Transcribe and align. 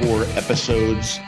194 0.00 0.38
episodes. 0.38 1.20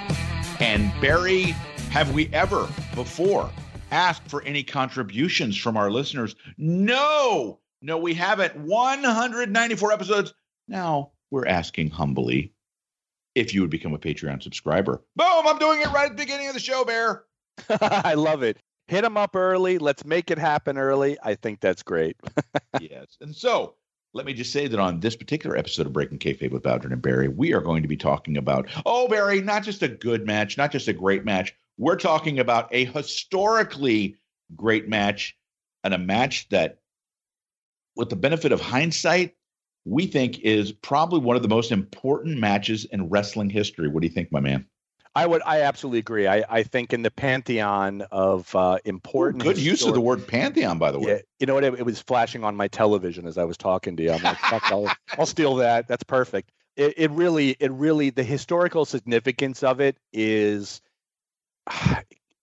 And 0.60 0.92
Barry, 1.00 1.54
have 1.90 2.12
we 2.12 2.28
ever 2.34 2.68
before 2.94 3.50
asked 3.90 4.28
for 4.28 4.42
any 4.42 4.62
contributions 4.62 5.56
from 5.56 5.78
our 5.78 5.90
listeners? 5.90 6.36
No, 6.58 7.60
no, 7.80 7.96
we 7.96 8.12
haven't. 8.12 8.54
194 8.56 9.92
episodes. 9.92 10.34
Now 10.66 11.12
we're 11.30 11.46
asking 11.46 11.90
humbly 11.90 12.52
if 13.34 13.54
you 13.54 13.62
would 13.62 13.70
become 13.70 13.94
a 13.94 13.98
Patreon 13.98 14.42
subscriber. 14.42 15.02
Boom, 15.16 15.46
I'm 15.46 15.58
doing 15.58 15.80
it 15.80 15.90
right 15.90 16.10
at 16.10 16.16
the 16.16 16.22
beginning 16.22 16.48
of 16.48 16.54
the 16.54 16.60
show, 16.60 16.84
Bear. 16.84 17.24
I 17.80 18.14
love 18.14 18.42
it. 18.42 18.58
Hit 18.88 19.00
them 19.02 19.16
up 19.16 19.34
early. 19.34 19.78
Let's 19.78 20.04
make 20.04 20.30
it 20.30 20.38
happen 20.38 20.76
early. 20.76 21.16
I 21.22 21.36
think 21.36 21.60
that's 21.60 21.82
great. 21.82 22.16
yes. 22.80 23.16
And 23.22 23.34
so 23.34 23.76
let 24.14 24.26
me 24.26 24.32
just 24.32 24.52
say 24.52 24.66
that 24.66 24.80
on 24.80 25.00
this 25.00 25.16
particular 25.16 25.56
episode 25.56 25.86
of 25.86 25.92
Breaking 25.92 26.18
Kayfabe 26.18 26.50
with 26.50 26.62
Bowden 26.62 26.92
and 26.92 27.02
Barry, 27.02 27.28
we 27.28 27.52
are 27.52 27.60
going 27.60 27.82
to 27.82 27.88
be 27.88 27.96
talking 27.96 28.36
about, 28.36 28.68
oh, 28.86 29.06
Barry, 29.08 29.40
not 29.42 29.62
just 29.62 29.82
a 29.82 29.88
good 29.88 30.26
match, 30.26 30.56
not 30.56 30.72
just 30.72 30.88
a 30.88 30.92
great 30.92 31.24
match. 31.24 31.54
We're 31.76 31.96
talking 31.96 32.38
about 32.38 32.68
a 32.72 32.86
historically 32.86 34.16
great 34.56 34.88
match 34.88 35.36
and 35.84 35.94
a 35.94 35.98
match 35.98 36.48
that, 36.48 36.78
with 37.96 38.08
the 38.08 38.16
benefit 38.16 38.52
of 38.52 38.60
hindsight, 38.60 39.34
we 39.84 40.06
think 40.06 40.38
is 40.40 40.72
probably 40.72 41.20
one 41.20 41.36
of 41.36 41.42
the 41.42 41.48
most 41.48 41.70
important 41.70 42.38
matches 42.38 42.84
in 42.86 43.08
wrestling 43.08 43.50
history. 43.50 43.88
What 43.88 44.00
do 44.00 44.06
you 44.06 44.12
think, 44.12 44.32
my 44.32 44.40
man? 44.40 44.66
I 45.18 45.26
would. 45.26 45.42
I 45.44 45.62
absolutely 45.62 45.98
agree. 45.98 46.28
I, 46.28 46.44
I 46.48 46.62
think 46.62 46.92
in 46.92 47.02
the 47.02 47.10
pantheon 47.10 48.02
of 48.12 48.54
uh, 48.54 48.78
important. 48.84 49.42
Ooh, 49.42 49.46
good 49.46 49.58
use 49.58 49.84
of 49.84 49.92
the 49.92 50.00
word 50.00 50.24
pantheon, 50.28 50.78
by 50.78 50.92
the 50.92 51.00
way. 51.00 51.06
Yeah, 51.08 51.18
you 51.40 51.46
know 51.46 51.54
what? 51.54 51.64
It, 51.64 51.74
it, 51.74 51.82
was 51.82 52.00
flashing 52.00 52.44
on 52.44 52.54
my 52.54 52.68
television 52.68 53.26
as 53.26 53.36
I 53.36 53.42
was 53.42 53.56
talking 53.56 53.96
to 53.96 54.02
you. 54.04 54.12
I'm 54.12 54.22
like, 54.22 54.38
fuck, 54.38 54.70
I'll, 54.70 54.88
I'll, 55.18 55.26
steal 55.26 55.56
that. 55.56 55.88
That's 55.88 56.04
perfect. 56.04 56.52
It, 56.76 56.94
it 56.96 57.10
really, 57.10 57.56
it 57.58 57.72
really, 57.72 58.10
the 58.10 58.22
historical 58.22 58.84
significance 58.84 59.64
of 59.64 59.80
it 59.80 59.96
is, 60.12 60.80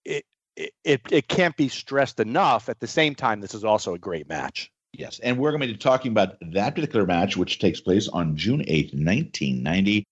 it, 0.03 0.25
it, 0.57 1.01
it 1.09 1.27
can't 1.29 1.55
be 1.55 1.69
stressed 1.69 2.19
enough. 2.19 2.67
At 2.67 2.81
the 2.81 2.87
same 2.87 3.15
time, 3.15 3.39
this 3.39 3.53
is 3.53 3.63
also 3.63 3.93
a 3.93 3.99
great 3.99 4.27
match. 4.27 4.69
Yes, 4.91 5.19
and 5.19 5.37
we're 5.37 5.51
going 5.51 5.61
to 5.61 5.67
be 5.67 5.77
talking 5.77 6.11
about 6.11 6.35
that 6.51 6.75
particular 6.75 7.05
match, 7.05 7.37
which 7.37 7.59
takes 7.59 7.79
place 7.79 8.09
on 8.09 8.35
June 8.35 8.59
8th, 8.59 8.93
1990, 8.93 10.03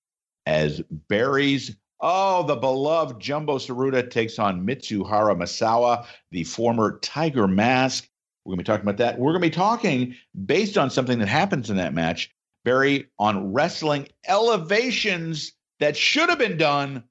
as 0.45 0.81
Barry's 1.09 1.75
Oh, 2.05 2.43
the 2.43 2.57
beloved 2.57 3.21
Jumbo 3.21 3.57
Tsuruta 3.57 4.11
takes 4.11 4.37
on 4.37 4.67
Mitsuharu 4.67 5.37
Misawa, 5.37 6.05
the 6.31 6.43
former 6.43 6.99
Tiger 6.99 7.47
Mask. 7.47 8.09
We're 8.43 8.51
going 8.51 8.57
to 8.57 8.63
be 8.63 8.67
talking 8.67 8.83
about 8.83 8.97
that. 8.97 9.17
We're 9.17 9.31
going 9.31 9.41
to 9.41 9.47
be 9.47 9.55
talking 9.55 10.13
based 10.45 10.77
on 10.77 10.89
something 10.89 11.17
that 11.19 11.29
happens 11.29 11.69
in 11.69 11.77
that 11.77 11.93
match, 11.93 12.29
Barry, 12.65 13.07
on 13.19 13.53
wrestling 13.53 14.09
elevations 14.27 15.53
that 15.79 15.95
should 15.95 16.27
have 16.27 16.39
been 16.39 16.57
done 16.57 17.05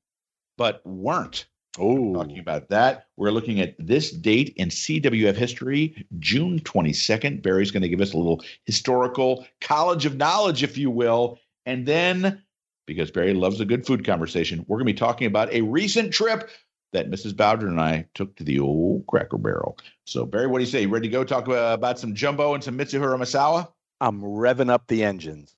but 0.58 0.86
weren't. 0.86 1.46
Oh, 1.78 2.12
talking 2.12 2.38
about 2.38 2.68
that. 2.68 3.06
We're 3.16 3.30
looking 3.30 3.62
at 3.62 3.74
this 3.78 4.10
date 4.10 4.52
in 4.58 4.68
CWF 4.68 5.36
history, 5.36 6.06
June 6.18 6.60
22nd. 6.60 7.40
Barry's 7.40 7.70
going 7.70 7.82
to 7.82 7.88
give 7.88 8.02
us 8.02 8.12
a 8.12 8.18
little 8.18 8.44
historical 8.66 9.46
college 9.62 10.04
of 10.04 10.18
knowledge, 10.18 10.62
if 10.62 10.76
you 10.76 10.90
will. 10.90 11.38
And 11.64 11.86
then 11.86 12.42
because 12.86 13.10
Barry 13.10 13.34
loves 13.34 13.60
a 13.60 13.64
good 13.64 13.86
food 13.86 14.04
conversation. 14.04 14.64
We're 14.66 14.78
going 14.78 14.86
to 14.86 14.92
be 14.92 14.98
talking 14.98 15.26
about 15.26 15.52
a 15.52 15.62
recent 15.62 16.12
trip 16.12 16.50
that 16.92 17.10
Mrs. 17.10 17.36
Bowden 17.36 17.68
and 17.68 17.80
I 17.80 18.06
took 18.14 18.36
to 18.36 18.44
the 18.44 18.60
old 18.60 19.06
Cracker 19.06 19.38
Barrel. 19.38 19.78
So, 20.04 20.26
Barry, 20.26 20.46
what 20.46 20.58
do 20.58 20.64
you 20.64 20.70
say? 20.70 20.82
You 20.82 20.88
ready 20.88 21.08
to 21.08 21.12
go 21.12 21.24
talk 21.24 21.48
about 21.48 21.98
some 21.98 22.14
jumbo 22.14 22.54
and 22.54 22.62
some 22.62 22.76
Mitsuharu 22.76 23.18
Misawa? 23.18 23.68
I'm 24.00 24.20
revving 24.20 24.70
up 24.70 24.86
the 24.88 25.04
engines. 25.04 25.54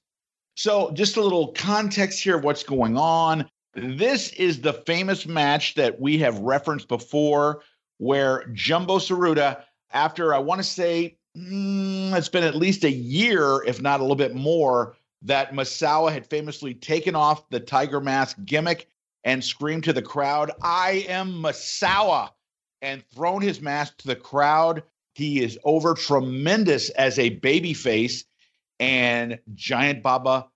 So, 0.54 0.92
just 0.92 1.16
a 1.16 1.22
little 1.22 1.48
context 1.48 2.22
here 2.22 2.36
of 2.36 2.44
what's 2.44 2.62
going 2.62 2.96
on. 2.96 3.48
This 3.74 4.32
is 4.34 4.60
the 4.60 4.72
famous 4.72 5.26
match 5.26 5.74
that 5.74 6.00
we 6.00 6.18
have 6.18 6.38
referenced 6.38 6.86
before, 6.86 7.62
where 7.98 8.46
Jumbo 8.52 8.98
Tsuruta, 8.98 9.62
after 9.92 10.32
I 10.32 10.38
want 10.38 10.60
to 10.60 10.64
say 10.64 11.16
mm, 11.36 12.16
it's 12.16 12.28
been 12.28 12.44
at 12.44 12.54
least 12.54 12.84
a 12.84 12.90
year, 12.90 13.62
if 13.64 13.82
not 13.82 14.00
a 14.00 14.02
little 14.04 14.16
bit 14.16 14.34
more, 14.34 14.96
that 15.24 15.52
Misawa 15.52 16.12
had 16.12 16.26
famously 16.26 16.74
taken 16.74 17.14
off 17.14 17.48
the 17.48 17.60
tiger 17.60 18.00
mask 18.00 18.36
gimmick 18.44 18.88
and 19.24 19.42
screamed 19.42 19.84
to 19.84 19.92
the 19.92 20.02
crowd, 20.02 20.50
I 20.62 21.06
am 21.08 21.42
Misawa, 21.42 22.30
and 22.82 23.02
thrown 23.14 23.40
his 23.40 23.60
mask 23.60 23.96
to 23.98 24.06
the 24.06 24.16
crowd. 24.16 24.82
He 25.14 25.42
is 25.42 25.58
over 25.64 25.94
tremendous 25.94 26.90
as 26.90 27.18
a 27.18 27.30
baby 27.30 27.72
face, 27.72 28.24
and 28.78 29.38
Giant 29.54 30.02
Baba 30.02 30.48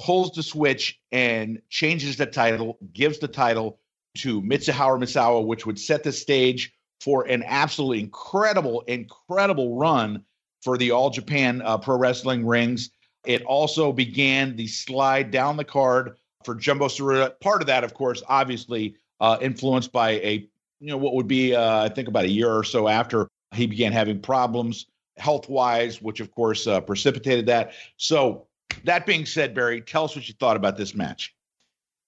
pulls 0.00 0.32
the 0.32 0.42
switch 0.42 0.98
and 1.12 1.60
changes 1.68 2.16
the 2.16 2.26
title, 2.26 2.78
gives 2.92 3.18
the 3.18 3.28
title 3.28 3.78
to 4.18 4.40
Mitsuharu 4.40 5.00
Misawa, 5.00 5.44
which 5.44 5.66
would 5.66 5.78
set 5.78 6.02
the 6.02 6.12
stage 6.12 6.72
for 7.00 7.26
an 7.26 7.42
absolutely 7.46 8.00
incredible, 8.00 8.80
incredible 8.82 9.76
run 9.76 10.24
for 10.62 10.78
the 10.78 10.92
All 10.92 11.10
Japan 11.10 11.60
uh, 11.62 11.76
Pro 11.76 11.98
Wrestling 11.98 12.46
rings. 12.46 12.90
It 13.24 13.42
also 13.44 13.92
began 13.92 14.56
the 14.56 14.66
slide 14.66 15.30
down 15.30 15.56
the 15.56 15.64
card 15.64 16.16
for 16.44 16.54
Jumbo 16.54 16.86
Tsuruta. 16.86 17.38
Part 17.40 17.60
of 17.60 17.66
that, 17.66 17.84
of 17.84 17.94
course, 17.94 18.22
obviously 18.28 18.96
uh, 19.20 19.38
influenced 19.40 19.92
by 19.92 20.12
a 20.12 20.48
you 20.80 20.90
know 20.90 20.98
what 20.98 21.14
would 21.14 21.28
be 21.28 21.54
uh, 21.54 21.84
I 21.84 21.88
think 21.88 22.08
about 22.08 22.24
a 22.24 22.30
year 22.30 22.52
or 22.52 22.64
so 22.64 22.88
after 22.88 23.28
he 23.54 23.66
began 23.66 23.92
having 23.92 24.20
problems 24.20 24.86
health 25.16 25.48
wise, 25.48 26.02
which 26.02 26.20
of 26.20 26.30
course 26.32 26.66
uh, 26.66 26.80
precipitated 26.80 27.46
that. 27.46 27.72
So 27.96 28.46
that 28.84 29.06
being 29.06 29.24
said, 29.26 29.54
Barry, 29.54 29.80
tell 29.80 30.04
us 30.04 30.16
what 30.16 30.28
you 30.28 30.34
thought 30.38 30.56
about 30.56 30.76
this 30.76 30.94
match. 30.94 31.34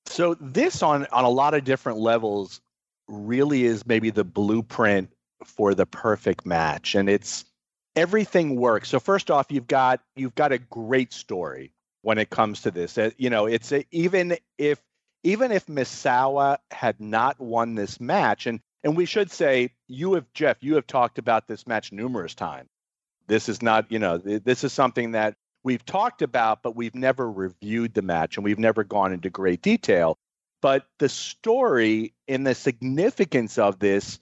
So 0.07 0.35
this 0.41 0.83
on 0.83 1.07
on 1.13 1.25
a 1.25 1.31
lot 1.31 1.55
of 1.55 1.65
different 1.65 1.99
levels 1.99 2.61
really 3.09 3.65
is 3.65 3.87
maybe 3.87 4.11
the 4.11 4.25
blueprint 4.25 5.11
for 5.45 5.75
the 5.75 5.87
perfect 5.87 6.45
match, 6.45 6.95
and 6.95 7.09
it's 7.09 7.45
everything 7.97 8.55
works. 8.55 8.91
So 8.91 9.01
first 9.01 9.31
off, 9.31 9.47
you've 9.51 9.67
got 9.67 10.01
you've 10.15 10.35
got 10.35 10.53
a 10.53 10.59
great 10.59 11.13
story 11.13 11.73
when 12.03 12.19
it 12.19 12.31
comes 12.31 12.63
to 12.63 12.71
this. 12.71 12.97
Uh, 12.97 13.11
you 13.17 13.31
know, 13.31 13.47
it's 13.47 13.73
a, 13.73 13.85
even 13.91 14.37
if 14.59 14.81
even 15.25 15.51
if 15.51 15.67
Misawa 15.67 16.59
had 16.71 17.01
not 17.01 17.41
won 17.41 17.75
this 17.75 17.99
match, 17.99 18.47
and 18.47 18.61
and 18.85 18.97
we 18.97 19.07
should 19.07 19.33
say 19.33 19.71
you 19.89 20.15
have 20.15 20.33
Jeff, 20.35 20.59
you 20.61 20.77
have 20.77 20.87
talked 20.87 21.19
about 21.19 21.49
this 21.49 21.67
match 21.67 21.91
numerous 21.91 22.35
times. 22.35 22.69
This 23.27 23.49
is 23.49 23.61
not, 23.61 23.91
you 23.91 23.99
know, 23.99 24.19
this 24.19 24.63
is 24.63 24.73
something 24.73 25.13
that 25.13 25.35
we've 25.65 25.85
talked 25.85 26.23
about, 26.23 26.63
but 26.63 26.77
we've 26.77 26.95
never 26.95 27.29
reviewed 27.29 27.93
the 27.93 28.03
match 28.03 28.37
and 28.37 28.45
we've 28.45 28.61
never 28.61 28.85
gone 28.85 29.13
into 29.13 29.31
great 29.31 29.63
detail. 29.63 30.17
But 30.63 30.87
the 31.01 31.09
story 31.09 32.15
and 32.29 32.47
the 32.47 32.55
significance 32.55 33.59
of 33.59 33.81
this 33.81 34.21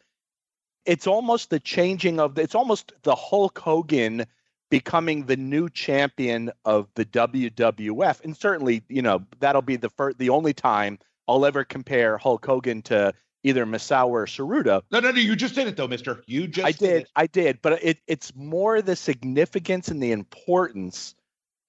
it's 0.86 1.06
almost 1.06 1.50
the 1.50 1.60
changing 1.60 2.20
of 2.20 2.34
the, 2.34 2.42
it's 2.42 2.54
almost 2.54 2.92
the 3.02 3.14
Hulk 3.14 3.58
Hogan 3.58 4.26
becoming 4.70 5.26
the 5.26 5.36
new 5.36 5.68
champion 5.68 6.50
of 6.64 6.88
the 6.94 7.04
WWF. 7.04 8.24
And 8.24 8.36
certainly, 8.36 8.82
you 8.88 9.02
know, 9.02 9.24
that'll 9.40 9.62
be 9.62 9.76
the 9.76 9.90
first, 9.90 10.18
the 10.18 10.30
only 10.30 10.52
time 10.52 10.98
I'll 11.28 11.46
ever 11.46 11.64
compare 11.64 12.18
Hulk 12.18 12.44
Hogan 12.44 12.82
to 12.82 13.12
either 13.44 13.66
Misawa 13.66 14.08
or 14.08 14.26
Tsuruta. 14.26 14.82
No, 14.90 15.00
no, 15.00 15.10
no, 15.10 15.20
you 15.20 15.36
just 15.36 15.54
did 15.54 15.68
it 15.68 15.76
though, 15.76 15.86
Mister. 15.86 16.24
You 16.26 16.48
just 16.48 16.66
I 16.66 16.72
did, 16.72 16.78
did 16.78 17.06
I 17.14 17.26
did, 17.26 17.62
but 17.62 17.78
it, 17.84 17.98
it's 18.06 18.34
more 18.34 18.82
the 18.82 18.96
significance 18.96 19.88
and 19.88 20.02
the 20.02 20.12
importance 20.12 21.14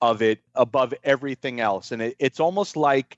of 0.02 0.22
it 0.22 0.40
above 0.56 0.94
everything 1.04 1.60
else, 1.60 1.92
and 1.92 2.02
it, 2.02 2.16
it's 2.20 2.40
almost 2.40 2.76
like 2.76 3.18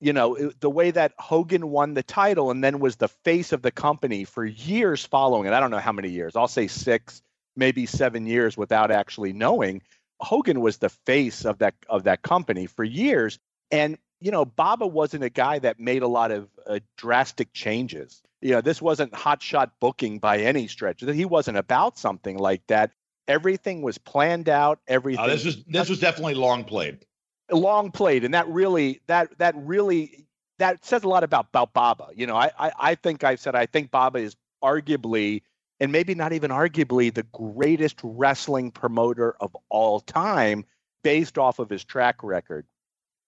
you 0.00 0.14
know, 0.14 0.50
the 0.60 0.70
way 0.70 0.90
that 0.90 1.12
Hogan 1.18 1.70
won 1.70 1.94
the 1.94 2.02
title 2.02 2.50
and 2.50 2.64
then 2.64 2.80
was 2.80 2.96
the 2.96 3.08
face 3.08 3.52
of 3.52 3.62
the 3.62 3.70
company 3.70 4.24
for 4.24 4.44
years 4.44 5.04
following 5.04 5.46
it. 5.46 5.52
I 5.52 5.60
don't 5.60 5.70
know 5.70 5.78
how 5.78 5.92
many 5.92 6.08
years. 6.08 6.36
I'll 6.36 6.48
say 6.48 6.66
six, 6.68 7.22
maybe 7.54 7.84
seven 7.84 8.26
years 8.26 8.56
without 8.56 8.90
actually 8.90 9.32
knowing. 9.32 9.82
Hogan 10.18 10.60
was 10.60 10.78
the 10.78 10.88
face 10.88 11.44
of 11.44 11.58
that 11.58 11.74
of 11.88 12.04
that 12.04 12.22
company 12.22 12.66
for 12.66 12.84
years, 12.84 13.38
and 13.70 13.98
you 14.20 14.30
know, 14.30 14.44
Baba 14.44 14.86
wasn't 14.86 15.24
a 15.24 15.30
guy 15.30 15.58
that 15.58 15.80
made 15.80 16.02
a 16.02 16.08
lot 16.08 16.30
of 16.30 16.48
uh, 16.66 16.80
drastic 16.96 17.52
changes. 17.52 18.22
You 18.42 18.52
know, 18.52 18.60
this 18.60 18.80
wasn't 18.80 19.12
hotshot 19.12 19.70
booking 19.80 20.18
by 20.18 20.38
any 20.38 20.66
stretch. 20.66 21.00
He 21.00 21.24
wasn't 21.24 21.56
about 21.56 21.98
something 21.98 22.38
like 22.38 22.66
that. 22.66 22.90
Everything 23.28 23.82
was 23.82 23.96
planned 23.98 24.48
out. 24.48 24.80
Everything. 24.88 25.24
Uh, 25.24 25.28
this 25.28 25.44
was 25.44 25.62
this 25.64 25.88
was 25.88 26.00
definitely 26.00 26.34
long 26.34 26.64
played 26.64 27.04
long 27.50 27.90
played, 27.90 28.24
and 28.24 28.34
that 28.34 28.48
really 28.48 29.00
that 29.06 29.36
that 29.38 29.54
really 29.56 30.26
that 30.58 30.84
says 30.84 31.04
a 31.04 31.08
lot 31.08 31.24
about 31.24 31.46
about 31.48 31.72
Baba. 31.72 32.08
You 32.14 32.26
know, 32.26 32.36
I 32.36 32.50
I, 32.58 32.72
I 32.78 32.94
think 32.94 33.24
I've 33.24 33.40
said 33.40 33.54
I 33.54 33.66
think 33.66 33.90
Baba 33.90 34.18
is 34.18 34.36
arguably 34.62 35.42
and 35.80 35.90
maybe 35.90 36.14
not 36.14 36.32
even 36.32 36.50
arguably 36.50 37.12
the 37.12 37.22
greatest 37.32 37.98
wrestling 38.02 38.70
promoter 38.70 39.34
of 39.40 39.56
all 39.70 40.00
time 40.00 40.64
based 41.02 41.38
off 41.38 41.58
of 41.58 41.70
his 41.70 41.82
track 41.82 42.22
record. 42.22 42.66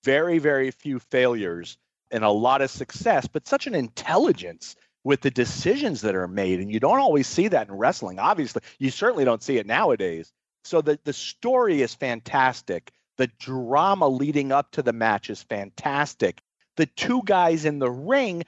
Very, 0.04 0.38
very 0.38 0.70
few 0.70 0.98
failures 0.98 1.78
and 2.10 2.22
a 2.22 2.30
lot 2.30 2.60
of 2.60 2.70
success, 2.70 3.26
but 3.26 3.48
such 3.48 3.66
an 3.66 3.74
intelligence 3.74 4.76
with 5.02 5.22
the 5.22 5.30
decisions 5.30 6.02
that 6.02 6.14
are 6.14 6.28
made. 6.28 6.60
And 6.60 6.70
you 6.70 6.78
don't 6.78 7.00
always 7.00 7.26
see 7.26 7.48
that 7.48 7.68
in 7.68 7.74
wrestling. 7.74 8.18
Obviously, 8.18 8.62
you 8.78 8.90
certainly 8.90 9.24
don't 9.24 9.42
see 9.42 9.56
it 9.56 9.66
nowadays. 9.66 10.30
So 10.64 10.82
the, 10.82 10.98
the 11.04 11.12
story 11.12 11.80
is 11.80 11.94
fantastic. 11.94 12.92
The 13.18 13.28
drama 13.38 14.08
leading 14.08 14.52
up 14.52 14.70
to 14.72 14.82
the 14.82 14.92
match 14.92 15.30
is 15.30 15.42
fantastic. 15.42 16.42
the 16.76 16.86
two 16.86 17.22
guys 17.24 17.64
in 17.64 17.78
the 17.78 17.90
ring, 17.90 18.44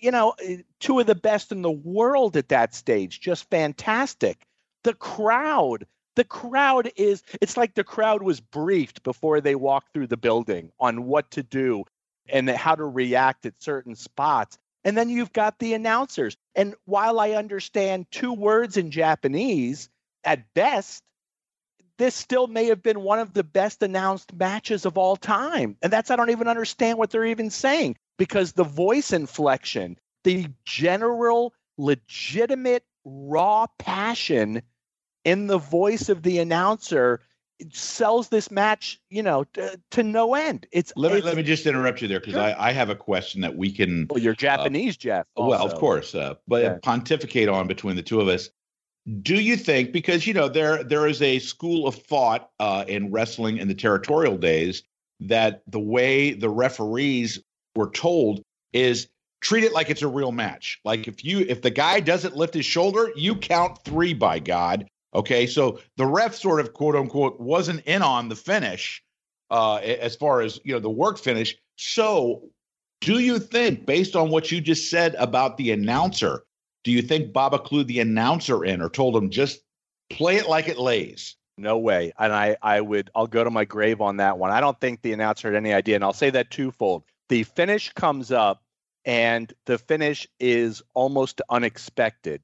you 0.00 0.10
know, 0.10 0.34
eh, 0.42 0.58
two 0.80 1.00
of 1.00 1.06
the 1.06 1.14
best 1.14 1.52
in 1.52 1.62
the 1.62 1.70
world 1.70 2.36
at 2.36 2.48
that 2.48 2.74
stage, 2.74 3.20
just 3.20 3.50
fantastic. 3.50 4.46
The 4.84 4.94
crowd, 4.94 5.86
the 6.16 6.24
crowd 6.24 6.90
is, 6.96 7.22
it's 7.40 7.56
like 7.56 7.74
the 7.74 7.84
crowd 7.84 8.22
was 8.22 8.40
briefed 8.40 9.02
before 9.02 9.40
they 9.40 9.54
walked 9.54 9.92
through 9.92 10.06
the 10.08 10.16
building 10.16 10.70
on 10.78 11.04
what 11.04 11.30
to 11.32 11.42
do 11.42 11.84
and 12.28 12.48
how 12.48 12.74
to 12.74 12.84
react 12.84 13.46
at 13.46 13.62
certain 13.62 13.96
spots. 13.96 14.58
And 14.84 14.96
then 14.96 15.08
you've 15.08 15.32
got 15.32 15.58
the 15.58 15.74
announcers. 15.74 16.36
And 16.54 16.74
while 16.84 17.18
I 17.18 17.32
understand 17.32 18.06
two 18.10 18.32
words 18.32 18.76
in 18.76 18.90
Japanese 18.90 19.88
at 20.24 20.52
best, 20.54 21.02
this 21.98 22.14
still 22.14 22.46
may 22.46 22.66
have 22.66 22.82
been 22.82 23.02
one 23.02 23.18
of 23.18 23.32
the 23.32 23.44
best 23.44 23.82
announced 23.82 24.34
matches 24.34 24.84
of 24.84 24.98
all 24.98 25.16
time. 25.16 25.76
And 25.82 25.92
that's, 25.92 26.10
I 26.10 26.16
don't 26.16 26.30
even 26.30 26.48
understand 26.48 26.98
what 26.98 27.10
they're 27.10 27.24
even 27.24 27.50
saying 27.50 27.96
because 28.18 28.52
the 28.52 28.64
voice 28.64 29.12
inflection, 29.12 29.98
the 30.24 30.48
general, 30.64 31.54
legitimate, 31.78 32.84
raw 33.04 33.66
passion 33.78 34.62
in 35.24 35.46
the 35.46 35.58
voice 35.58 36.08
of 36.08 36.22
the 36.22 36.38
announcer 36.38 37.20
sells 37.72 38.28
this 38.28 38.50
match, 38.50 39.00
you 39.10 39.22
know, 39.22 39.44
to, 39.54 39.80
to 39.92 40.02
no 40.02 40.34
end. 40.34 40.66
It's 40.72 40.92
let 40.96 41.12
me 41.12 41.18
it's, 41.18 41.26
let 41.26 41.36
me 41.36 41.42
just 41.42 41.66
interrupt 41.66 42.02
you 42.02 42.08
there 42.08 42.20
because 42.20 42.34
sure. 42.34 42.42
I, 42.42 42.70
I 42.70 42.72
have 42.72 42.90
a 42.90 42.96
question 42.96 43.40
that 43.42 43.56
we 43.56 43.70
can. 43.70 44.06
Well, 44.10 44.22
you're 44.22 44.32
uh, 44.32 44.36
Japanese, 44.36 44.94
uh, 44.94 45.00
Jeff. 45.00 45.26
Also. 45.36 45.50
Well, 45.50 45.64
of 45.64 45.74
course, 45.78 46.14
uh, 46.14 46.34
but 46.48 46.62
yeah. 46.62 46.78
pontificate 46.82 47.48
on 47.48 47.66
between 47.66 47.96
the 47.96 48.02
two 48.02 48.20
of 48.20 48.28
us. 48.28 48.50
Do 49.22 49.34
you 49.34 49.56
think 49.56 49.92
because 49.92 50.26
you 50.26 50.32
know 50.32 50.48
there 50.48 50.82
there 50.82 51.06
is 51.06 51.20
a 51.20 51.38
school 51.38 51.86
of 51.86 51.94
thought 51.94 52.50
uh, 52.58 52.84
in 52.88 53.12
wrestling 53.12 53.58
in 53.58 53.68
the 53.68 53.74
territorial 53.74 54.38
days 54.38 54.82
that 55.20 55.62
the 55.66 55.80
way 55.80 56.32
the 56.32 56.48
referees 56.48 57.40
were 57.76 57.90
told 57.90 58.42
is 58.72 59.08
treat 59.40 59.62
it 59.62 59.72
like 59.72 59.90
it's 59.90 60.02
a 60.02 60.08
real 60.08 60.32
match. 60.32 60.80
Like 60.84 61.06
if 61.06 61.22
you 61.22 61.40
if 61.40 61.60
the 61.60 61.70
guy 61.70 62.00
doesn't 62.00 62.36
lift 62.36 62.54
his 62.54 62.64
shoulder, 62.64 63.12
you 63.14 63.36
count 63.36 63.78
three 63.84 64.14
by 64.14 64.38
God. 64.38 64.88
Okay, 65.14 65.46
so 65.46 65.78
the 65.96 66.06
ref 66.06 66.34
sort 66.34 66.60
of 66.60 66.72
quote 66.72 66.96
unquote 66.96 67.38
wasn't 67.38 67.84
in 67.84 68.02
on 68.02 68.28
the 68.28 68.36
finish 68.36 69.02
uh, 69.50 69.76
as 69.76 70.16
far 70.16 70.40
as 70.40 70.58
you 70.64 70.72
know 70.72 70.80
the 70.80 70.90
work 70.90 71.18
finish. 71.18 71.56
So, 71.76 72.48
do 73.00 73.18
you 73.18 73.38
think, 73.38 73.86
based 73.86 74.16
on 74.16 74.30
what 74.30 74.50
you 74.50 74.60
just 74.60 74.90
said 74.90 75.14
about 75.16 75.56
the 75.56 75.70
announcer, 75.72 76.44
do 76.84 76.92
you 76.92 77.02
think 77.02 77.32
Baba 77.32 77.58
clued 77.58 77.86
the 77.86 78.00
announcer 78.00 78.64
in 78.64 78.80
or 78.80 78.88
told 78.88 79.16
him 79.16 79.30
just 79.30 79.60
play 80.10 80.36
it 80.36 80.48
like 80.48 80.68
it 80.68 80.78
lays? 80.78 81.36
No 81.56 81.78
way. 81.78 82.12
And 82.18 82.32
I, 82.32 82.56
I 82.62 82.80
would, 82.80 83.10
I'll 83.14 83.26
go 83.26 83.42
to 83.42 83.50
my 83.50 83.64
grave 83.64 84.00
on 84.00 84.18
that 84.18 84.38
one. 84.38 84.50
I 84.50 84.60
don't 84.60 84.78
think 84.80 85.02
the 85.02 85.12
announcer 85.12 85.48
had 85.48 85.56
any 85.56 85.72
idea. 85.72 85.94
And 85.94 86.04
I'll 86.04 86.12
say 86.12 86.30
that 86.30 86.50
twofold. 86.50 87.04
The 87.28 87.44
finish 87.44 87.92
comes 87.92 88.30
up, 88.30 88.62
and 89.04 89.52
the 89.66 89.78
finish 89.78 90.26
is 90.38 90.82
almost 90.94 91.40
unexpected. 91.48 92.42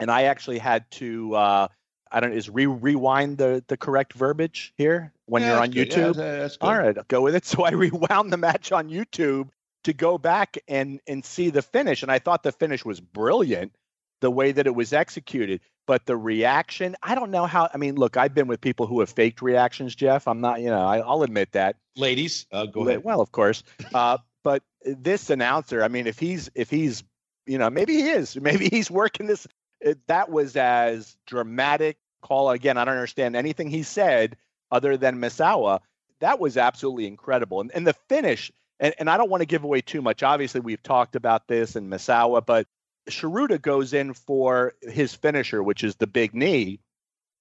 And 0.00 0.10
I 0.10 0.24
actually 0.24 0.58
had 0.58 0.90
to 0.92 1.34
uh, 1.34 1.68
I 2.10 2.20
don't 2.20 2.32
is 2.32 2.50
re 2.50 2.66
rewind 2.66 3.38
the 3.38 3.64
the 3.68 3.76
correct 3.76 4.12
verbiage 4.14 4.72
here 4.76 5.12
when 5.26 5.42
yeah, 5.42 5.52
you're 5.52 5.60
on 5.60 5.70
good. 5.70 5.90
YouTube. 5.90 6.16
Yeah, 6.16 6.38
that's 6.38 6.56
good. 6.56 6.66
All 6.66 6.78
right, 6.78 6.96
I'll 6.96 7.04
go 7.08 7.20
with 7.20 7.34
it. 7.34 7.44
So 7.52 7.64
I 7.64 7.70
rewound 7.70 8.32
the 8.32 8.36
match 8.36 8.72
on 8.72 8.88
YouTube 8.88 9.48
to 9.84 9.92
go 9.92 10.18
back 10.18 10.58
and 10.68 11.00
and 11.06 11.24
see 11.24 11.50
the 11.50 11.62
finish, 11.62 12.02
and 12.02 12.10
I 12.10 12.18
thought 12.18 12.42
the 12.42 12.52
finish 12.52 12.84
was 12.84 13.00
brilliant, 13.00 13.74
the 14.20 14.30
way 14.30 14.52
that 14.52 14.66
it 14.66 14.74
was 14.74 14.92
executed. 14.92 15.60
But 15.86 16.06
the 16.06 16.16
reaction, 16.16 16.94
I 17.02 17.14
don't 17.14 17.30
know 17.30 17.46
how. 17.46 17.68
I 17.72 17.76
mean, 17.76 17.96
look, 17.96 18.16
I've 18.16 18.34
been 18.34 18.46
with 18.46 18.60
people 18.60 18.86
who 18.86 19.00
have 19.00 19.10
faked 19.10 19.42
reactions, 19.42 19.94
Jeff. 19.94 20.28
I'm 20.28 20.40
not, 20.40 20.60
you 20.60 20.70
know, 20.70 20.86
I, 20.86 20.98
will 20.98 21.24
admit 21.24 21.52
that. 21.52 21.76
Ladies, 21.96 22.46
uh, 22.52 22.66
go 22.66 22.86
ahead. 22.86 23.02
Well, 23.02 23.20
of 23.20 23.32
course. 23.32 23.62
Uh, 23.92 24.18
but 24.44 24.62
this 24.84 25.30
announcer, 25.30 25.82
I 25.82 25.88
mean, 25.88 26.06
if 26.06 26.18
he's 26.18 26.50
if 26.54 26.70
he's 26.70 27.02
you 27.46 27.58
know 27.58 27.70
maybe 27.70 27.94
he 27.94 28.08
is 28.10 28.36
maybe 28.40 28.68
he's 28.68 28.90
working 28.90 29.26
this 29.26 29.46
it, 29.80 30.06
that 30.06 30.30
was 30.30 30.56
as 30.56 31.16
dramatic 31.26 31.98
call 32.22 32.50
again. 32.50 32.78
I 32.78 32.84
don't 32.84 32.94
understand 32.94 33.36
anything 33.36 33.68
he 33.68 33.82
said 33.82 34.36
other 34.70 34.96
than 34.96 35.20
Misawa. 35.20 35.80
That 36.20 36.38
was 36.38 36.56
absolutely 36.56 37.06
incredible. 37.06 37.60
And, 37.60 37.72
and 37.72 37.86
the 37.86 37.94
finish, 38.08 38.52
and, 38.82 38.94
and 38.98 39.08
I 39.08 39.16
don't 39.16 39.30
want 39.30 39.40
to 39.40 39.46
give 39.46 39.64
away 39.64 39.80
too 39.80 40.02
much. 40.02 40.22
Obviously, 40.22 40.60
we've 40.60 40.82
talked 40.82 41.16
about 41.16 41.46
this 41.46 41.76
in 41.76 41.88
Misawa, 41.88 42.44
but 42.44 42.66
Tsuruta 43.08 43.62
goes 43.62 43.94
in 43.94 44.12
for 44.12 44.74
his 44.82 45.14
finisher, 45.14 45.62
which 45.62 45.84
is 45.84 45.96
the 45.96 46.06
big 46.06 46.34
knee, 46.34 46.80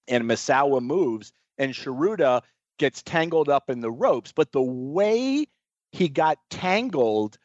and 0.08 0.24
Misawa 0.24 0.82
moves, 0.82 1.34
and 1.58 1.74
Tsuruta 1.74 2.44
gets 2.78 3.02
tangled 3.02 3.50
up 3.50 3.70
in 3.70 3.82
the 3.82 3.92
ropes. 3.92 4.32
But 4.32 4.52
the 4.52 4.62
way 4.62 5.48
he 5.92 6.08
got 6.08 6.38
tangled 6.50 7.38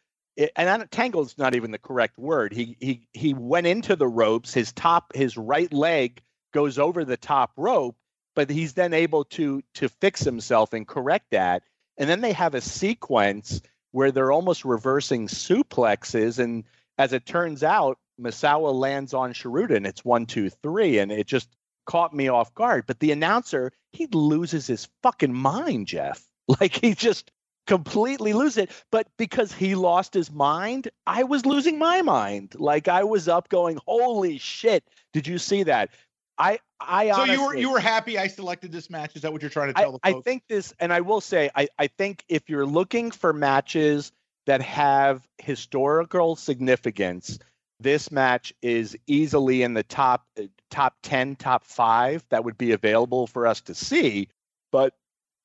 and 0.54 0.90
tangled 0.90 1.28
is 1.28 1.38
not 1.38 1.54
even 1.54 1.70
the 1.70 1.78
correct 1.78 2.18
word. 2.18 2.52
He 2.52 2.76
he 2.78 3.08
he 3.14 3.32
went 3.32 3.66
into 3.66 3.96
the 3.96 4.06
ropes. 4.06 4.52
His 4.52 4.72
top, 4.72 5.14
his 5.14 5.36
right 5.38 5.72
leg 5.72 6.22
goes 6.52 6.78
over 6.78 7.04
the 7.04 7.16
top 7.16 7.52
rope, 7.56 7.96
but 8.34 8.50
he's 8.50 8.74
then 8.74 8.92
able 8.92 9.24
to 9.24 9.62
to 9.74 9.88
fix 9.88 10.20
himself 10.20 10.74
and 10.74 10.86
correct 10.86 11.26
that. 11.30 11.62
And 11.96 12.10
then 12.10 12.20
they 12.20 12.32
have 12.32 12.54
a 12.54 12.60
sequence 12.60 13.62
where 13.96 14.12
they're 14.12 14.30
almost 14.30 14.62
reversing 14.62 15.26
suplexes, 15.26 16.38
and 16.38 16.64
as 16.98 17.14
it 17.14 17.24
turns 17.24 17.62
out, 17.62 17.96
Misawa 18.20 18.74
lands 18.74 19.14
on 19.14 19.32
Tsuruta, 19.32 19.74
and 19.74 19.86
it's 19.86 20.04
one, 20.04 20.26
two, 20.26 20.50
three, 20.50 20.98
and 20.98 21.10
it 21.10 21.26
just 21.26 21.56
caught 21.86 22.12
me 22.12 22.28
off 22.28 22.54
guard. 22.54 22.84
But 22.86 23.00
the 23.00 23.10
announcer, 23.10 23.72
he 23.92 24.06
loses 24.08 24.66
his 24.66 24.86
fucking 25.02 25.32
mind, 25.32 25.86
Jeff. 25.86 26.22
Like 26.60 26.74
he 26.74 26.94
just 26.94 27.32
completely 27.66 28.32
lose 28.32 28.56
it. 28.56 28.70
But 28.92 29.08
because 29.16 29.52
he 29.52 29.74
lost 29.74 30.14
his 30.14 30.30
mind, 30.30 30.88
I 31.08 31.24
was 31.24 31.44
losing 31.44 31.76
my 31.76 32.02
mind. 32.02 32.54
Like 32.56 32.86
I 32.86 33.02
was 33.02 33.26
up 33.26 33.48
going, 33.48 33.78
holy 33.84 34.38
shit. 34.38 34.84
Did 35.12 35.26
you 35.26 35.38
see 35.38 35.64
that? 35.64 35.90
I 36.38 36.58
I 36.80 37.10
honestly, 37.10 37.36
so 37.36 37.42
you 37.42 37.46
were 37.46 37.56
you 37.56 37.72
were 37.72 37.80
happy 37.80 38.18
I 38.18 38.26
selected 38.26 38.72
this 38.72 38.90
match. 38.90 39.16
Is 39.16 39.22
that 39.22 39.32
what 39.32 39.42
you're 39.42 39.50
trying 39.50 39.68
to 39.68 39.74
tell 39.74 40.00
I, 40.02 40.10
I 40.10 40.20
think 40.20 40.42
this, 40.48 40.74
and 40.78 40.92
I 40.92 41.00
will 41.00 41.20
say, 41.20 41.50
I 41.54 41.68
I 41.78 41.86
think 41.86 42.24
if 42.28 42.48
you're 42.48 42.66
looking 42.66 43.10
for 43.10 43.32
matches 43.32 44.12
that 44.46 44.60
have 44.60 45.26
historical 45.38 46.36
significance, 46.36 47.38
this 47.80 48.10
match 48.10 48.52
is 48.62 48.96
easily 49.06 49.62
in 49.62 49.74
the 49.74 49.82
top 49.82 50.26
top 50.70 50.94
ten, 51.02 51.36
top 51.36 51.64
five 51.64 52.24
that 52.28 52.44
would 52.44 52.58
be 52.58 52.72
available 52.72 53.26
for 53.26 53.46
us 53.46 53.60
to 53.62 53.74
see. 53.74 54.28
But 54.72 54.94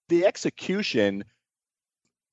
the 0.10 0.26
execution 0.26 1.24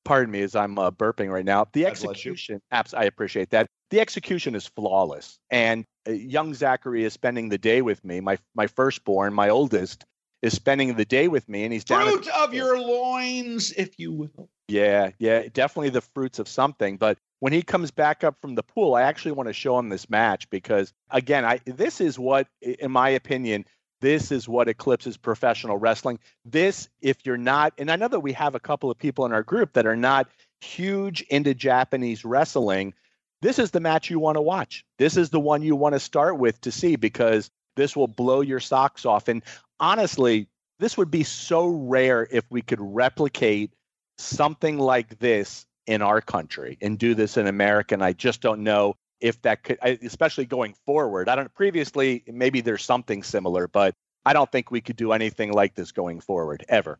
pardon 0.09 0.33
me 0.33 0.41
as 0.41 0.57
I'm 0.57 0.79
uh, 0.79 0.91
burping 0.91 1.31
right 1.31 1.45
now. 1.45 1.67
The 1.75 1.85
execution, 1.85 2.63
abs- 2.71 2.95
I 2.95 3.05
appreciate 3.05 3.51
that. 3.51 3.67
The 3.91 4.01
execution 4.01 4.55
is 4.55 4.67
flawless. 4.67 5.39
And 5.51 5.85
uh, 5.85 5.98
Uh, 6.09 6.13
young 6.13 6.55
Zachary 6.55 7.05
is 7.05 7.13
spending 7.13 7.49
the 7.49 7.59
day 7.59 7.83
with 7.83 8.05
me. 8.05 8.21
My 8.21 8.39
my 8.55 8.67
firstborn, 8.67 9.35
my 9.35 9.49
oldest, 9.49 10.05
is 10.43 10.55
spending 10.55 10.95
the 10.95 11.05
day 11.05 11.29
with 11.29 11.49
me, 11.49 11.65
and 11.65 11.73
he's 11.73 11.85
down. 11.85 12.11
Fruit 12.11 12.29
of 12.29 12.55
your 12.55 12.81
loins, 12.81 13.73
if 13.73 13.99
you 13.99 14.13
will. 14.13 14.49
Yeah, 14.69 15.11
yeah, 15.19 15.49
definitely 15.53 15.91
the 15.91 16.01
fruits 16.01 16.39
of 16.39 16.49
something. 16.49 16.97
But 16.97 17.19
when 17.41 17.53
he 17.53 17.63
comes 17.63 17.91
back 17.91 18.23
up 18.25 18.41
from 18.41 18.55
the 18.55 18.63
pool, 18.63 18.95
I 18.95 19.03
actually 19.03 19.33
want 19.33 19.49
to 19.49 19.53
show 19.53 19.79
him 19.79 19.89
this 19.89 20.11
match 20.11 20.49
because, 20.51 20.93
again, 21.11 21.45
I 21.45 21.61
this 21.65 22.01
is 22.01 22.19
what, 22.19 22.49
in 22.61 22.91
my 22.91 23.09
opinion, 23.11 23.65
this 24.01 24.31
is 24.31 24.49
what 24.49 24.69
eclipses 24.69 25.17
professional 25.17 25.77
wrestling. 25.77 26.19
This, 26.45 26.89
if 27.01 27.25
you're 27.25 27.37
not, 27.37 27.73
and 27.79 27.91
I 27.91 27.97
know 27.97 28.09
that 28.09 28.21
we 28.21 28.33
have 28.35 28.55
a 28.55 28.61
couple 28.61 28.91
of 28.91 28.99
people 28.99 29.27
in 29.27 29.33
our 29.33 29.43
group 29.43 29.73
that 29.73 29.87
are 29.87 29.97
not 29.97 30.29
huge 30.61 31.23
into 31.23 31.55
Japanese 31.55 32.25
wrestling. 32.25 32.95
This 33.41 33.59
is 33.59 33.71
the 33.71 33.81
match 33.81 34.11
you 34.11 34.19
want 34.19 34.37
to 34.37 34.43
watch. 34.43 34.85
This 34.99 35.17
is 35.17 35.31
the 35.31 35.41
one 35.41 35.63
you 35.63 35.77
want 35.77 35.95
to 35.95 36.01
start 36.01 36.39
with 36.39 36.61
to 36.63 36.73
see 36.73 36.97
because 36.97 37.51
this 37.77 37.95
will 37.95 38.09
blow 38.09 38.41
your 38.41 38.61
socks 38.61 39.07
off. 39.07 39.29
And 39.29 39.43
honestly, 39.79 40.49
this 40.79 40.97
would 40.97 41.11
be 41.11 41.25
so 41.25 41.69
rare 41.69 42.27
if 42.31 42.45
we 42.51 42.63
could 42.63 42.81
replicate 42.81 43.73
something 44.19 44.79
like 44.79 45.19
this 45.21 45.67
in 45.87 46.03
our 46.03 46.21
country 46.21 46.77
and 46.81 46.99
do 46.99 47.15
this 47.15 47.37
in 47.37 47.47
America. 47.47 47.95
And 47.95 48.05
I 48.05 48.13
just 48.13 48.41
don't 48.41 48.63
know 48.63 48.97
if 49.21 49.41
that 49.43 49.63
could, 49.63 49.79
especially 49.83 50.45
going 50.45 50.75
forward. 50.87 51.29
I 51.29 51.37
don't. 51.37 51.53
Previously, 51.55 52.25
maybe 52.27 52.61
there's 52.61 52.85
something 52.85 53.23
similar, 53.23 53.69
but 53.69 53.95
I 54.25 54.33
don't 54.33 54.51
think 54.51 54.71
we 54.71 54.81
could 54.81 54.97
do 54.97 55.13
anything 55.13 55.53
like 55.53 55.75
this 55.75 55.93
going 55.93 56.21
forward 56.21 56.65
ever. 56.69 56.99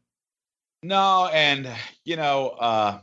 No, 0.83 1.29
and 1.33 1.69
you 2.05 2.17
know, 2.17 2.49
uh, 2.51 3.01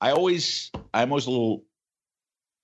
I 0.00 0.10
always, 0.12 0.70
I'm 0.94 1.10
always 1.10 1.26
a 1.26 1.30
little 1.30 1.64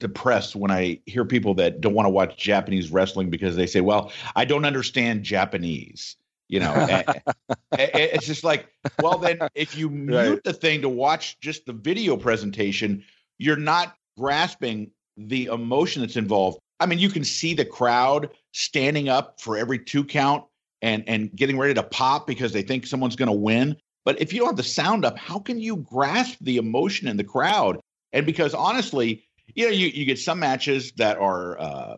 depressed 0.01 0.55
when 0.55 0.71
I 0.71 1.01
hear 1.07 1.25
people 1.25 1.55
that 1.55 1.81
don't 1.81 1.95
want 1.95 2.07
to 2.07 2.11
watch 2.11 2.37
Japanese 2.37 2.91
wrestling 2.91 3.31
because 3.31 3.57
they 3.57 3.67
say, 3.67 3.81
"Well, 3.81 4.13
I 4.37 4.45
don't 4.45 4.65
understand 4.65 5.25
Japanese." 5.25 6.17
You 6.49 6.61
know, 6.61 6.87
it's 7.73 8.27
just 8.27 8.43
like, 8.43 8.69
well, 9.03 9.19
then 9.19 9.39
if 9.55 9.77
you 9.77 9.91
mute 9.91 10.17
right. 10.17 10.45
the 10.45 10.55
thing 10.55 10.81
to 10.81 10.89
watch 10.89 11.39
just 11.41 11.67
the 11.67 11.75
video 11.75 12.17
presentation, 12.17 13.05
you're 13.37 13.57
not 13.57 13.95
grasping 14.17 14.91
the 15.19 15.47
emotion 15.47 16.01
that's 16.01 16.17
involved. 16.17 16.59
I 16.81 16.87
mean, 16.87 16.99
you 16.99 17.11
can 17.11 17.25
see 17.25 17.53
the 17.53 17.67
crowd 17.67 18.31
standing 18.53 19.11
up 19.11 19.41
for 19.41 19.59
every 19.59 19.79
two 19.79 20.05
count 20.05 20.45
and 20.81 21.05
and 21.07 21.35
getting 21.35 21.59
ready 21.59 21.75
to 21.75 21.83
pop 21.83 22.27
because 22.27 22.53
they 22.53 22.63
think 22.63 22.87
someone's 22.87 23.17
going 23.17 23.29
to 23.29 23.33
win. 23.33 23.77
But 24.05 24.21
if 24.21 24.33
you 24.33 24.39
don't 24.39 24.49
have 24.49 24.57
the 24.57 24.63
sound 24.63 25.05
up, 25.05 25.19
how 25.19 25.39
can 25.39 25.61
you 25.61 25.77
grasp 25.77 26.39
the 26.41 26.57
emotion 26.57 27.09
in 27.09 27.19
the 27.19 27.25
crowd? 27.25 27.79
And 28.13 28.25
because 28.25 28.55
honestly, 28.55 29.28
you 29.55 29.67
know, 29.67 29.73
you, 29.73 29.89
you 29.89 30.05
get 30.05 30.19
some 30.19 30.39
matches 30.41 30.93
that 30.93 31.19
are 31.19 31.59
uh, 31.59 31.97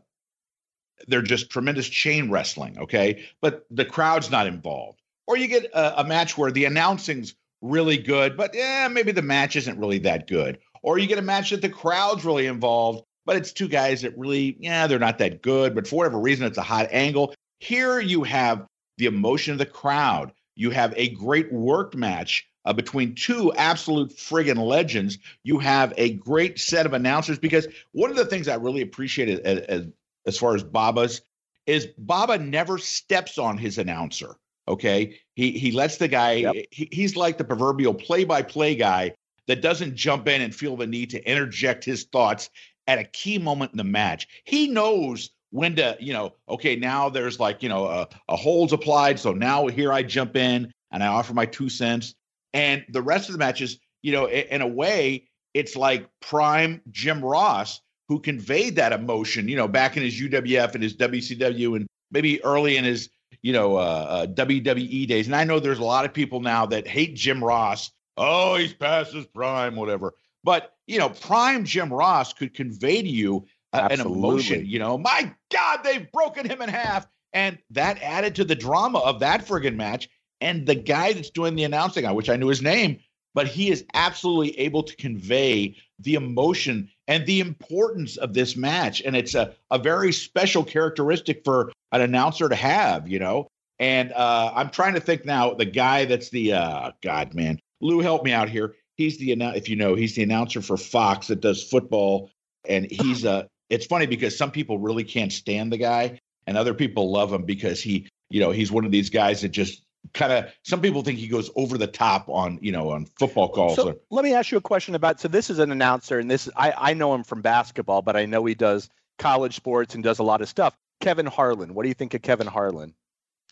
they're 1.08 1.22
just 1.22 1.50
tremendous 1.50 1.88
chain 1.88 2.30
wrestling, 2.30 2.78
okay, 2.78 3.24
but 3.40 3.66
the 3.70 3.84
crowd's 3.84 4.30
not 4.30 4.46
involved. 4.46 5.00
Or 5.26 5.36
you 5.36 5.46
get 5.46 5.66
a, 5.72 6.00
a 6.00 6.04
match 6.04 6.36
where 6.36 6.50
the 6.50 6.64
announcing's 6.64 7.34
really 7.62 7.98
good, 7.98 8.36
but 8.36 8.54
yeah, 8.54 8.88
maybe 8.88 9.12
the 9.12 9.22
match 9.22 9.56
isn't 9.56 9.78
really 9.78 9.98
that 9.98 10.26
good. 10.26 10.58
Or 10.82 10.98
you 10.98 11.06
get 11.06 11.18
a 11.18 11.22
match 11.22 11.50
that 11.50 11.62
the 11.62 11.68
crowd's 11.68 12.24
really 12.24 12.46
involved, 12.46 13.04
but 13.26 13.36
it's 13.36 13.52
two 13.52 13.68
guys 13.68 14.02
that 14.02 14.16
really, 14.16 14.56
yeah, 14.58 14.86
they're 14.86 14.98
not 14.98 15.18
that 15.18 15.42
good, 15.42 15.74
but 15.74 15.86
for 15.86 15.96
whatever 15.96 16.18
reason, 16.18 16.46
it's 16.46 16.58
a 16.58 16.62
hot 16.62 16.88
angle. 16.90 17.34
Here 17.58 18.00
you 18.00 18.24
have 18.24 18.66
the 18.96 19.06
emotion 19.06 19.52
of 19.52 19.58
the 19.58 19.66
crowd. 19.66 20.32
You 20.56 20.70
have 20.70 20.92
a 20.96 21.10
great 21.10 21.52
work 21.52 21.94
match 21.94 22.46
uh, 22.64 22.72
between 22.72 23.14
two 23.14 23.52
absolute 23.54 24.10
friggin' 24.10 24.58
legends. 24.58 25.18
You 25.44 25.58
have 25.58 25.94
a 25.96 26.14
great 26.14 26.58
set 26.58 26.86
of 26.86 26.92
announcers 26.92 27.38
because 27.38 27.68
one 27.92 28.10
of 28.10 28.16
the 28.16 28.26
things 28.26 28.48
I 28.48 28.56
really 28.56 28.82
appreciate 28.82 29.28
as, 29.28 29.60
as, 29.60 29.86
as 30.26 30.38
far 30.38 30.54
as 30.54 30.62
Baba's 30.62 31.22
is 31.66 31.88
Baba 31.98 32.38
never 32.38 32.78
steps 32.78 33.38
on 33.38 33.58
his 33.58 33.78
announcer. 33.78 34.36
Okay, 34.68 35.18
he 35.34 35.52
he 35.52 35.72
lets 35.72 35.96
the 35.96 36.06
guy. 36.06 36.32
Yep. 36.32 36.54
He, 36.70 36.88
he's 36.92 37.16
like 37.16 37.38
the 37.38 37.44
proverbial 37.44 37.94
play-by-play 37.94 38.76
guy 38.76 39.14
that 39.46 39.62
doesn't 39.62 39.96
jump 39.96 40.28
in 40.28 40.42
and 40.42 40.54
feel 40.54 40.76
the 40.76 40.86
need 40.86 41.10
to 41.10 41.28
interject 41.28 41.84
his 41.84 42.04
thoughts 42.04 42.50
at 42.86 42.98
a 42.98 43.04
key 43.04 43.38
moment 43.38 43.72
in 43.72 43.78
the 43.78 43.84
match. 43.84 44.28
He 44.44 44.68
knows 44.68 45.30
when 45.50 45.74
to, 45.76 45.96
you 45.98 46.12
know, 46.12 46.34
okay, 46.48 46.76
now 46.76 47.08
there's 47.08 47.40
like, 47.40 47.62
you 47.62 47.68
know, 47.68 47.86
a, 47.86 48.08
a 48.28 48.36
holds 48.36 48.72
applied. 48.72 49.18
So 49.18 49.32
now 49.32 49.66
here 49.66 49.92
I 49.92 50.04
jump 50.04 50.36
in 50.36 50.72
and 50.92 51.02
I 51.02 51.08
offer 51.08 51.34
my 51.34 51.46
two 51.46 51.68
cents. 51.68 52.14
And 52.52 52.84
the 52.88 53.02
rest 53.02 53.28
of 53.28 53.32
the 53.32 53.38
matches, 53.38 53.78
you 54.02 54.12
know, 54.12 54.28
in, 54.28 54.62
a 54.62 54.66
way, 54.66 55.28
it's 55.54 55.76
like 55.76 56.08
prime 56.20 56.80
Jim 56.90 57.24
Ross 57.24 57.80
who 58.08 58.18
conveyed 58.18 58.76
that 58.76 58.92
emotion, 58.92 59.48
you 59.48 59.56
know, 59.56 59.68
back 59.68 59.96
in 59.96 60.02
his 60.02 60.20
UWF 60.20 60.74
and 60.74 60.82
his 60.82 60.96
WCW 60.96 61.76
and 61.76 61.86
maybe 62.10 62.42
early 62.44 62.76
in 62.76 62.84
his, 62.84 63.08
you 63.42 63.52
know, 63.52 63.76
uh, 63.76 63.80
uh, 63.80 64.26
WWE 64.26 65.06
days. 65.06 65.26
And 65.26 65.36
I 65.36 65.44
know 65.44 65.60
there's 65.60 65.78
a 65.78 65.84
lot 65.84 66.04
of 66.04 66.12
people 66.12 66.40
now 66.40 66.66
that 66.66 66.88
hate 66.88 67.14
Jim 67.14 67.42
Ross. 67.42 67.90
Oh, 68.16 68.56
he's 68.56 68.74
past 68.74 69.12
his 69.12 69.26
prime, 69.26 69.76
whatever. 69.76 70.14
But 70.42 70.74
you 70.86 70.98
know, 70.98 71.10
prime 71.10 71.64
Jim 71.64 71.92
Ross 71.92 72.32
could 72.32 72.54
convey 72.54 73.02
to 73.02 73.08
you 73.08 73.46
uh, 73.72 73.88
an 73.90 74.00
emotion. 74.00 74.66
You 74.66 74.78
know, 74.78 74.98
my 74.98 75.32
God, 75.52 75.80
they've 75.84 76.10
broken 76.10 76.48
him 76.48 76.62
in 76.62 76.68
half, 76.68 77.06
and 77.32 77.58
that 77.70 78.02
added 78.02 78.34
to 78.36 78.44
the 78.44 78.54
drama 78.54 78.98
of 78.98 79.20
that 79.20 79.46
friggin' 79.46 79.76
match. 79.76 80.08
And 80.40 80.66
the 80.66 80.74
guy 80.74 81.12
that's 81.12 81.30
doing 81.30 81.54
the 81.54 81.64
announcing, 81.64 82.06
I 82.06 82.12
wish 82.12 82.28
I 82.28 82.36
knew 82.36 82.48
his 82.48 82.62
name, 82.62 82.98
but 83.34 83.46
he 83.46 83.70
is 83.70 83.84
absolutely 83.94 84.58
able 84.58 84.82
to 84.82 84.96
convey 84.96 85.76
the 85.98 86.14
emotion 86.14 86.90
and 87.06 87.26
the 87.26 87.40
importance 87.40 88.16
of 88.16 88.34
this 88.34 88.56
match. 88.56 89.02
And 89.02 89.14
it's 89.16 89.34
a, 89.34 89.54
a 89.70 89.78
very 89.78 90.12
special 90.12 90.64
characteristic 90.64 91.44
for 91.44 91.72
an 91.92 92.00
announcer 92.00 92.48
to 92.48 92.54
have, 92.54 93.08
you 93.08 93.18
know. 93.18 93.48
And 93.78 94.12
uh, 94.12 94.52
I'm 94.54 94.70
trying 94.70 94.94
to 94.94 95.00
think 95.00 95.24
now, 95.24 95.54
the 95.54 95.64
guy 95.64 96.04
that's 96.04 96.28
the 96.28 96.52
uh, 96.52 96.92
God, 97.02 97.34
man, 97.34 97.58
Lou, 97.80 98.00
help 98.00 98.24
me 98.24 98.32
out 98.32 98.48
here. 98.48 98.76
He's 98.96 99.18
the 99.18 99.32
if 99.32 99.68
you 99.70 99.76
know, 99.76 99.94
he's 99.94 100.14
the 100.14 100.22
announcer 100.22 100.60
for 100.60 100.76
Fox 100.76 101.28
that 101.28 101.40
does 101.40 101.62
football, 101.62 102.30
and 102.68 102.86
he's 102.90 103.24
a. 103.24 103.48
It's 103.70 103.86
funny 103.86 104.06
because 104.06 104.36
some 104.36 104.50
people 104.50 104.78
really 104.78 105.04
can't 105.04 105.32
stand 105.32 105.72
the 105.72 105.78
guy, 105.78 106.20
and 106.46 106.58
other 106.58 106.74
people 106.74 107.10
love 107.10 107.32
him 107.32 107.44
because 107.44 107.82
he, 107.82 108.06
you 108.28 108.40
know, 108.40 108.50
he's 108.50 108.70
one 108.70 108.84
of 108.84 108.90
these 108.90 109.08
guys 109.08 109.40
that 109.40 109.48
just 109.48 109.82
kind 110.14 110.32
of 110.32 110.46
some 110.64 110.80
people 110.80 111.02
think 111.02 111.18
he 111.18 111.28
goes 111.28 111.50
over 111.56 111.78
the 111.78 111.86
top 111.86 112.28
on 112.28 112.58
you 112.62 112.72
know 112.72 112.90
on 112.90 113.06
football 113.18 113.48
calls 113.48 113.76
so 113.76 113.98
let 114.10 114.24
me 114.24 114.34
ask 114.34 114.50
you 114.50 114.58
a 114.58 114.60
question 114.60 114.94
about 114.94 115.20
so 115.20 115.28
this 115.28 115.50
is 115.50 115.58
an 115.58 115.70
announcer 115.70 116.18
and 116.18 116.30
this 116.30 116.48
I, 116.56 116.72
I 116.76 116.94
know 116.94 117.14
him 117.14 117.22
from 117.22 117.42
basketball 117.42 118.02
but 118.02 118.16
i 118.16 118.26
know 118.26 118.44
he 118.44 118.54
does 118.54 118.88
college 119.18 119.54
sports 119.54 119.94
and 119.94 120.02
does 120.02 120.18
a 120.18 120.22
lot 120.22 120.40
of 120.40 120.48
stuff 120.48 120.76
kevin 121.00 121.26
harlan 121.26 121.74
what 121.74 121.82
do 121.82 121.88
you 121.88 121.94
think 121.94 122.14
of 122.14 122.22
kevin 122.22 122.46
harlan 122.46 122.94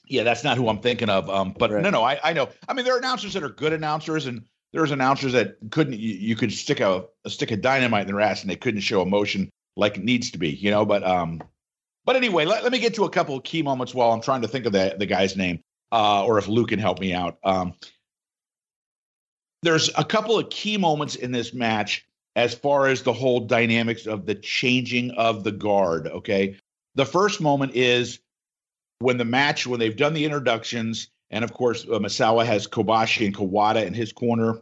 yeah 0.06 0.22
that's 0.22 0.42
not 0.42 0.56
who 0.56 0.68
i'm 0.68 0.80
thinking 0.80 1.10
of 1.10 1.28
um 1.30 1.54
but 1.56 1.70
right. 1.70 1.82
no 1.82 1.90
no 1.90 2.02
I, 2.02 2.18
I 2.24 2.32
know 2.32 2.48
i 2.68 2.72
mean 2.72 2.84
there 2.84 2.94
are 2.94 2.98
announcers 2.98 3.34
that 3.34 3.42
are 3.42 3.50
good 3.50 3.72
announcers 3.72 4.26
and 4.26 4.44
there's 4.72 4.90
announcers 4.90 5.32
that 5.32 5.56
couldn't 5.70 5.94
you, 5.94 6.14
you 6.14 6.36
could 6.36 6.52
stick 6.52 6.80
a, 6.80 7.04
a, 7.24 7.30
stick 7.30 7.50
of 7.50 7.60
dynamite 7.60 8.02
in 8.02 8.14
their 8.14 8.20
ass 8.20 8.42
and 8.42 8.50
they 8.50 8.56
couldn't 8.56 8.80
show 8.80 9.02
emotion 9.02 9.50
like 9.76 9.96
it 9.96 10.04
needs 10.04 10.30
to 10.32 10.38
be, 10.38 10.50
you 10.50 10.70
know. 10.70 10.84
But 10.84 11.02
um, 11.04 11.40
but 12.04 12.16
anyway, 12.16 12.44
let, 12.44 12.62
let 12.62 12.72
me 12.72 12.78
get 12.78 12.94
to 12.94 13.04
a 13.04 13.10
couple 13.10 13.36
of 13.36 13.44
key 13.44 13.62
moments 13.62 13.94
while 13.94 14.12
I'm 14.12 14.20
trying 14.20 14.42
to 14.42 14.48
think 14.48 14.66
of 14.66 14.72
the 14.72 14.96
the 14.98 15.06
guy's 15.06 15.36
name, 15.36 15.60
uh, 15.92 16.24
or 16.24 16.38
if 16.38 16.48
Luke 16.48 16.68
can 16.68 16.78
help 16.78 17.00
me 17.00 17.12
out. 17.12 17.38
Um, 17.44 17.74
there's 19.62 19.90
a 19.96 20.04
couple 20.04 20.38
of 20.38 20.50
key 20.50 20.76
moments 20.76 21.16
in 21.16 21.32
this 21.32 21.52
match 21.52 22.06
as 22.36 22.54
far 22.54 22.86
as 22.86 23.02
the 23.02 23.12
whole 23.12 23.40
dynamics 23.40 24.06
of 24.06 24.26
the 24.26 24.34
changing 24.34 25.10
of 25.12 25.42
the 25.44 25.52
guard. 25.52 26.06
Okay, 26.06 26.56
the 26.94 27.06
first 27.06 27.40
moment 27.40 27.74
is 27.74 28.20
when 29.00 29.16
the 29.16 29.24
match 29.24 29.66
when 29.66 29.80
they've 29.80 29.96
done 29.96 30.14
the 30.14 30.24
introductions 30.24 31.08
and 31.30 31.44
of 31.44 31.52
course, 31.52 31.84
uh, 31.84 31.98
Misawa 31.98 32.44
has 32.44 32.66
Kobashi 32.66 33.26
and 33.26 33.34
Kawada 33.34 33.84
in 33.84 33.94
his 33.94 34.12
corner. 34.12 34.60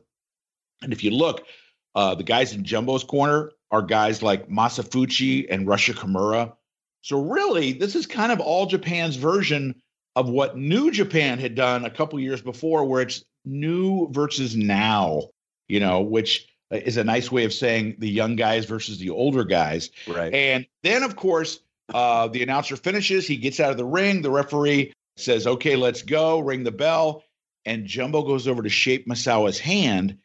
And 0.83 0.93
if 0.93 1.05
you 1.05 1.11
look, 1.11 1.47
uh, 1.95 2.15
the 2.15 2.25
guys 2.25 2.53
in 2.53 2.65
Jumbo's 2.65 3.05
corner 3.05 3.53
are 3.71 3.83
guys 3.83 4.23
like 4.23 4.49
Masa 4.49 4.87
Fuchi 4.87 5.47
and 5.49 5.67
Rusher 5.67 5.95
Kimura. 5.95 6.55
So 7.03 7.21
really, 7.21 7.73
this 7.73 7.95
is 7.95 8.07
kind 8.07 8.33
of 8.33 8.41
all 8.41 8.67
Japan's 8.67 9.17
version 9.17 9.81
of 10.17 10.29
what 10.31 10.57
New 10.57 10.91
Japan 10.91 11.39
had 11.39 11.55
done 11.55 11.85
a 11.85 11.91
couple 11.91 12.19
years 12.19 12.41
before, 12.41 12.85
where 12.87 13.03
it's 13.03 13.23
new 13.45 14.09
versus 14.11 14.57
now, 14.57 15.29
you 15.69 15.79
know, 15.79 16.01
which 16.01 16.49
is 16.71 16.97
a 16.97 17.05
nice 17.05 17.31
way 17.31 17.45
of 17.45 17.53
saying 17.53 17.97
the 17.99 18.09
young 18.09 18.35
guys 18.35 18.65
versus 18.65 18.99
the 18.99 19.11
older 19.11 19.45
guys. 19.45 19.91
Right. 20.09 20.35
And 20.35 20.67
then, 20.83 21.03
of 21.03 21.15
course, 21.15 21.61
uh, 21.93 22.29
the 22.29 22.43
announcer 22.43 22.77
finishes. 22.77 23.27
He 23.27 23.37
gets 23.37 23.61
out 23.61 23.71
of 23.71 23.77
the 23.77 23.85
ring. 23.85 24.23
The 24.23 24.31
referee 24.31 24.95
says, 25.17 25.47
okay, 25.47 25.77
let's 25.77 26.03
go, 26.03 26.41
ring 26.41 26.65
the 26.65 26.73
bell. 26.73 27.23
And 27.65 27.87
Jumbo 27.87 28.23
goes 28.23 28.49
over 28.49 28.63
to 28.63 28.69
shake 28.69 29.07
Misawa's 29.07 29.59
hand, 29.59 30.19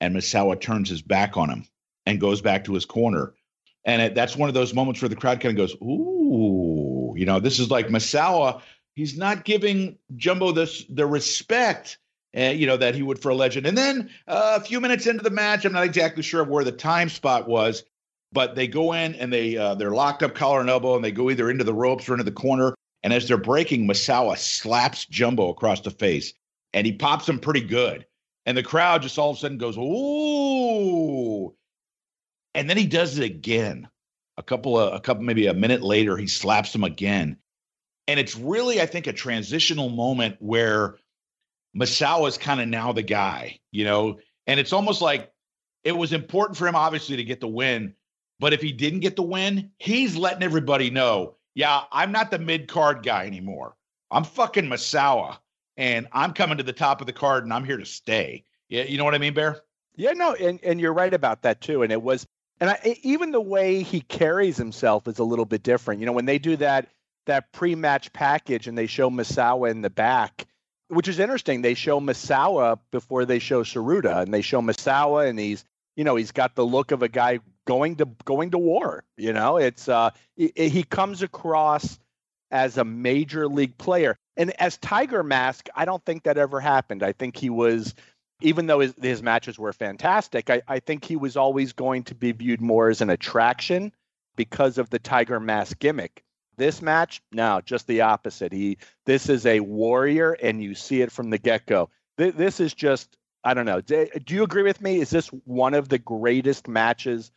and 0.00 0.14
Misawa 0.14 0.60
turns 0.60 0.88
his 0.88 1.02
back 1.02 1.36
on 1.36 1.50
him 1.50 1.66
and 2.06 2.20
goes 2.20 2.40
back 2.40 2.64
to 2.64 2.74
his 2.74 2.84
corner. 2.84 3.34
And 3.84 4.00
it, 4.00 4.14
that's 4.14 4.36
one 4.36 4.48
of 4.48 4.54
those 4.54 4.72
moments 4.72 5.02
where 5.02 5.08
the 5.08 5.16
crowd 5.16 5.40
kind 5.40 5.58
of 5.58 5.66
goes, 5.66 5.74
ooh, 5.82 7.14
you 7.16 7.26
know, 7.26 7.40
this 7.40 7.58
is 7.58 7.70
like 7.70 7.88
Misawa. 7.88 8.62
He's 8.94 9.16
not 9.16 9.44
giving 9.44 9.98
Jumbo 10.16 10.52
this 10.52 10.84
the 10.88 11.06
respect, 11.06 11.98
uh, 12.36 12.42
you 12.42 12.66
know, 12.66 12.76
that 12.76 12.94
he 12.94 13.02
would 13.02 13.18
for 13.18 13.30
a 13.30 13.34
legend. 13.34 13.66
And 13.66 13.76
then 13.76 14.10
uh, 14.28 14.58
a 14.60 14.64
few 14.64 14.80
minutes 14.80 15.06
into 15.06 15.22
the 15.22 15.30
match, 15.30 15.64
I'm 15.64 15.72
not 15.72 15.84
exactly 15.84 16.22
sure 16.22 16.42
of 16.42 16.48
where 16.48 16.64
the 16.64 16.72
time 16.72 17.08
spot 17.08 17.48
was, 17.48 17.84
but 18.32 18.54
they 18.54 18.66
go 18.66 18.92
in 18.92 19.14
and 19.14 19.32
they 19.32 19.56
uh, 19.56 19.74
they're 19.74 19.92
locked 19.92 20.22
up 20.22 20.34
collar 20.34 20.60
and 20.60 20.70
elbow, 20.70 20.94
and 20.96 21.04
they 21.04 21.12
go 21.12 21.30
either 21.30 21.50
into 21.50 21.64
the 21.64 21.74
ropes 21.74 22.08
or 22.08 22.12
into 22.12 22.24
the 22.24 22.32
corner. 22.32 22.74
And 23.02 23.12
as 23.12 23.26
they're 23.26 23.36
breaking, 23.36 23.86
Misawa 23.86 24.38
slaps 24.38 25.06
Jumbo 25.06 25.48
across 25.48 25.80
the 25.80 25.90
face 25.90 26.34
and 26.72 26.86
he 26.86 26.92
pops 26.92 27.28
him 27.28 27.38
pretty 27.38 27.60
good. 27.60 28.06
And 28.46 28.56
the 28.56 28.62
crowd 28.62 29.02
just 29.02 29.18
all 29.18 29.30
of 29.30 29.36
a 29.36 29.40
sudden 29.40 29.58
goes, 29.58 29.76
Ooh. 29.76 31.54
And 32.54 32.68
then 32.68 32.76
he 32.76 32.86
does 32.86 33.18
it 33.18 33.24
again. 33.24 33.88
A 34.36 34.42
couple 34.42 34.78
of, 34.78 34.94
a 34.94 35.00
couple, 35.00 35.22
maybe 35.22 35.46
a 35.46 35.54
minute 35.54 35.82
later, 35.82 36.16
he 36.16 36.26
slaps 36.26 36.74
him 36.74 36.84
again. 36.84 37.36
And 38.08 38.18
it's 38.18 38.36
really, 38.36 38.80
I 38.80 38.86
think, 38.86 39.06
a 39.06 39.12
transitional 39.12 39.88
moment 39.88 40.36
where 40.40 40.96
Misawa 41.76 42.28
is 42.28 42.36
kind 42.36 42.60
of 42.60 42.68
now 42.68 42.92
the 42.92 43.02
guy, 43.02 43.60
you 43.70 43.84
know? 43.84 44.18
And 44.46 44.58
it's 44.58 44.72
almost 44.72 45.00
like 45.00 45.32
it 45.84 45.96
was 45.96 46.12
important 46.12 46.56
for 46.56 46.66
him, 46.66 46.74
obviously, 46.74 47.16
to 47.16 47.24
get 47.24 47.40
the 47.40 47.48
win. 47.48 47.94
But 48.40 48.52
if 48.52 48.60
he 48.60 48.72
didn't 48.72 49.00
get 49.00 49.14
the 49.16 49.22
win, 49.22 49.70
he's 49.78 50.16
letting 50.16 50.42
everybody 50.42 50.90
know 50.90 51.36
yeah, 51.54 51.82
I'm 51.92 52.12
not 52.12 52.30
the 52.30 52.38
mid 52.38 52.68
card 52.68 53.02
guy 53.02 53.26
anymore. 53.26 53.76
I'm 54.10 54.24
fucking 54.24 54.64
Misawa, 54.64 55.38
and 55.76 56.06
I'm 56.12 56.32
coming 56.32 56.58
to 56.58 56.64
the 56.64 56.72
top 56.72 57.00
of 57.00 57.06
the 57.06 57.12
card, 57.12 57.44
and 57.44 57.52
I'm 57.52 57.64
here 57.64 57.76
to 57.76 57.86
stay. 57.86 58.44
Yeah, 58.68 58.84
you 58.84 58.98
know 58.98 59.04
what 59.04 59.14
I 59.14 59.18
mean, 59.18 59.34
Bear? 59.34 59.60
Yeah, 59.96 60.12
no, 60.12 60.34
and 60.34 60.58
and 60.62 60.80
you're 60.80 60.94
right 60.94 61.12
about 61.12 61.42
that 61.42 61.60
too. 61.60 61.82
And 61.82 61.92
it 61.92 62.02
was, 62.02 62.26
and 62.60 62.70
I, 62.70 62.96
even 63.02 63.32
the 63.32 63.40
way 63.40 63.82
he 63.82 64.00
carries 64.00 64.56
himself 64.56 65.06
is 65.08 65.18
a 65.18 65.24
little 65.24 65.44
bit 65.44 65.62
different. 65.62 66.00
You 66.00 66.06
know, 66.06 66.12
when 66.12 66.24
they 66.24 66.38
do 66.38 66.56
that 66.56 66.88
that 67.26 67.52
pre-match 67.52 68.12
package 68.12 68.66
and 68.66 68.76
they 68.76 68.86
show 68.86 69.10
Misawa 69.10 69.70
in 69.70 69.82
the 69.82 69.90
back, 69.90 70.46
which 70.88 71.08
is 71.08 71.18
interesting. 71.18 71.62
They 71.62 71.74
show 71.74 72.00
Misawa 72.00 72.78
before 72.90 73.24
they 73.24 73.38
show 73.38 73.62
Tsuruta, 73.62 74.22
and 74.22 74.32
they 74.32 74.42
show 74.42 74.60
Misawa, 74.60 75.28
and 75.28 75.38
he's 75.38 75.64
you 75.96 76.04
know 76.04 76.16
he's 76.16 76.32
got 76.32 76.54
the 76.54 76.66
look 76.66 76.90
of 76.90 77.02
a 77.02 77.08
guy 77.08 77.40
going 77.66 77.96
to 77.96 78.06
going 78.24 78.50
to 78.50 78.58
war. 78.58 79.04
You 79.16 79.32
know, 79.32 79.56
it's 79.56 79.88
uh, 79.88 80.10
he, 80.36 80.52
he 80.56 80.82
comes 80.82 81.22
across 81.22 81.98
as 82.50 82.76
a 82.76 82.84
major 82.84 83.48
league 83.48 83.78
player, 83.78 84.16
and 84.36 84.50
as 84.60 84.76
Tiger 84.78 85.22
Mask, 85.22 85.68
I 85.74 85.84
don't 85.84 86.04
think 86.04 86.24
that 86.24 86.38
ever 86.38 86.60
happened. 86.60 87.02
I 87.02 87.12
think 87.12 87.36
he 87.36 87.50
was. 87.50 87.94
Even 88.44 88.66
though 88.66 88.80
his, 88.80 88.92
his 89.00 89.22
matches 89.22 89.56
were 89.56 89.72
fantastic, 89.72 90.50
I, 90.50 90.62
I 90.66 90.80
think 90.80 91.04
he 91.04 91.14
was 91.14 91.36
always 91.36 91.72
going 91.72 92.02
to 92.04 92.14
be 92.16 92.32
viewed 92.32 92.60
more 92.60 92.88
as 92.88 93.00
an 93.00 93.08
attraction 93.08 93.92
because 94.34 94.78
of 94.78 94.90
the 94.90 94.98
Tiger 94.98 95.38
Mask 95.38 95.78
gimmick. 95.78 96.24
This 96.62 96.80
match, 96.80 97.20
no, 97.32 97.60
just 97.64 97.88
the 97.88 98.02
opposite. 98.02 98.52
He 98.52 98.78
this 99.04 99.28
is 99.28 99.46
a 99.46 99.58
warrior, 99.58 100.34
and 100.34 100.62
you 100.62 100.76
see 100.76 101.02
it 101.02 101.10
from 101.10 101.30
the 101.30 101.38
get 101.38 101.66
go. 101.66 101.90
Th- 102.18 102.36
this 102.36 102.60
is 102.60 102.72
just 102.72 103.16
I 103.42 103.52
don't 103.52 103.66
know. 103.66 103.80
Do, 103.80 104.06
do 104.24 104.32
you 104.32 104.44
agree 104.44 104.62
with 104.62 104.80
me? 104.80 105.00
Is 105.00 105.10
this 105.10 105.26
one 105.44 105.74
of 105.74 105.88
the 105.88 105.98
greatest 105.98 106.68
matches? 106.68 107.32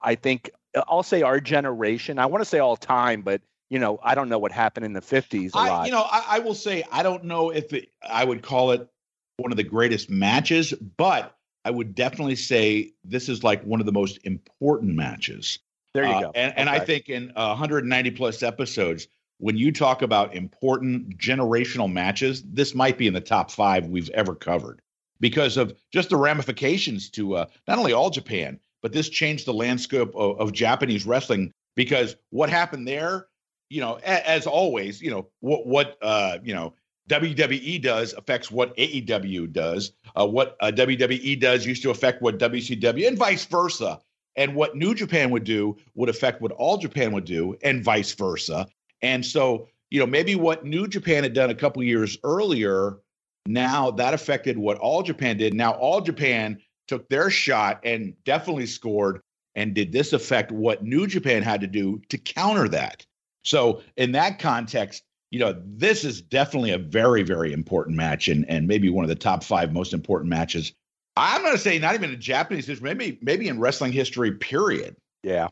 I 0.00 0.14
think 0.14 0.50
uh, 0.74 0.82
I'll 0.88 1.02
say 1.02 1.20
our 1.20 1.40
generation. 1.40 2.18
I 2.18 2.24
want 2.24 2.40
to 2.40 2.48
say 2.48 2.58
all 2.58 2.74
time, 2.74 3.20
but 3.20 3.42
you 3.68 3.78
know, 3.78 4.00
I 4.02 4.14
don't 4.14 4.30
know 4.30 4.38
what 4.38 4.50
happened 4.50 4.86
in 4.86 4.94
the 4.94 5.02
50s. 5.02 5.50
I, 5.52 5.84
you 5.84 5.92
know, 5.92 6.06
I, 6.10 6.24
I, 6.26 6.38
will 6.38 6.54
say 6.54 6.82
I 6.90 7.02
don't 7.02 7.24
know 7.24 7.50
if 7.50 7.74
it, 7.74 7.90
I 8.08 8.24
would 8.24 8.40
call 8.40 8.70
it 8.70 8.88
one 9.36 9.52
of 9.52 9.58
the 9.58 9.62
greatest 9.62 10.08
matches, 10.08 10.72
but 10.72 11.36
I 11.66 11.70
would 11.70 11.94
definitely 11.94 12.36
say 12.36 12.92
this 13.04 13.28
is 13.28 13.44
like 13.44 13.62
one 13.62 13.80
of 13.80 13.84
the 13.84 13.92
most 13.92 14.20
important 14.24 14.94
matches. 14.94 15.58
There 15.94 16.04
you 16.04 16.12
uh, 16.12 16.20
go. 16.20 16.32
And, 16.34 16.52
and 16.56 16.68
I 16.68 16.78
think 16.78 17.08
in 17.08 17.30
uh, 17.36 17.48
190 17.48 18.10
plus 18.12 18.42
episodes, 18.42 19.08
when 19.38 19.56
you 19.56 19.72
talk 19.72 20.02
about 20.02 20.34
important 20.34 21.18
generational 21.18 21.90
matches, 21.90 22.42
this 22.42 22.74
might 22.74 22.98
be 22.98 23.06
in 23.06 23.14
the 23.14 23.20
top 23.20 23.50
five 23.50 23.86
we've 23.86 24.10
ever 24.10 24.34
covered 24.34 24.82
because 25.18 25.56
of 25.56 25.74
just 25.92 26.10
the 26.10 26.16
ramifications 26.16 27.10
to 27.10 27.36
uh, 27.36 27.46
not 27.66 27.78
only 27.78 27.92
all 27.92 28.10
Japan, 28.10 28.60
but 28.82 28.92
this 28.92 29.08
changed 29.08 29.46
the 29.46 29.54
landscape 29.54 30.14
of, 30.14 30.38
of 30.38 30.52
Japanese 30.52 31.06
wrestling 31.06 31.52
because 31.74 32.16
what 32.30 32.50
happened 32.50 32.86
there 32.86 33.28
you 33.70 33.80
know, 33.80 33.94
as, 34.04 34.20
as 34.26 34.46
always, 34.46 35.00
you 35.00 35.10
know, 35.10 35.28
what 35.38 35.66
what 35.66 35.96
uh, 36.02 36.38
you 36.42 36.52
know, 36.52 36.74
WWE 37.08 37.80
does 37.80 38.12
affects 38.12 38.50
what 38.50 38.76
AEW 38.76 39.50
does. 39.52 39.92
Uh, 40.14 40.26
what 40.26 40.56
uh, 40.60 40.70
WWE 40.74 41.40
does 41.40 41.64
used 41.64 41.82
to 41.82 41.90
affect 41.90 42.20
what 42.20 42.38
WCW, 42.38 43.08
and 43.08 43.16
vice 43.16 43.46
versa. 43.46 43.98
And 44.36 44.54
what 44.54 44.76
New 44.76 44.94
Japan 44.94 45.30
would 45.30 45.44
do 45.44 45.76
would 45.94 46.08
affect 46.08 46.40
what 46.40 46.52
All 46.52 46.78
Japan 46.78 47.12
would 47.12 47.24
do, 47.24 47.56
and 47.62 47.84
vice 47.84 48.12
versa. 48.12 48.66
And 49.02 49.24
so, 49.24 49.68
you 49.90 49.98
know, 49.98 50.06
maybe 50.06 50.34
what 50.34 50.64
New 50.64 50.86
Japan 50.86 51.22
had 51.22 51.32
done 51.32 51.50
a 51.50 51.54
couple 51.54 51.82
years 51.82 52.16
earlier, 52.22 52.98
now 53.46 53.90
that 53.92 54.14
affected 54.14 54.56
what 54.56 54.78
All 54.78 55.02
Japan 55.02 55.36
did. 55.36 55.54
Now 55.54 55.72
All 55.72 56.00
Japan 56.00 56.60
took 56.86 57.08
their 57.08 57.30
shot 57.30 57.80
and 57.84 58.14
definitely 58.24 58.66
scored. 58.66 59.20
And 59.56 59.74
did 59.74 59.92
this 59.92 60.12
affect 60.12 60.52
what 60.52 60.84
New 60.84 61.06
Japan 61.06 61.42
had 61.42 61.60
to 61.60 61.66
do 61.66 62.00
to 62.08 62.18
counter 62.18 62.68
that? 62.68 63.04
So 63.42 63.82
in 63.96 64.12
that 64.12 64.38
context, 64.38 65.02
you 65.30 65.38
know, 65.38 65.60
this 65.64 66.04
is 66.04 66.20
definitely 66.20 66.72
a 66.72 66.78
very, 66.78 67.22
very 67.22 67.52
important 67.52 67.96
match 67.96 68.28
and 68.28 68.48
and 68.48 68.66
maybe 68.66 68.90
one 68.90 69.04
of 69.04 69.08
the 69.08 69.14
top 69.14 69.42
five 69.42 69.72
most 69.72 69.92
important 69.92 70.30
matches. 70.30 70.72
I'm 71.20 71.42
gonna 71.42 71.58
say 71.58 71.78
not 71.78 71.94
even 71.94 72.12
in 72.12 72.20
Japanese 72.20 72.66
history, 72.66 72.94
maybe 72.94 73.18
maybe 73.20 73.48
in 73.48 73.60
wrestling 73.60 73.92
history, 73.92 74.32
period. 74.32 74.96
Yeah. 75.22 75.48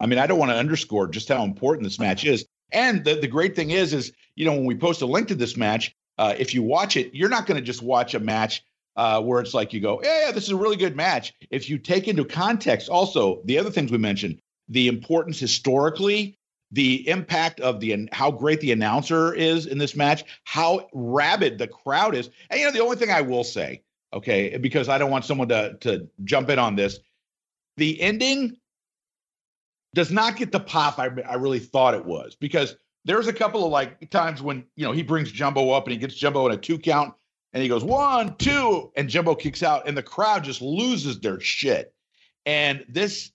I 0.00 0.06
mean, 0.06 0.18
I 0.18 0.26
don't 0.26 0.38
want 0.38 0.50
to 0.50 0.56
underscore 0.56 1.06
just 1.06 1.28
how 1.28 1.44
important 1.44 1.84
this 1.84 2.00
match 2.00 2.24
is. 2.24 2.46
And 2.72 3.04
the, 3.04 3.14
the 3.14 3.28
great 3.28 3.54
thing 3.54 3.70
is, 3.70 3.94
is 3.94 4.12
you 4.34 4.44
know, 4.44 4.52
when 4.52 4.64
we 4.64 4.74
post 4.74 5.02
a 5.02 5.06
link 5.06 5.28
to 5.28 5.36
this 5.36 5.56
match, 5.56 5.94
uh, 6.18 6.34
if 6.36 6.52
you 6.52 6.62
watch 6.62 6.96
it, 6.96 7.14
you're 7.14 7.28
not 7.28 7.46
going 7.46 7.56
to 7.56 7.64
just 7.64 7.80
watch 7.80 8.14
a 8.14 8.20
match 8.20 8.64
uh, 8.96 9.22
where 9.22 9.40
it's 9.40 9.54
like 9.54 9.72
you 9.72 9.80
go, 9.80 10.00
yeah, 10.02 10.26
yeah, 10.26 10.32
this 10.32 10.44
is 10.44 10.50
a 10.50 10.56
really 10.56 10.76
good 10.76 10.96
match. 10.96 11.32
If 11.50 11.70
you 11.70 11.78
take 11.78 12.08
into 12.08 12.24
context 12.24 12.88
also 12.88 13.40
the 13.44 13.58
other 13.58 13.70
things 13.70 13.92
we 13.92 13.98
mentioned, 13.98 14.40
the 14.68 14.88
importance 14.88 15.38
historically 15.38 16.36
the 16.74 17.08
impact 17.08 17.60
of 17.60 17.78
the 17.78 18.08
how 18.12 18.32
great 18.32 18.60
the 18.60 18.72
announcer 18.72 19.32
is 19.32 19.66
in 19.66 19.78
this 19.78 19.94
match, 19.94 20.24
how 20.42 20.88
rabid 20.92 21.56
the 21.56 21.68
crowd 21.68 22.16
is. 22.16 22.28
And 22.50 22.58
you 22.58 22.66
know, 22.66 22.72
the 22.72 22.82
only 22.82 22.96
thing 22.96 23.10
I 23.10 23.20
will 23.20 23.44
say, 23.44 23.82
okay, 24.14 24.56
because 24.56 24.88
I 24.88 24.98
don't 24.98 25.10
want 25.10 25.24
someone 25.24 25.48
to 25.48 25.76
to 25.80 26.08
jump 26.24 26.48
in 26.48 26.58
on 26.58 26.76
this, 26.76 26.98
the 27.76 28.00
ending 28.00 28.56
does 29.94 30.10
not 30.10 30.36
get 30.36 30.50
the 30.50 30.60
pop 30.60 30.98
I, 30.98 31.08
I 31.28 31.34
really 31.34 31.60
thought 31.60 31.94
it 31.94 32.04
was 32.04 32.34
because 32.34 32.76
there's 33.04 33.28
a 33.28 33.32
couple 33.32 33.64
of 33.64 33.70
like 33.70 34.10
times 34.10 34.42
when 34.42 34.64
you 34.76 34.84
know 34.84 34.92
he 34.92 35.02
brings 35.02 35.30
Jumbo 35.30 35.70
up 35.70 35.84
and 35.84 35.92
he 35.92 35.98
gets 35.98 36.14
Jumbo 36.14 36.46
in 36.46 36.52
a 36.52 36.56
two 36.56 36.78
count 36.78 37.14
and 37.52 37.62
he 37.62 37.68
goes 37.68 37.84
one 37.84 38.36
two 38.36 38.90
and 38.96 39.08
Jumbo 39.08 39.34
kicks 39.34 39.62
out 39.62 39.86
and 39.86 39.96
the 39.96 40.02
crowd 40.02 40.44
just 40.44 40.62
loses 40.62 41.20
their 41.20 41.40
shit. 41.40 41.94
And 42.46 42.84
this 42.88 43.30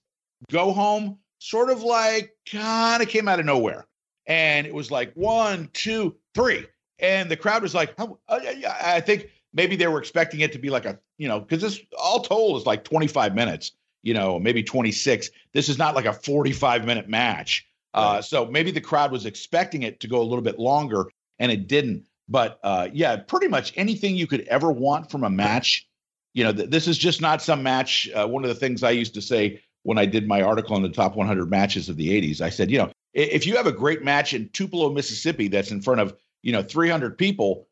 go 0.50 0.72
home 0.72 1.18
sort 1.38 1.70
of 1.70 1.82
like 1.82 2.34
kind 2.50 3.02
of 3.02 3.08
came 3.08 3.28
out 3.28 3.40
of 3.40 3.46
nowhere. 3.46 3.86
And 4.26 4.66
it 4.66 4.74
was 4.74 4.90
like 4.90 5.12
one, 5.14 5.68
two, 5.72 6.16
three. 6.34 6.66
And 7.00 7.30
the 7.30 7.36
crowd 7.36 7.62
was 7.62 7.74
like, 7.74 7.94
oh, 7.98 8.18
I 8.28 9.00
think 9.00 9.30
maybe 9.52 9.76
they 9.76 9.86
were 9.86 9.98
expecting 9.98 10.40
it 10.40 10.52
to 10.52 10.58
be 10.58 10.70
like 10.70 10.84
a, 10.84 10.98
you 11.18 11.28
know, 11.28 11.40
because 11.40 11.62
this 11.62 11.80
all 11.98 12.20
told 12.20 12.60
is 12.60 12.66
like 12.66 12.84
25 12.84 13.34
minutes, 13.34 13.72
you 14.02 14.14
know, 14.14 14.38
maybe 14.38 14.62
26. 14.62 15.30
This 15.52 15.68
is 15.68 15.78
not 15.78 15.94
like 15.94 16.06
a 16.06 16.12
45 16.12 16.84
minute 16.84 17.08
match. 17.08 17.66
Uh, 17.92 18.22
so 18.22 18.46
maybe 18.46 18.70
the 18.70 18.80
crowd 18.80 19.10
was 19.10 19.26
expecting 19.26 19.82
it 19.82 19.98
to 20.00 20.06
go 20.06 20.20
a 20.20 20.22
little 20.22 20.42
bit 20.42 20.58
longer 20.58 21.06
and 21.38 21.50
it 21.50 21.66
didn't. 21.66 22.06
But 22.28 22.60
uh, 22.62 22.88
yeah, 22.92 23.16
pretty 23.16 23.48
much 23.48 23.72
anything 23.76 24.14
you 24.14 24.28
could 24.28 24.42
ever 24.42 24.70
want 24.70 25.10
from 25.10 25.24
a 25.24 25.30
match. 25.30 25.88
You 26.32 26.44
know, 26.44 26.52
th- 26.52 26.70
this 26.70 26.86
is 26.86 26.96
just 26.96 27.20
not 27.20 27.42
some 27.42 27.62
match. 27.64 28.08
Uh, 28.14 28.28
one 28.28 28.44
of 28.44 28.48
the 28.48 28.54
things 28.54 28.84
I 28.84 28.92
used 28.92 29.14
to 29.14 29.22
say 29.22 29.60
when 29.82 29.98
I 29.98 30.06
did 30.06 30.28
my 30.28 30.42
article 30.42 30.76
on 30.76 30.82
the 30.82 30.88
top 30.88 31.16
100 31.16 31.50
matches 31.50 31.88
of 31.88 31.96
the 31.96 32.08
80s. 32.08 32.40
I 32.40 32.50
said, 32.50 32.70
you 32.70 32.78
know, 32.78 32.92
if 33.14 33.46
you 33.46 33.56
have 33.56 33.66
a 33.66 33.72
great 33.72 34.04
match 34.04 34.34
in 34.34 34.48
Tupelo, 34.50 34.92
Mississippi, 34.92 35.48
that's 35.48 35.72
in 35.72 35.82
front 35.82 36.00
of 36.00 36.14
you 36.42 36.52
know 36.52 36.62
300 36.62 37.18
people, 37.18 37.66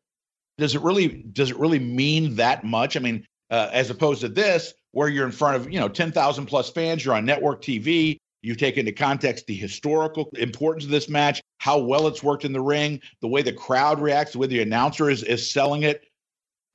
does 0.59 0.75
it 0.75 0.81
really 0.81 1.23
does 1.31 1.51
it 1.51 1.57
really 1.57 1.79
mean 1.79 2.35
that 2.35 2.63
much? 2.63 2.95
I 2.95 2.99
mean, 2.99 3.25
uh, 3.49 3.69
as 3.71 3.89
opposed 3.89 4.21
to 4.21 4.29
this, 4.29 4.73
where 4.91 5.07
you're 5.07 5.25
in 5.25 5.31
front 5.31 5.55
of 5.55 5.71
you 5.71 5.79
know 5.79 5.89
10,000 5.89 6.45
plus 6.45 6.69
fans, 6.69 7.03
you're 7.03 7.15
on 7.15 7.25
network 7.25 7.61
TV. 7.61 8.17
You 8.41 8.55
take 8.55 8.77
into 8.77 8.93
context 8.93 9.47
the 9.47 9.55
historical 9.55 10.29
importance 10.37 10.85
of 10.85 10.91
this 10.91 11.09
match, 11.09 11.41
how 11.57 11.77
well 11.77 12.07
it's 12.07 12.23
worked 12.23 12.45
in 12.45 12.53
the 12.53 12.61
ring, 12.61 13.01
the 13.19 13.27
way 13.27 13.41
the 13.41 13.51
crowd 13.51 13.99
reacts, 13.99 14.33
the 14.33 14.39
way 14.39 14.47
the 14.47 14.61
announcer 14.61 15.09
is 15.09 15.23
is 15.23 15.49
selling 15.49 15.83
it. 15.83 16.05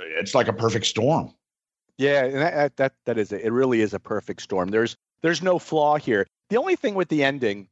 It's 0.00 0.34
like 0.34 0.48
a 0.48 0.52
perfect 0.52 0.86
storm. 0.86 1.32
Yeah, 1.96 2.24
and 2.24 2.36
that 2.36 2.76
that 2.76 2.92
that 3.06 3.18
is 3.18 3.32
it. 3.32 3.42
It 3.42 3.52
really 3.52 3.80
is 3.80 3.94
a 3.94 4.00
perfect 4.00 4.42
storm. 4.42 4.68
There's 4.68 4.96
there's 5.22 5.42
no 5.42 5.58
flaw 5.58 5.96
here. 5.96 6.26
The 6.50 6.56
only 6.56 6.76
thing 6.76 6.94
with 6.94 7.08
the 7.08 7.24
ending, 7.24 7.68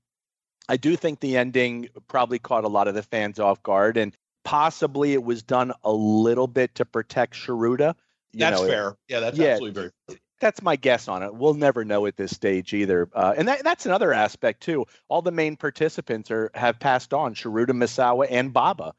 I 0.69 0.77
do 0.77 0.97
think 0.97 1.21
the 1.21 1.37
ending 1.37 1.89
probably 2.09 2.39
caught 2.39 2.65
a 2.65 2.69
lot 2.69 2.89
of 2.89 2.95
the 2.95 3.03
fans 3.03 3.39
off 3.39 3.63
guard, 3.63 3.97
and 3.97 4.17
possibly 4.45 5.13
it 5.13 5.23
was 5.23 5.43
done 5.43 5.73
a 5.85 5.93
little 5.93 6.47
bit 6.47 6.75
to 6.77 6.85
protect 6.85 7.35
Tsuruta. 7.35 7.95
That's 8.35 8.61
know, 8.61 8.67
fair. 8.67 8.97
Yeah, 9.09 9.21
that's 9.21 9.39
yeah, 9.39 9.49
absolutely 9.49 9.91
very. 10.09 10.19
That's 10.41 10.63
my 10.63 10.77
guess 10.77 11.07
on 11.07 11.23
it. 11.23 11.35
We'll 11.35 11.55
never 11.55 11.85
know 11.85 12.07
at 12.07 12.17
this 12.17 12.35
stage 12.35 12.75
either. 12.75 13.09
Uh, 13.15 13.35
and 13.37 13.47
that, 13.47 13.63
that's 13.63 13.87
another 13.87 14.13
aspect 14.13 14.63
too. 14.63 14.87
All 15.09 15.23
the 15.23 15.31
main 15.31 15.57
participants 15.57 16.31
are 16.31 16.51
have 16.55 16.81
passed 16.81 17.15
on: 17.15 17.35
Tsuruta, 17.35 17.71
Misawa, 17.71 18.27
and 18.31 18.53
Baba. 18.53 18.95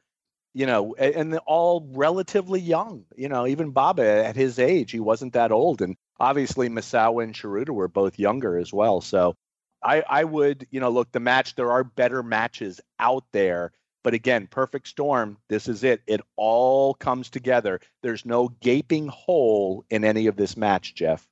You 0.55 0.67
know, 0.67 0.93
and, 0.95 1.33
and 1.33 1.39
all 1.47 1.89
relatively 1.93 2.61
young. 2.61 3.05
You 3.17 3.27
know, 3.27 3.47
even 3.47 3.71
Baba 3.71 4.05
at 4.05 4.35
his 4.35 4.59
age, 4.59 4.91
he 4.91 4.99
wasn't 4.99 5.33
that 5.33 5.51
old, 5.51 5.81
and 5.81 5.97
obviously 6.19 6.69
Misawa 6.69 7.23
and 7.23 7.33
Tsuruta 7.33 7.71
were 7.71 7.87
both 7.87 8.19
younger 8.19 8.57
as 8.57 8.71
well. 8.71 9.01
So 9.01 9.35
I, 9.83 10.03
I 10.07 10.23
would, 10.23 10.67
you 10.71 10.79
know, 10.79 10.89
look, 10.89 11.11
the 11.11 11.19
match, 11.19 11.55
there 11.55 11.71
are 11.71 11.83
better 11.83 12.23
matches 12.23 12.79
out 12.99 13.25
there. 13.31 13.71
But 14.03 14.13
again, 14.13 14.47
perfect 14.47 14.87
storm, 14.87 15.37
this 15.49 15.67
is 15.67 15.83
it. 15.83 16.01
It 16.07 16.21
all 16.35 16.93
comes 16.93 17.29
together. 17.29 17.79
There's 18.01 18.25
no 18.25 18.49
gaping 18.61 19.07
hole 19.07 19.85
in 19.89 20.03
any 20.03 20.27
of 20.27 20.35
this 20.35 20.57
match, 20.57 20.93
Jeff. 20.93 21.27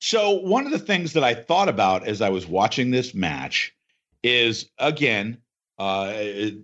So, 0.00 0.32
one 0.32 0.66
of 0.66 0.72
the 0.72 0.78
things 0.78 1.12
that 1.14 1.24
I 1.24 1.34
thought 1.34 1.68
about 1.68 2.06
as 2.06 2.20
I 2.20 2.28
was 2.28 2.46
watching 2.46 2.90
this 2.90 3.14
match 3.14 3.74
is 4.22 4.68
again, 4.78 5.38
uh, 5.78 6.12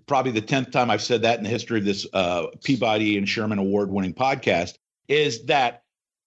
probably 0.07 0.33
the 0.33 0.43
10th 0.43 0.73
time 0.73 0.91
I've 0.91 1.03
said 1.03 1.23
that 1.23 1.39
in 1.39 1.45
the 1.45 1.51
history 1.51 1.79
of 1.79 1.85
this 1.85 2.07
uh, 2.13 2.47
Peabody 2.65 3.17
and 3.17 3.29
Sherman 3.29 3.59
award 3.59 3.91
winning 3.91 4.15
podcast 4.15 4.75
is 5.09 5.45
that 5.47 5.83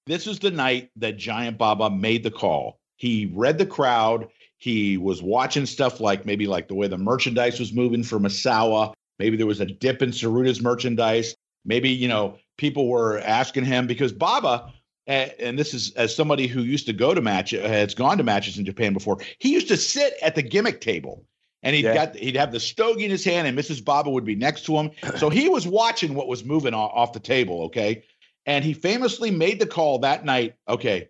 this 0.05 0.25
is 0.25 0.39
the 0.39 0.51
night 0.51 0.89
that 0.95 1.17
Giant 1.17 1.57
Baba 1.57 1.89
made 1.89 2.23
the 2.23 2.31
call. 2.31 2.79
He 2.95 3.31
read 3.33 3.57
the 3.57 3.65
crowd. 3.65 4.29
He 4.57 4.97
was 4.97 5.21
watching 5.21 5.65
stuff 5.65 5.99
like 5.99 6.25
maybe 6.25 6.47
like 6.47 6.67
the 6.67 6.75
way 6.75 6.87
the 6.87 6.97
merchandise 6.97 7.59
was 7.59 7.73
moving 7.73 8.03
for 8.03 8.19
Misawa. 8.19 8.93
Maybe 9.19 9.37
there 9.37 9.47
was 9.47 9.59
a 9.59 9.65
dip 9.65 10.01
in 10.01 10.11
Tsuruta's 10.11 10.61
merchandise. 10.61 11.35
Maybe, 11.65 11.89
you 11.89 12.07
know, 12.07 12.37
people 12.57 12.87
were 12.87 13.19
asking 13.19 13.65
him 13.65 13.87
because 13.87 14.13
Baba, 14.13 14.73
and 15.07 15.57
this 15.57 15.73
is 15.73 15.91
as 15.93 16.15
somebody 16.15 16.47
who 16.47 16.61
used 16.61 16.85
to 16.87 16.93
go 16.93 17.13
to 17.13 17.21
match, 17.21 17.53
uh, 17.53 17.67
has 17.67 17.93
gone 17.93 18.17
to 18.17 18.23
matches 18.23 18.57
in 18.57 18.65
Japan 18.65 18.93
before. 18.93 19.17
He 19.39 19.53
used 19.53 19.69
to 19.69 19.77
sit 19.77 20.13
at 20.21 20.35
the 20.35 20.41
gimmick 20.41 20.81
table, 20.81 21.25
and 21.63 21.75
he'd 21.75 21.85
yeah. 21.85 21.93
got 21.93 22.15
he'd 22.15 22.35
have 22.35 22.51
the 22.51 22.59
stogie 22.59 23.05
in 23.05 23.11
his 23.11 23.23
hand, 23.23 23.47
and 23.47 23.57
Mrs. 23.57 23.83
Baba 23.83 24.09
would 24.09 24.25
be 24.25 24.35
next 24.35 24.65
to 24.65 24.77
him. 24.77 24.91
So 25.15 25.29
he 25.29 25.47
was 25.49 25.65
watching 25.65 26.13
what 26.13 26.27
was 26.27 26.43
moving 26.43 26.73
off 26.73 27.13
the 27.13 27.19
table. 27.19 27.63
Okay, 27.63 28.03
and 28.45 28.65
he 28.65 28.73
famously 28.73 29.31
made 29.31 29.59
the 29.59 29.65
call 29.65 29.99
that 29.99 30.25
night. 30.25 30.55
Okay, 30.67 31.09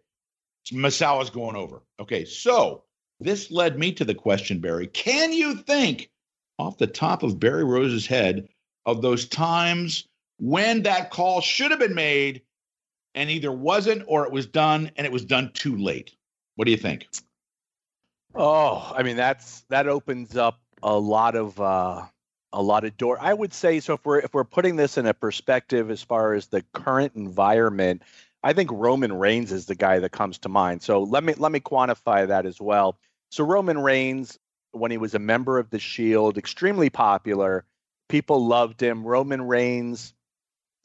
Misawa's 0.71 1.29
going 1.29 1.55
over. 1.55 1.81
Okay, 1.99 2.25
so 2.25 2.83
this 3.19 3.49
led 3.49 3.79
me 3.79 3.91
to 3.93 4.05
the 4.05 4.15
question, 4.15 4.59
Barry. 4.59 4.87
Can 4.87 5.33
you 5.33 5.55
think 5.55 6.11
off 6.57 6.77
the 6.77 6.87
top 6.87 7.23
of 7.23 7.39
Barry 7.39 7.63
Rose's 7.63 8.07
head 8.07 8.47
of 8.85 9.01
those 9.01 9.27
times 9.27 10.07
when 10.39 10.83
that 10.83 11.09
call 11.11 11.41
should 11.41 11.71
have 11.71 11.79
been 11.79 11.95
made 11.95 12.41
and 13.15 13.29
either 13.29 13.51
wasn't 13.51 14.03
or 14.07 14.25
it 14.25 14.31
was 14.31 14.45
done 14.45 14.91
and 14.95 15.05
it 15.05 15.11
was 15.11 15.25
done 15.25 15.51
too 15.53 15.75
late? 15.75 16.15
What 16.55 16.65
do 16.65 16.71
you 16.71 16.77
think? 16.77 17.07
Oh, 18.35 18.93
I 18.95 19.03
mean 19.03 19.17
that's 19.17 19.61
that 19.69 19.87
opens 19.87 20.37
up 20.37 20.59
a 20.83 20.97
lot 20.97 21.35
of 21.35 21.59
uh 21.59 22.05
a 22.53 22.61
lot 22.61 22.85
of 22.85 22.95
door. 22.97 23.17
I 23.19 23.33
would 23.33 23.53
say 23.53 23.79
so. 23.79 23.95
If 23.95 24.05
we're 24.05 24.19
if 24.19 24.33
we're 24.33 24.43
putting 24.43 24.75
this 24.75 24.97
in 24.97 25.05
a 25.05 25.13
perspective 25.13 25.89
as 25.91 26.01
far 26.01 26.33
as 26.33 26.47
the 26.47 26.63
current 26.73 27.13
environment, 27.15 28.03
I 28.43 28.53
think 28.53 28.71
Roman 28.71 29.13
Reigns 29.13 29.51
is 29.51 29.65
the 29.65 29.75
guy 29.75 29.99
that 29.99 30.11
comes 30.11 30.37
to 30.39 30.49
mind. 30.49 30.81
So 30.81 31.03
let 31.03 31.23
me 31.23 31.33
let 31.37 31.51
me 31.51 31.59
quantify 31.59 32.27
that 32.27 32.45
as 32.45 32.61
well. 32.61 32.97
So 33.31 33.43
Roman 33.43 33.79
Reigns, 33.79 34.39
when 34.77 34.91
he 34.91 34.97
was 34.97 35.13
a 35.13 35.19
member 35.19 35.57
of 35.57 35.69
the 35.69 35.79
Shield, 35.79 36.37
extremely 36.37 36.89
popular. 36.89 37.65
People 38.09 38.45
loved 38.45 38.81
him. 38.81 39.05
Roman 39.05 39.41
Reigns 39.41 40.13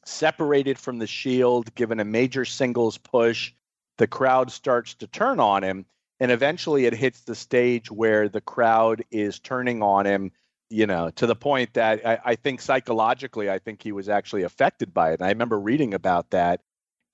separated 0.05 0.79
from 0.79 0.99
the 0.99 1.07
Shield, 1.07 1.75
given 1.75 2.01
a 2.01 2.05
major 2.05 2.45
singles 2.45 2.99
push. 2.99 3.53
The 3.99 4.07
crowd 4.07 4.51
starts 4.51 4.95
to 4.95 5.07
turn 5.07 5.39
on 5.39 5.63
him, 5.63 5.87
and 6.19 6.33
eventually 6.33 6.87
it 6.87 6.95
hits 6.95 7.21
the 7.21 7.35
stage 7.35 7.91
where 7.91 8.29
the 8.29 8.41
crowd 8.41 9.05
is 9.11 9.39
turning 9.39 9.83
on 9.83 10.07
him 10.07 10.33
you 10.73 10.87
know, 10.87 11.11
to 11.11 11.27
the 11.27 11.37
point 11.37 11.75
that 11.75 12.05
I, 12.05 12.19
I, 12.25 12.35
think 12.35 12.63
psychologically, 12.63 13.51
I 13.51 13.59
think 13.59 13.83
he 13.83 13.93
was 13.93 14.09
actually 14.09 14.43
affected 14.43 14.95
by 14.95 15.11
it. 15.11 15.21
And 15.21 15.27
I 15.27 15.29
remember 15.29 15.61
reading 15.61 15.93
about 15.93 16.31
that. 16.31 16.63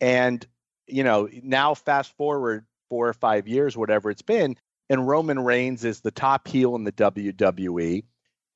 And, 0.00 0.46
you 0.86 1.02
know, 1.02 1.28
now 1.42 1.74
fast 1.74 2.16
forward 2.16 2.66
four 2.88 3.08
or 3.08 3.12
five 3.12 3.48
years, 3.48 3.76
whatever 3.76 4.10
it's 4.10 4.22
been, 4.22 4.56
and 4.88 5.06
Roman 5.06 5.40
Reigns 5.40 5.84
is 5.84 6.00
the 6.00 6.10
top 6.10 6.48
heel 6.48 6.74
in 6.76 6.84
the 6.84 6.92
WWE. 6.92 8.04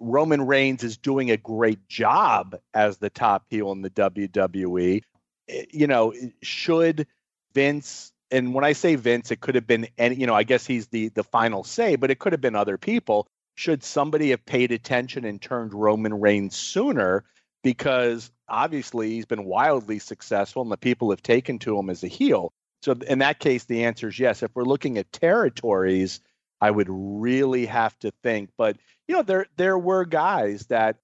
Roman 0.00 0.42
Reigns 0.42 0.82
is 0.82 0.96
doing 0.96 1.30
a 1.30 1.36
great 1.36 1.88
job 1.88 2.56
as 2.74 2.98
the 2.98 3.10
top 3.10 3.44
heel 3.50 3.70
in 3.72 3.82
the 3.82 3.90
WWE. 3.90 5.02
Eh, 5.48 5.64
you 5.70 5.86
know, 5.86 6.12
should 6.42 7.06
Vince 7.54 8.12
and 8.30 8.54
when 8.54 8.64
I 8.64 8.72
say 8.72 8.94
Vince, 8.94 9.30
it 9.30 9.40
could 9.40 9.54
have 9.54 9.66
been 9.66 9.86
any, 9.98 10.16
you 10.16 10.26
know, 10.26 10.34
I 10.34 10.42
guess 10.42 10.66
he's 10.66 10.88
the 10.88 11.08
the 11.08 11.24
final 11.24 11.64
say, 11.64 11.96
but 11.96 12.10
it 12.10 12.18
could 12.18 12.32
have 12.32 12.40
been 12.40 12.56
other 12.56 12.78
people 12.78 13.28
should 13.54 13.84
somebody 13.84 14.30
have 14.30 14.44
paid 14.44 14.72
attention 14.72 15.24
and 15.24 15.40
turned 15.40 15.74
Roman 15.74 16.20
Reigns 16.20 16.56
sooner? 16.56 17.24
Because 17.62 18.30
obviously 18.48 19.10
he's 19.10 19.26
been 19.26 19.44
wildly 19.44 19.98
successful 19.98 20.62
and 20.62 20.72
the 20.72 20.76
people 20.76 21.10
have 21.10 21.22
taken 21.22 21.58
to 21.60 21.78
him 21.78 21.90
as 21.90 22.02
a 22.02 22.08
heel. 22.08 22.52
So 22.82 22.92
in 22.92 23.20
that 23.20 23.38
case, 23.38 23.64
the 23.64 23.84
answer 23.84 24.08
is 24.08 24.18
yes. 24.18 24.42
If 24.42 24.50
we're 24.54 24.64
looking 24.64 24.98
at 24.98 25.12
territories, 25.12 26.20
I 26.60 26.70
would 26.70 26.88
really 26.90 27.66
have 27.66 27.98
to 28.00 28.12
think. 28.22 28.50
But 28.58 28.76
you 29.08 29.14
know, 29.14 29.22
there 29.22 29.46
there 29.56 29.78
were 29.78 30.04
guys 30.04 30.66
that 30.66 30.96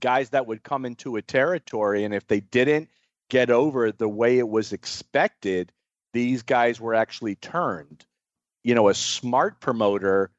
guys 0.00 0.30
that 0.30 0.46
would 0.46 0.62
come 0.62 0.84
into 0.84 1.16
a 1.16 1.22
territory, 1.22 2.04
and 2.04 2.14
if 2.14 2.26
they 2.26 2.40
didn't 2.40 2.88
get 3.30 3.50
over 3.50 3.92
the 3.92 4.08
way 4.08 4.38
it 4.38 4.48
was 4.48 4.72
expected, 4.72 5.72
these 6.12 6.42
guys 6.42 6.80
were 6.80 6.94
actually 6.94 7.36
turned. 7.36 8.04
You 8.64 8.74
know, 8.74 8.88
a 8.88 8.94
smart 8.94 9.60
promoter 9.60 10.30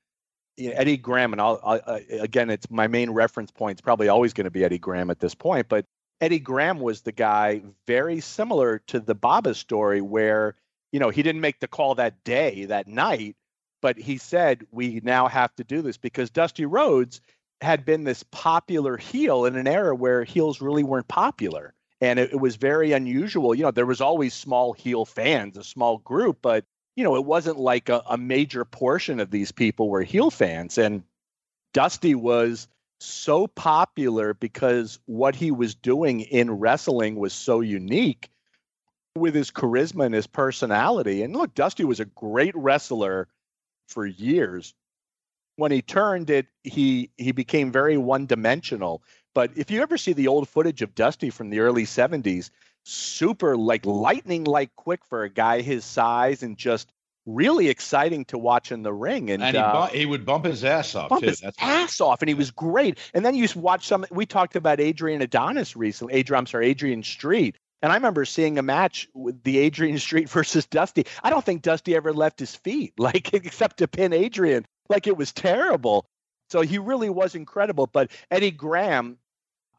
you 0.58 0.70
know, 0.70 0.76
Eddie 0.76 0.98
Graham, 0.98 1.34
and 1.34 1.42
I'll, 1.42 1.60
I'll 1.64 2.00
again, 2.22 2.50
it's 2.50 2.70
my 2.70 2.88
main 2.88 3.12
reference 3.12 3.52
point. 3.52 3.74
It's 3.74 3.82
probably 3.82 4.08
always 4.08 4.34
going 4.34 4.46
to 4.46 4.52
be 4.52 4.64
Eddie 4.64 4.78
Graham 4.78 5.10
at 5.10 5.20
this 5.20 5.36
point, 5.36 5.68
but 5.68 5.86
Eddie 6.22 6.40
Graham 6.40 6.80
was 6.80 7.02
the 7.02 7.12
guy 7.12 7.62
very 7.88 8.20
similar 8.20 8.80
to 8.88 9.00
the 9.00 9.16
Baba 9.16 9.54
story, 9.56 10.02
where 10.02 10.56
you 10.94 11.00
know 11.00 11.10
he 11.10 11.24
didn't 11.24 11.42
make 11.42 11.60
the 11.60 11.68
call 11.68 11.96
that 11.96 12.24
day, 12.24 12.66
that 12.66 12.88
night, 12.88 13.36
but 13.82 13.98
he 13.98 14.18
said 14.18 14.66
we 14.72 15.02
now 15.04 15.28
have 15.28 15.54
to 15.56 15.66
do 15.66 15.82
this 15.82 15.98
because 15.98 16.30
Dusty 16.30 16.66
Rhodes 16.66 17.20
had 17.60 17.84
been 17.84 18.04
this 18.04 18.24
popular 18.32 18.96
heel 18.96 19.46
in 19.46 19.56
an 19.56 19.68
era 19.68 19.96
where 19.96 20.24
heels 20.24 20.62
really 20.62 20.84
weren't 20.84 21.08
popular. 21.08 21.74
And 22.00 22.20
it, 22.20 22.34
it 22.34 22.40
was 22.40 22.58
very 22.58 22.92
unusual. 22.92 23.56
You 23.56 23.64
know, 23.64 23.72
there 23.72 23.86
was 23.86 24.02
always 24.02 24.34
small 24.34 24.74
heel 24.74 25.06
fans, 25.06 25.58
a 25.58 25.64
small 25.64 25.98
group, 26.00 26.40
but 26.42 26.66
you 26.96 27.04
know, 27.04 27.16
it 27.16 27.26
wasn't 27.26 27.58
like 27.58 27.90
a, 27.90 28.04
a 28.08 28.18
major 28.18 28.64
portion 28.64 29.20
of 29.20 29.32
these 29.32 29.52
people 29.52 29.90
were 29.90 30.04
heel 30.04 30.30
fans. 30.30 30.78
And 30.78 31.04
Dusty 31.74 32.14
was 32.14 32.68
so 33.00 33.48
popular 33.48 34.34
because 34.34 35.00
what 35.06 35.36
he 35.36 35.50
was 35.50 35.74
doing 35.74 36.22
in 36.22 36.52
wrestling 36.52 37.16
was 37.16 37.34
so 37.34 37.62
unique 37.62 38.30
with 39.16 39.36
his 39.36 39.52
charisma 39.52 40.06
and 40.06 40.16
his 40.16 40.28
personality. 40.28 41.24
And 41.24 41.36
look, 41.36 41.54
Dusty 41.54 41.84
was 41.84 42.00
a 42.00 42.06
great 42.06 42.56
wrestler 42.56 43.28
for 43.88 44.06
years. 44.06 44.74
When 45.56 45.72
he 45.72 45.82
turned 45.82 46.30
it, 46.30 46.48
he 46.64 47.12
he 47.18 47.32
became 47.32 47.72
very 47.72 47.96
one-dimensional. 47.98 49.04
But 49.36 49.52
if 49.56 49.70
you 49.70 49.82
ever 49.82 49.98
see 49.98 50.14
the 50.14 50.28
old 50.28 50.50
footage 50.50 50.82
of 50.82 50.96
Dusty 50.96 51.30
from 51.30 51.50
the 51.50 51.60
early 51.60 51.86
70s, 51.86 52.50
super 52.86 53.56
like 53.56 53.86
lightning 53.86 54.46
like 54.46 54.76
quick 54.76 55.06
for 55.06 55.24
a 55.24 55.30
guy 55.30 55.62
his 55.62 55.86
size 55.86 56.42
and 56.42 56.58
just 56.58 56.92
really 57.26 57.70
exciting 57.70 58.26
to 58.26 58.38
watch 58.38 58.72
in 58.72 58.84
the 58.84 58.94
ring. 58.94 59.30
And, 59.30 59.44
and 59.44 59.56
he, 59.56 59.62
uh, 59.62 59.88
bu- 59.88 59.96
he, 59.96 60.06
would 60.06 60.26
bump 60.26 60.46
his 60.46 60.64
ass 60.64 60.94
off 60.96 61.10
bump 61.10 61.22
too. 61.22 61.30
his 61.30 61.40
That's 61.40 61.58
ass 61.60 62.02
off, 62.02 62.22
and 62.22 62.30
he 62.30 62.36
was 62.36 62.50
great. 62.50 62.98
And 63.14 63.24
then 63.24 63.36
you 63.36 63.48
watch 63.56 63.88
some. 63.88 64.06
We 64.12 64.26
talked 64.26 64.56
about 64.56 64.80
Adrian 64.80 65.22
Adonis 65.22 65.76
recently. 65.76 66.16
Adrian, 66.16 66.40
I'm 66.40 66.48
sorry, 66.48 66.68
Adrian 66.68 67.04
Street. 67.04 67.60
And 67.84 67.92
I 67.92 67.96
remember 67.96 68.24
seeing 68.24 68.58
a 68.58 68.64
match 68.64 69.10
with 69.14 69.44
the 69.44 69.60
Adrian 69.60 70.00
Street 70.00 70.30
versus 70.30 70.66
Dusty. 70.66 71.06
I 71.22 71.30
don't 71.30 71.46
think 71.46 71.62
Dusty 71.62 71.96
ever 71.96 72.14
left 72.14 72.40
his 72.40 72.56
feet, 72.56 72.94
like 72.98 73.34
except 73.34 73.78
to 73.78 73.88
pin 73.88 74.14
Adrian. 74.14 74.66
Like 74.90 75.06
it 75.06 75.18
was 75.18 75.32
terrible. 75.32 76.06
So 76.50 76.62
he 76.62 76.78
really 76.78 77.10
was 77.10 77.36
incredible. 77.36 77.88
But 77.88 78.12
Eddie 78.32 78.52
Graham, 78.52 79.18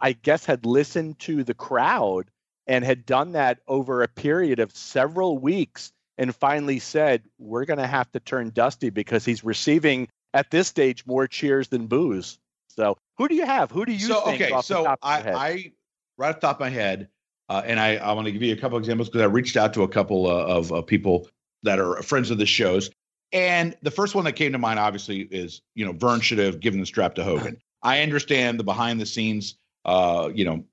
I 0.01 0.12
guess, 0.12 0.45
had 0.45 0.67
listened 0.67 1.19
to 1.21 1.43
the 1.43 1.55
crowd 1.55 2.31
and 2.67 2.85
had 2.85 3.07
done 3.07 3.33
that 3.33 3.59
over 3.67 4.03
a 4.03 4.09
period 4.09 4.61
of 4.61 4.75
several 4.77 5.38
weeks 5.38 5.93
and 6.19 6.35
finally 6.35 6.79
said, 6.79 7.23
We're 7.38 7.64
going 7.64 7.79
to 7.79 7.87
have 7.87 8.11
to 8.12 8.21
turn 8.21 8.51
Dusty 8.51 8.90
because 8.90 9.25
he's 9.25 9.45
receiving 9.45 10.09
at 10.33 10.51
this 10.51 10.69
stage 10.69 11.07
more 11.07 11.27
cheers 11.27 11.69
than 11.69 11.87
boos. 11.87 12.38
So, 12.69 12.99
who 13.19 13.29
do 13.29 13.35
you 13.35 13.47
have? 13.47 13.71
Who 13.71 13.85
do 13.85 13.93
you 13.93 13.99
so, 13.99 14.21
think? 14.23 14.43
Okay, 14.43 14.61
so 14.62 14.87
I, 14.87 14.97
I, 15.03 15.73
right 16.19 16.31
off 16.31 16.37
the 16.37 16.40
top 16.40 16.57
of 16.57 16.61
my 16.61 16.71
head, 16.71 17.09
uh, 17.48 17.62
and 17.64 17.78
I, 17.78 17.96
I 17.96 18.12
want 18.12 18.26
to 18.26 18.33
give 18.33 18.42
you 18.42 18.52
a 18.52 18.57
couple 18.57 18.78
examples 18.78 19.09
because 19.09 19.22
I 19.22 19.26
reached 19.26 19.57
out 19.57 19.74
to 19.74 19.83
a 19.83 19.88
couple 19.88 20.26
uh, 20.26 20.46
of 20.46 20.72
uh, 20.72 20.83
people 20.83 21.28
that 21.62 21.78
are 21.78 22.02
friends 22.02 22.30
of 22.30 22.38
the 22.38 22.46
shows. 22.46 22.90
And 23.33 23.76
the 23.83 23.90
first 23.90 24.14
one 24.14 24.24
that 24.24 24.33
came 24.33 24.52
to 24.52 24.59
mind, 24.59 24.78
obviously, 24.78 25.22
is 25.22 25.62
you 25.74 25.85
know 25.85 25.92
Vern 25.92 26.20
should 26.20 26.38
have 26.38 26.61
given 26.61 26.80
the 26.80 26.87
strap 26.87 27.14
to 27.16 27.24
Hogan. 27.24 27.59
I 27.83 28.00
understand 28.02 28.59
the 28.59 28.64
behind 28.64 29.00
the 29.00 29.07
scenes, 29.07 29.57
uh, 29.85 30.30
you 30.33 30.44
know, 30.44 30.64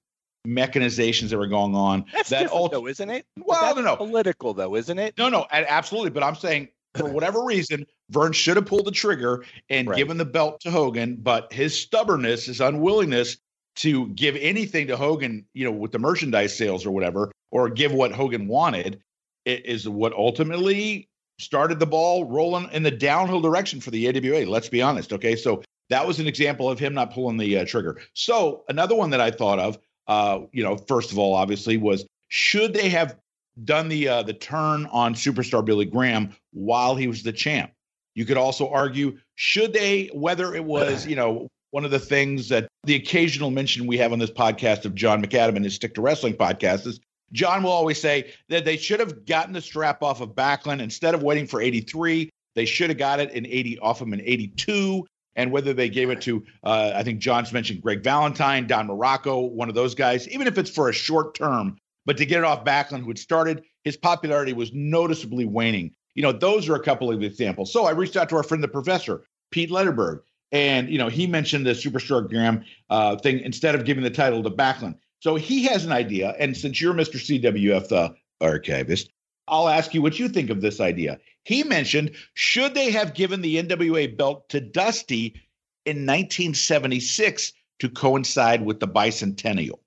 mechanizations 0.47 1.29
that 1.29 1.37
were 1.37 1.47
going 1.47 1.75
on. 1.75 2.05
That's 2.13 2.29
that 2.29 2.43
different, 2.43 2.71
though, 2.71 2.87
isn't 2.87 3.09
it? 3.09 3.25
Well, 3.37 3.75
no, 3.75 3.81
no, 3.81 3.95
political 3.95 4.53
though, 4.53 4.75
isn't 4.75 4.97
it? 4.97 5.17
No, 5.17 5.29
no, 5.29 5.45
absolutely. 5.51 6.11
But 6.11 6.23
I'm 6.23 6.35
saying 6.35 6.69
for 6.95 7.09
whatever 7.09 7.43
reason, 7.43 7.85
Vern 8.09 8.33
should 8.33 8.57
have 8.57 8.65
pulled 8.65 8.85
the 8.85 8.91
trigger 8.91 9.43
and 9.69 9.87
right. 9.87 9.97
given 9.97 10.17
the 10.17 10.25
belt 10.25 10.61
to 10.61 10.71
Hogan, 10.71 11.17
but 11.17 11.51
his 11.51 11.79
stubbornness, 11.79 12.45
his 12.45 12.61
unwillingness 12.61 13.37
to 13.77 14.07
give 14.09 14.35
anything 14.37 14.87
to 14.87 14.97
Hogan, 14.97 15.45
you 15.53 15.65
know, 15.65 15.71
with 15.71 15.91
the 15.91 15.99
merchandise 15.99 16.57
sales 16.57 16.85
or 16.85 16.91
whatever, 16.91 17.31
or 17.51 17.69
give 17.69 17.93
what 17.93 18.11
Hogan 18.11 18.47
wanted, 18.47 19.01
is 19.45 19.87
what 19.87 20.13
ultimately 20.13 21.07
started 21.39 21.79
the 21.79 21.87
ball 21.87 22.25
rolling 22.25 22.69
in 22.71 22.83
the 22.83 22.91
downhill 22.91 23.41
direction 23.41 23.81
for 23.81 23.89
the 23.91 24.07
AWA. 24.07 24.45
Let's 24.49 24.69
be 24.69 24.81
honest. 24.81 25.11
Okay. 25.13 25.35
So 25.35 25.63
that 25.89 26.05
was 26.05 26.19
an 26.19 26.27
example 26.27 26.69
of 26.69 26.77
him 26.77 26.93
not 26.93 27.13
pulling 27.13 27.37
the 27.37 27.57
uh, 27.57 27.65
trigger. 27.65 27.99
So 28.13 28.63
another 28.69 28.95
one 28.95 29.09
that 29.09 29.21
I 29.21 29.31
thought 29.31 29.57
of 29.57 29.79
uh, 30.07 30.41
you 30.51 30.63
know, 30.63 30.75
first 30.75 31.11
of 31.11 31.17
all, 31.17 31.33
obviously, 31.33 31.77
was 31.77 32.05
should 32.27 32.73
they 32.73 32.89
have 32.89 33.15
done 33.63 33.87
the 33.87 34.07
uh, 34.07 34.23
the 34.23 34.33
turn 34.33 34.85
on 34.87 35.13
superstar 35.13 35.63
Billy 35.63 35.85
Graham 35.85 36.35
while 36.51 36.95
he 36.95 37.07
was 37.07 37.23
the 37.23 37.31
champ? 37.31 37.71
You 38.13 38.25
could 38.25 38.37
also 38.37 38.69
argue 38.69 39.17
should 39.35 39.73
they, 39.73 40.07
whether 40.13 40.53
it 40.53 40.65
was 40.65 41.07
you 41.07 41.15
know 41.15 41.47
one 41.71 41.85
of 41.85 41.91
the 41.91 41.99
things 41.99 42.49
that 42.49 42.67
the 42.83 42.95
occasional 42.95 43.51
mention 43.51 43.87
we 43.87 43.97
have 43.97 44.13
on 44.13 44.19
this 44.19 44.31
podcast 44.31 44.85
of 44.85 44.95
John 44.95 45.23
McAdam 45.23 45.55
and 45.55 45.65
his 45.65 45.75
Stick 45.75 45.95
to 45.95 46.01
Wrestling 46.01 46.35
podcast 46.35 46.85
is 46.85 46.99
John 47.31 47.63
will 47.63 47.71
always 47.71 47.99
say 47.99 48.31
that 48.49 48.65
they 48.65 48.77
should 48.77 48.99
have 48.99 49.25
gotten 49.25 49.53
the 49.53 49.61
strap 49.61 50.03
off 50.03 50.21
of 50.21 50.35
Backlund 50.35 50.81
instead 50.81 51.13
of 51.13 51.23
waiting 51.23 51.47
for 51.47 51.61
83. 51.61 52.29
They 52.55 52.65
should 52.65 52.89
have 52.89 52.99
got 52.99 53.19
it 53.19 53.31
in 53.31 53.45
80 53.45 53.79
off 53.79 54.01
him 54.01 54.13
in 54.13 54.21
82 54.21 55.05
and 55.35 55.51
whether 55.51 55.73
they 55.73 55.89
gave 55.89 56.09
it 56.09 56.21
to, 56.21 56.43
uh, 56.63 56.91
I 56.93 57.03
think 57.03 57.19
John's 57.19 57.53
mentioned 57.53 57.81
Greg 57.81 58.03
Valentine, 58.03 58.67
Don 58.67 58.87
Muraco, 58.87 59.49
one 59.49 59.69
of 59.69 59.75
those 59.75 59.95
guys, 59.95 60.27
even 60.27 60.47
if 60.47 60.57
it's 60.57 60.69
for 60.69 60.89
a 60.89 60.93
short 60.93 61.35
term, 61.35 61.77
but 62.05 62.17
to 62.17 62.25
get 62.25 62.39
it 62.39 62.43
off 62.43 62.65
Backlund, 62.65 63.01
who 63.01 63.07
had 63.07 63.19
started, 63.19 63.63
his 63.83 63.97
popularity 63.97 64.53
was 64.53 64.71
noticeably 64.73 65.45
waning. 65.45 65.93
You 66.15 66.23
know, 66.23 66.31
those 66.31 66.67
are 66.67 66.75
a 66.75 66.83
couple 66.83 67.11
of 67.11 67.23
examples. 67.23 67.71
So 67.71 67.85
I 67.85 67.91
reached 67.91 68.17
out 68.17 68.27
to 68.29 68.35
our 68.35 68.43
friend, 68.43 68.63
the 68.63 68.67
professor, 68.67 69.23
Pete 69.51 69.69
Lederberg, 69.69 70.21
and, 70.51 70.89
you 70.89 70.97
know, 70.97 71.07
he 71.07 71.27
mentioned 71.27 71.65
the 71.65 71.71
Superstar 71.71 72.27
Graham 72.27 72.63
uh, 72.89 73.15
thing 73.17 73.39
instead 73.39 73.75
of 73.75 73.85
giving 73.85 74.03
the 74.03 74.09
title 74.09 74.43
to 74.43 74.49
Backlund. 74.49 74.95
So 75.19 75.35
he 75.35 75.63
has 75.65 75.85
an 75.85 75.91
idea. 75.91 76.35
And 76.39 76.57
since 76.57 76.81
you're 76.81 76.93
Mr. 76.93 77.15
CWF, 77.15 77.87
the 77.87 78.15
archivist, 78.41 79.09
I'll 79.47 79.69
ask 79.69 79.93
you 79.93 80.01
what 80.01 80.19
you 80.19 80.27
think 80.27 80.49
of 80.49 80.61
this 80.61 80.79
idea. 80.79 81.19
He 81.43 81.63
mentioned 81.63 82.11
should 82.33 82.73
they 82.73 82.91
have 82.91 83.13
given 83.13 83.41
the 83.41 83.61
NWA 83.61 84.15
belt 84.15 84.49
to 84.49 84.59
Dusty 84.59 85.41
in 85.85 86.05
1976 86.05 87.53
to 87.79 87.89
coincide 87.89 88.65
with 88.65 88.79
the 88.79 88.87
bicentennial? 88.87 89.79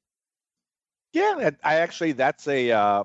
Yeah, 1.12 1.50
I 1.62 1.76
actually 1.76 2.12
that's 2.12 2.48
a 2.48 2.72
uh, 2.72 3.04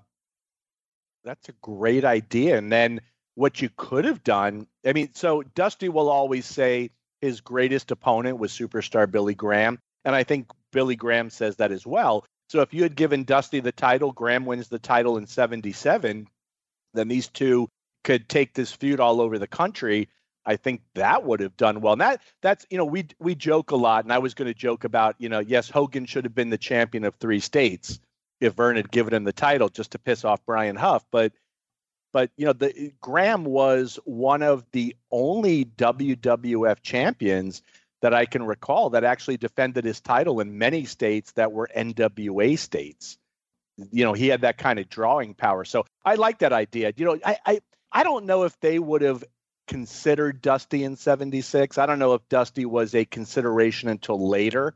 that's 1.23 1.49
a 1.49 1.53
great 1.61 2.03
idea. 2.03 2.57
And 2.57 2.71
then 2.71 3.01
what 3.35 3.61
you 3.61 3.69
could 3.77 4.05
have 4.05 4.23
done, 4.23 4.67
I 4.85 4.93
mean, 4.93 5.13
so 5.13 5.43
Dusty 5.53 5.89
will 5.89 6.09
always 6.09 6.45
say 6.45 6.89
his 7.21 7.41
greatest 7.41 7.91
opponent 7.91 8.37
was 8.37 8.51
superstar 8.51 9.09
Billy 9.09 9.35
Graham, 9.35 9.79
and 10.05 10.15
I 10.15 10.23
think 10.23 10.51
Billy 10.71 10.95
Graham 10.95 11.29
says 11.29 11.57
that 11.57 11.71
as 11.71 11.85
well. 11.85 12.25
So 12.49 12.61
if 12.61 12.73
you 12.73 12.83
had 12.83 12.95
given 12.95 13.23
Dusty 13.23 13.59
the 13.59 13.71
title, 13.71 14.11
Graham 14.11 14.45
wins 14.45 14.69
the 14.69 14.79
title 14.79 15.17
in 15.17 15.27
77, 15.27 16.27
then 16.93 17.07
these 17.07 17.27
two 17.27 17.69
could 18.03 18.27
take 18.27 18.53
this 18.53 18.71
feud 18.71 18.99
all 18.99 19.21
over 19.21 19.37
the 19.37 19.47
country. 19.47 20.09
I 20.45 20.55
think 20.55 20.81
that 20.95 21.23
would 21.23 21.41
have 21.41 21.55
done 21.57 21.81
well. 21.81 21.93
And 21.93 22.01
that 22.01 22.21
that's 22.41 22.65
you 22.69 22.77
know 22.77 22.85
we 22.85 23.07
we 23.19 23.35
joke 23.35 23.71
a 23.71 23.75
lot, 23.75 24.03
and 24.03 24.13
I 24.13 24.17
was 24.17 24.33
going 24.33 24.47
to 24.47 24.53
joke 24.53 24.83
about 24.83 25.15
you 25.19 25.29
know 25.29 25.39
yes 25.39 25.69
Hogan 25.69 26.05
should 26.05 26.25
have 26.25 26.33
been 26.33 26.49
the 26.49 26.57
champion 26.57 27.03
of 27.03 27.15
three 27.15 27.39
states 27.39 27.99
if 28.39 28.53
Vern 28.53 28.77
had 28.77 28.89
given 28.89 29.13
him 29.13 29.25
the 29.25 29.33
title 29.33 29.69
just 29.69 29.91
to 29.91 29.99
piss 29.99 30.23
off 30.23 30.45
Brian 30.45 30.75
Huff, 30.75 31.05
but 31.11 31.33
but 32.11 32.31
you 32.37 32.45
know 32.45 32.53
the 32.53 32.93
Graham 33.01 33.43
was 33.43 33.99
one 34.05 34.41
of 34.41 34.65
the 34.71 34.95
only 35.11 35.65
WWF 35.65 36.81
champions 36.81 37.61
that 38.01 38.13
I 38.13 38.25
can 38.25 38.43
recall 38.43 38.91
that 38.91 39.03
actually 39.03 39.37
defended 39.37 39.85
his 39.85 39.99
title 39.99 40.39
in 40.39 40.57
many 40.57 40.85
states 40.85 41.33
that 41.33 41.51
were 41.51 41.69
NWA 41.75 42.57
states. 42.57 43.17
You 43.91 44.05
know, 44.05 44.13
he 44.13 44.27
had 44.27 44.41
that 44.41 44.57
kind 44.57 44.79
of 44.79 44.89
drawing 44.89 45.33
power. 45.33 45.65
So 45.65 45.85
I 46.03 46.15
like 46.15 46.39
that 46.39 46.53
idea. 46.53 46.93
You 46.95 47.05
know, 47.05 47.19
I 47.25 47.37
I, 47.45 47.59
I 47.91 48.03
don't 48.03 48.25
know 48.25 48.43
if 48.43 48.59
they 48.59 48.79
would 48.79 49.01
have 49.01 49.23
considered 49.67 50.41
Dusty 50.41 50.83
in 50.83 50.95
76. 50.95 51.77
I 51.77 51.85
don't 51.85 51.99
know 51.99 52.15
if 52.15 52.27
Dusty 52.27 52.65
was 52.65 52.95
a 52.95 53.05
consideration 53.05 53.87
until 53.87 54.27
later. 54.27 54.73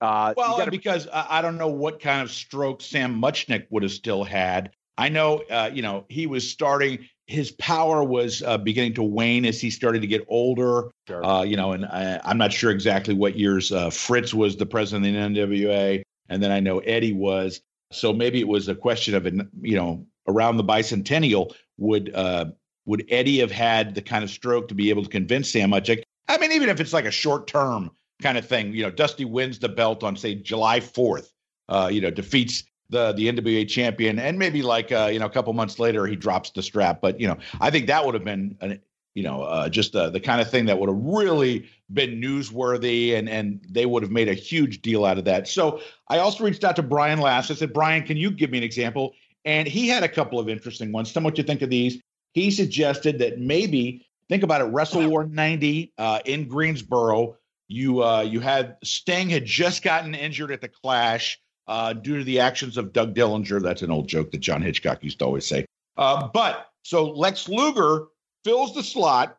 Uh, 0.00 0.34
well, 0.36 0.58
gotta, 0.58 0.70
because 0.70 1.08
I 1.10 1.40
don't 1.40 1.56
know 1.56 1.68
what 1.68 2.00
kind 2.00 2.20
of 2.22 2.30
stroke 2.30 2.82
Sam 2.82 3.20
Muchnick 3.20 3.66
would 3.70 3.82
have 3.82 3.92
still 3.92 4.24
had. 4.24 4.75
I 4.98 5.08
know, 5.08 5.42
uh, 5.50 5.70
you 5.72 5.82
know, 5.82 6.04
he 6.08 6.26
was 6.26 6.48
starting. 6.48 7.08
His 7.26 7.50
power 7.50 8.04
was 8.04 8.42
uh, 8.42 8.56
beginning 8.58 8.94
to 8.94 9.02
wane 9.02 9.44
as 9.44 9.60
he 9.60 9.70
started 9.70 10.00
to 10.02 10.06
get 10.06 10.24
older. 10.28 10.90
Sure. 11.08 11.24
Uh, 11.24 11.42
you 11.42 11.56
know, 11.56 11.72
and 11.72 11.84
I, 11.84 12.20
am 12.24 12.38
not 12.38 12.52
sure 12.52 12.70
exactly 12.70 13.14
what 13.14 13.36
years 13.36 13.72
uh, 13.72 13.90
Fritz 13.90 14.32
was 14.32 14.56
the 14.56 14.66
president 14.66 15.06
of 15.06 15.34
the 15.34 15.40
NWA, 15.40 16.02
and 16.28 16.42
then 16.42 16.50
I 16.50 16.60
know 16.60 16.78
Eddie 16.80 17.12
was. 17.12 17.60
So 17.92 18.12
maybe 18.12 18.40
it 18.40 18.48
was 18.48 18.68
a 18.68 18.74
question 18.74 19.14
of, 19.14 19.26
you 19.60 19.76
know, 19.76 20.06
around 20.28 20.56
the 20.56 20.64
bicentennial, 20.64 21.54
would 21.78 22.14
uh, 22.14 22.46
would 22.86 23.04
Eddie 23.10 23.38
have 23.38 23.50
had 23.50 23.94
the 23.94 24.02
kind 24.02 24.24
of 24.24 24.30
stroke 24.30 24.68
to 24.68 24.74
be 24.74 24.90
able 24.90 25.02
to 25.02 25.08
convince 25.08 25.50
Sam 25.50 25.70
Muchnick? 25.70 26.02
I 26.28 26.38
mean, 26.38 26.52
even 26.52 26.68
if 26.68 26.80
it's 26.80 26.92
like 26.92 27.04
a 27.04 27.10
short 27.10 27.46
term 27.46 27.90
kind 28.22 28.38
of 28.38 28.46
thing, 28.46 28.72
you 28.72 28.82
know, 28.82 28.90
Dusty 28.90 29.24
wins 29.24 29.58
the 29.58 29.68
belt 29.68 30.02
on 30.02 30.16
say 30.16 30.36
July 30.36 30.80
4th, 30.80 31.28
uh, 31.68 31.90
you 31.92 32.00
know, 32.00 32.10
defeats 32.10 32.64
the 32.90 33.12
the 33.12 33.30
NWA 33.30 33.68
champion, 33.68 34.18
and 34.18 34.38
maybe 34.38 34.62
like 34.62 34.92
uh, 34.92 35.08
you 35.12 35.18
know 35.18 35.26
a 35.26 35.30
couple 35.30 35.52
months 35.52 35.78
later 35.78 36.06
he 36.06 36.16
drops 36.16 36.50
the 36.50 36.62
strap. 36.62 37.00
But 37.00 37.20
you 37.20 37.26
know, 37.26 37.38
I 37.60 37.70
think 37.70 37.86
that 37.86 38.04
would 38.04 38.14
have 38.14 38.24
been 38.24 38.56
an, 38.60 38.80
you 39.14 39.22
know 39.22 39.42
uh, 39.42 39.68
just 39.68 39.94
uh, 39.96 40.10
the 40.10 40.20
kind 40.20 40.40
of 40.40 40.50
thing 40.50 40.66
that 40.66 40.78
would 40.78 40.88
have 40.88 40.98
really 40.98 41.68
been 41.92 42.20
newsworthy, 42.20 43.16
and 43.16 43.28
and 43.28 43.60
they 43.68 43.86
would 43.86 44.02
have 44.02 44.12
made 44.12 44.28
a 44.28 44.34
huge 44.34 44.82
deal 44.82 45.04
out 45.04 45.18
of 45.18 45.24
that. 45.24 45.48
So 45.48 45.80
I 46.08 46.18
also 46.18 46.44
reached 46.44 46.64
out 46.64 46.76
to 46.76 46.82
Brian 46.82 47.20
Last. 47.20 47.50
I 47.50 47.54
said, 47.54 47.72
Brian, 47.72 48.04
can 48.04 48.16
you 48.16 48.30
give 48.30 48.50
me 48.50 48.58
an 48.58 48.64
example? 48.64 49.14
And 49.44 49.66
he 49.68 49.88
had 49.88 50.02
a 50.02 50.08
couple 50.08 50.40
of 50.40 50.48
interesting 50.48 50.92
ones. 50.92 51.12
Tell 51.12 51.22
me 51.22 51.26
what 51.26 51.38
you 51.38 51.44
think 51.44 51.62
of 51.62 51.70
these. 51.70 52.00
He 52.34 52.50
suggested 52.50 53.20
that 53.20 53.38
maybe 53.38 54.06
think 54.28 54.42
about 54.42 54.60
it, 54.60 54.64
Wrestle 54.64 55.08
War 55.08 55.24
'90 55.24 55.92
uh, 55.98 56.20
in 56.24 56.48
Greensboro. 56.48 57.36
You 57.68 58.04
uh, 58.04 58.22
you 58.22 58.40
had 58.40 58.76
Sting 58.84 59.30
had 59.30 59.44
just 59.44 59.82
gotten 59.82 60.14
injured 60.14 60.52
at 60.52 60.60
the 60.60 60.68
Clash 60.68 61.40
uh, 61.68 61.92
due 61.92 62.18
to 62.18 62.24
the 62.24 62.40
actions 62.40 62.76
of 62.76 62.92
Doug 62.92 63.14
Dillinger. 63.14 63.62
That's 63.62 63.82
an 63.82 63.90
old 63.90 64.08
joke 64.08 64.30
that 64.30 64.38
John 64.38 64.62
Hitchcock 64.62 65.02
used 65.02 65.18
to 65.18 65.24
always 65.24 65.46
say. 65.46 65.66
Uh, 65.96 66.28
but 66.28 66.68
so 66.82 67.10
Lex 67.10 67.48
Luger 67.48 68.06
fills 68.44 68.74
the 68.74 68.82
slot 68.82 69.38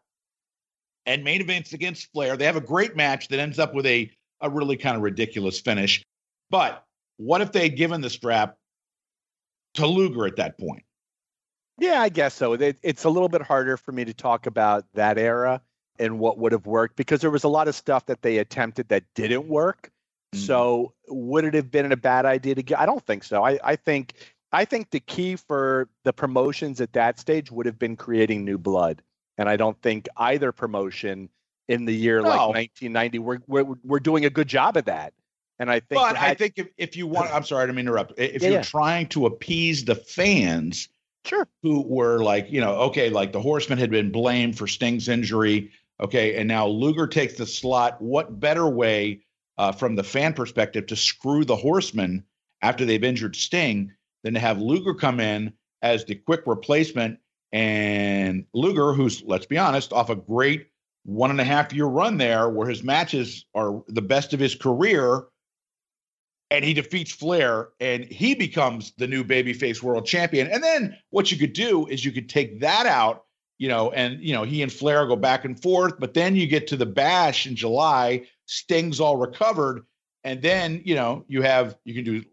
and 1.06 1.24
main 1.24 1.42
events 1.42 1.74
against 1.74 2.12
Flair. 2.12 2.36
They 2.36 2.46
have 2.46 2.58
a 2.58 2.62
great 2.62 2.96
match 2.96 3.30
that 3.30 3.40
ends 3.40 3.60
up 3.60 3.74
with 3.74 3.86
a, 3.86 4.12
a 4.42 4.50
really 4.50 4.76
kind 4.78 4.98
of 4.98 5.04
ridiculous 5.04 5.60
finish. 5.60 6.04
But 6.50 6.84
what 7.18 7.42
if 7.42 7.52
they 7.52 7.64
had 7.64 7.78
given 7.78 8.02
the 8.02 8.10
strap 8.10 8.58
to 9.76 9.88
Luger 9.88 10.26
at 10.26 10.36
that 10.38 10.58
point? 10.58 10.84
Yeah, 11.80 12.02
I 12.02 12.10
guess 12.10 12.34
so. 12.34 12.54
It, 12.54 12.78
it's 12.82 13.04
a 13.04 13.10
little 13.10 13.30
bit 13.30 13.42
harder 13.42 13.78
for 13.78 13.92
me 13.92 14.04
to 14.06 14.14
talk 14.14 14.48
about 14.48 14.86
that 14.96 15.18
era 15.18 15.62
and 16.00 16.20
what 16.20 16.38
would 16.38 16.52
have 16.52 16.66
worked 16.66 16.96
because 16.96 17.22
there 17.22 17.32
was 17.32 17.44
a 17.44 17.50
lot 17.50 17.68
of 17.68 17.76
stuff 17.76 18.06
that 18.08 18.22
they 18.22 18.40
attempted 18.40 18.90
that 18.90 19.04
didn't 19.16 19.48
work. 19.48 19.92
Mm-hmm. 20.34 20.46
So 20.46 20.94
would 21.08 21.46
it 21.46 21.54
have 21.54 21.72
been 21.72 21.92
a 21.92 21.98
bad 21.98 22.26
idea 22.26 22.56
to 22.56 22.64
get? 22.64 22.80
I 22.80 22.86
don't 22.86 23.06
think 23.06 23.24
so. 23.24 23.44
I, 23.44 23.60
I 23.64 23.76
think 23.76 24.14
I 24.52 24.66
think 24.66 24.92
the 24.92 25.00
key 25.00 25.36
for 25.36 25.90
the 26.04 26.14
promotions 26.14 26.82
at 26.82 26.94
that 26.94 27.20
stage 27.20 27.52
would 27.52 27.66
have 27.66 27.80
been 27.80 27.96
creating 27.96 28.44
new 28.44 28.58
blood, 28.58 29.02
and 29.38 29.48
I 29.48 29.56
don't 29.56 29.82
think 29.82 30.08
either 30.18 30.52
promotion 30.52 31.30
in 31.68 31.86
the 31.86 31.94
year 31.94 32.22
no. 32.22 32.30
like 32.30 32.40
1990 32.40 33.20
we're, 33.20 33.40
we're 33.48 33.76
we're 33.84 34.00
doing 34.00 34.26
a 34.26 34.30
good 34.30 34.48
job 34.48 34.78
of 34.78 34.86
that. 34.86 35.14
And 35.60 35.72
I 35.72 35.80
think, 35.80 36.00
but 36.00 36.16
had, 36.16 36.32
I 36.32 36.34
think 36.36 36.54
if, 36.58 36.68
if 36.78 36.96
you 36.96 37.08
want, 37.08 37.34
I'm 37.34 37.44
sorry 37.44 37.72
to 37.72 37.78
interrupt. 37.78 38.14
If 38.18 38.42
yeah, 38.42 38.50
you're 38.50 38.58
yeah. 38.60 38.64
trying 38.64 39.08
to 39.08 39.26
appease 39.26 39.86
the 39.86 39.96
fans, 39.96 40.88
sure, 41.26 41.48
who 41.64 41.82
were 41.82 42.20
like, 42.20 42.52
you 42.52 42.62
know, 42.62 42.76
okay, 42.76 43.10
like 43.10 43.32
the 43.32 43.42
Horseman 43.42 43.80
had 43.80 43.90
been 43.90 44.12
blamed 44.12 44.56
for 44.56 44.68
Sting's 44.68 45.10
injury, 45.10 45.72
okay, 46.00 46.38
and 46.38 46.48
now 46.48 46.68
Luger 46.68 47.08
takes 47.08 47.34
the 47.34 47.46
slot. 47.48 48.00
What 48.00 48.40
better 48.40 48.70
way 48.70 49.22
uh, 49.58 49.72
from 49.72 49.96
the 49.96 50.04
fan 50.04 50.34
perspective 50.34 50.88
to 50.88 50.96
screw 50.96 51.44
the 51.44 51.56
Horsemen 51.56 52.24
after 52.62 52.86
they've 52.86 53.04
injured 53.04 53.36
Sting 53.36 53.92
than 54.24 54.34
to 54.34 54.40
have 54.40 54.60
Luger 54.60 54.94
come 54.94 55.20
in 55.20 55.54
as 55.82 56.06
the 56.06 56.16
quick 56.16 56.42
replacement. 56.46 57.20
And 57.52 58.46
Luger, 58.54 58.94
who's, 58.94 59.24
let's 59.24 59.46
be 59.46 59.58
honest, 59.58 59.94
off 59.94 60.10
a 60.10 60.16
great 60.16 60.68
one 61.04 61.32
and 61.32 61.40
a 61.40 61.46
half 61.46 61.72
year 61.74 61.86
run 61.86 62.18
there 62.18 62.50
where 62.50 62.68
his 62.68 62.84
matches 62.84 63.46
are 63.56 63.84
the 63.88 64.02
best 64.02 64.34
of 64.34 64.40
his 64.40 64.56
career. 64.56 65.24
And 66.50 66.64
he 66.64 66.74
defeats 66.74 67.12
Flair 67.12 67.70
and 67.80 68.06
he 68.06 68.34
becomes 68.34 68.94
the 68.98 69.08
new 69.08 69.24
babyface 69.24 69.82
world 69.82 70.06
champion. 70.06 70.48
And 70.48 70.64
then 70.64 70.98
what 71.10 71.32
you 71.32 71.38
could 71.38 71.54
do 71.54 71.88
is 71.88 72.06
you 72.06 72.12
could 72.12 72.30
take 72.30 72.62
that 72.62 72.86
out, 72.86 73.26
you 73.58 73.68
know, 73.68 73.92
and, 73.92 74.22
you 74.22 74.34
know, 74.34 74.44
he 74.44 74.62
and 74.62 74.72
Flair 74.72 75.08
go 75.08 75.18
back 75.18 75.44
and 75.44 75.62
forth. 75.62 76.00
But 76.00 76.14
then 76.14 76.38
you 76.38 76.48
get 76.48 76.68
to 76.68 76.78
the 76.78 76.86
bash 76.86 77.48
in 77.48 77.56
July 77.58 78.28
Sting's 78.48 79.00
all 79.00 79.18
recovered, 79.18 79.86
and 80.24 80.42
then 80.42 80.82
you 80.84 80.96
know 80.96 81.24
you 81.28 81.44
have 81.44 81.78
you 81.86 81.94
can 81.94 82.04
do 82.04 82.24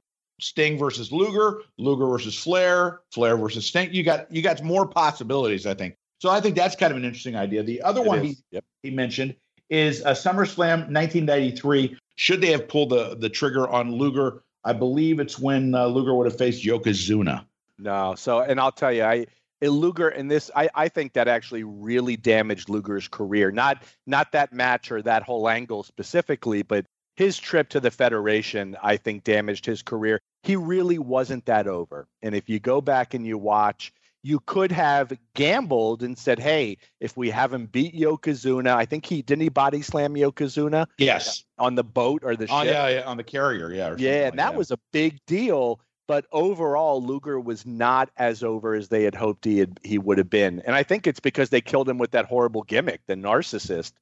Sting 0.41 0.79
versus 0.79 1.13
Luger, 1.13 1.63
Luger 1.79 2.07
versus 2.07 2.37
Flair, 2.37 3.01
Flair 3.13 3.37
versus 3.37 3.67
Sting. 3.67 3.93
You 3.93 4.03
got 4.03 4.31
you 4.33 4.43
got 4.43 4.63
more 4.63 4.87
possibilities, 4.87 5.67
I 5.67 5.75
think. 5.75 5.97
So 6.19 6.31
I 6.31 6.41
think 6.41 6.57
that's 6.57 6.77
kind 6.77 6.91
of 6.91 6.97
an 6.97 7.05
interesting 7.05 7.37
idea. 7.37 7.63
The 7.63 7.83
other 7.83 8.01
it 8.01 8.07
one 8.07 8.25
he 8.25 8.37
yep. 8.51 8.65
he 8.83 8.91
mentioned 8.91 9.35
is 9.71 10.01
a 10.01 10.13
SummerSlam 10.13 10.91
1993. 10.91 11.97
Should 12.17 12.41
they 12.41 12.51
have 12.53 12.69
pulled 12.69 12.91
the 12.91 13.17
the 13.17 13.29
trigger 13.29 13.69
on 13.69 13.93
Luger? 13.93 14.43
I 14.65 14.73
believe 14.73 15.21
it's 15.21 15.39
when 15.39 15.75
uh, 15.75 15.87
Luger 15.87 16.15
would 16.15 16.27
have 16.27 16.39
faced 16.39 16.65
Yokozuna. 16.65 17.45
No, 17.79 18.15
so 18.17 18.41
and 18.41 18.59
I'll 18.61 18.73
tell 18.73 18.93
you, 18.93 19.05
I 19.05 19.27
Luger 19.69 20.09
and 20.09 20.31
this, 20.31 20.51
I, 20.55 20.69
I 20.75 20.89
think 20.89 21.13
that 21.15 21.29
actually 21.29 21.65
really 21.65 22.17
damaged 22.17 22.69
Luger's 22.69 23.09
career. 23.09 23.51
Not 23.51 23.83
not 24.07 24.33
that 24.33 24.53
match 24.53 24.91
or 24.91 25.03
that 25.03 25.23
whole 25.23 25.49
angle 25.49 25.83
specifically, 25.83 26.63
but 26.63 26.87
his 27.17 27.39
trip 27.39 27.69
to 27.71 27.81
the 27.81 27.91
Federation, 27.91 28.77
I 28.83 28.97
think, 28.97 29.25
damaged 29.25 29.67
his 29.67 29.83
career. 29.83 30.21
He 30.43 30.57
really 30.57 30.99
wasn't 30.99 31.47
that 31.47 31.67
over. 31.67 32.09
And 32.23 32.35
if 32.35 32.49
you 32.49 32.59
go 32.59 32.81
back 32.81 33.15
and 33.15 33.27
you 33.27 33.39
watch, 33.39 33.93
you 34.25 34.41
could 34.41 34.73
have 34.73 35.13
gambled 35.35 36.03
and 36.03 36.19
said, 36.19 36.39
"Hey, 36.39 36.79
if 36.99 37.17
we 37.17 37.31
have 37.31 37.53
him 37.53 37.67
beat 37.67 37.95
Yokozuna, 37.95 38.75
I 38.75 38.87
think 38.87 39.07
he 39.07 39.23
didn't 39.23 39.43
he 39.43 39.49
body 39.51 39.83
slam 39.83 40.15
Yokozuna? 40.15 40.87
Yes, 40.99 41.45
on 41.59 41.75
the 41.75 41.85
boat 41.85 42.23
or 42.25 42.35
the 42.35 42.47
ship. 42.47 42.57
Oh, 42.57 42.63
yeah, 42.63 42.89
yeah, 42.89 43.03
on 43.03 43.19
the 43.19 43.25
carrier, 43.25 43.71
yeah. 43.71 43.95
Yeah, 43.97 44.29
and 44.29 44.39
that 44.39 44.57
was 44.57 44.71
a 44.71 44.79
big 44.93 45.19
deal. 45.27 45.81
But 46.07 46.27
overall, 46.33 47.03
Luger 47.03 47.41
was 47.41 47.65
not 47.65 48.11
as 48.17 48.43
over 48.43 48.75
as 48.75 48.89
they 48.89 49.05
had 49.05 49.15
hoped 49.15 49.45
he 49.45 49.59
had, 49.59 49.81
he 49.83 49.97
would 49.97 50.19
have 50.19 50.29
been, 50.29 50.61
and 50.67 50.75
I 50.75 50.83
think 50.83 51.07
it's 51.07 51.21
because 51.21 51.49
they 51.49 51.63
killed 51.63 51.89
him 51.89 51.97
with 51.97 52.11
that 52.11 52.27
horrible 52.27 52.63
gimmick, 52.63 53.01
the 53.07 53.15
narcissist. 53.15 53.93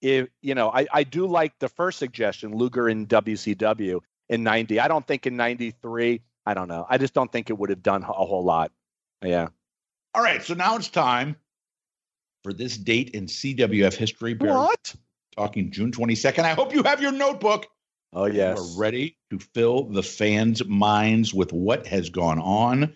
If 0.00 0.28
you 0.40 0.54
know, 0.54 0.70
I, 0.70 0.86
I 0.92 1.04
do 1.04 1.26
like 1.26 1.58
the 1.58 1.68
first 1.68 1.98
suggestion, 1.98 2.56
Luger 2.56 2.88
in 2.88 3.06
WCW 3.06 4.00
in 4.30 4.42
'90. 4.42 4.80
I 4.80 4.88
don't 4.88 5.06
think 5.06 5.26
in 5.26 5.36
'93. 5.36 6.22
I 6.46 6.54
don't 6.54 6.68
know. 6.68 6.86
I 6.88 6.98
just 6.98 7.14
don't 7.14 7.30
think 7.30 7.50
it 7.50 7.58
would 7.58 7.70
have 7.70 7.82
done 7.82 8.02
a 8.02 8.06
whole 8.06 8.44
lot. 8.44 8.72
Yeah. 9.22 9.48
All 10.14 10.22
right. 10.22 10.42
So 10.42 10.54
now 10.54 10.76
it's 10.76 10.88
time 10.88 11.36
for 12.42 12.52
this 12.52 12.76
date 12.76 13.10
in 13.10 13.26
CWF 13.26 13.94
history. 13.94 14.34
What? 14.34 14.94
Talking 15.36 15.70
June 15.70 15.92
22nd. 15.92 16.44
I 16.44 16.54
hope 16.54 16.74
you 16.74 16.82
have 16.82 17.00
your 17.00 17.12
notebook. 17.12 17.66
Oh, 18.12 18.26
yes. 18.26 18.58
We're 18.58 18.80
ready 18.80 19.16
to 19.30 19.38
fill 19.38 19.84
the 19.84 20.02
fans' 20.02 20.64
minds 20.66 21.32
with 21.32 21.52
what 21.52 21.86
has 21.86 22.10
gone 22.10 22.38
on 22.38 22.94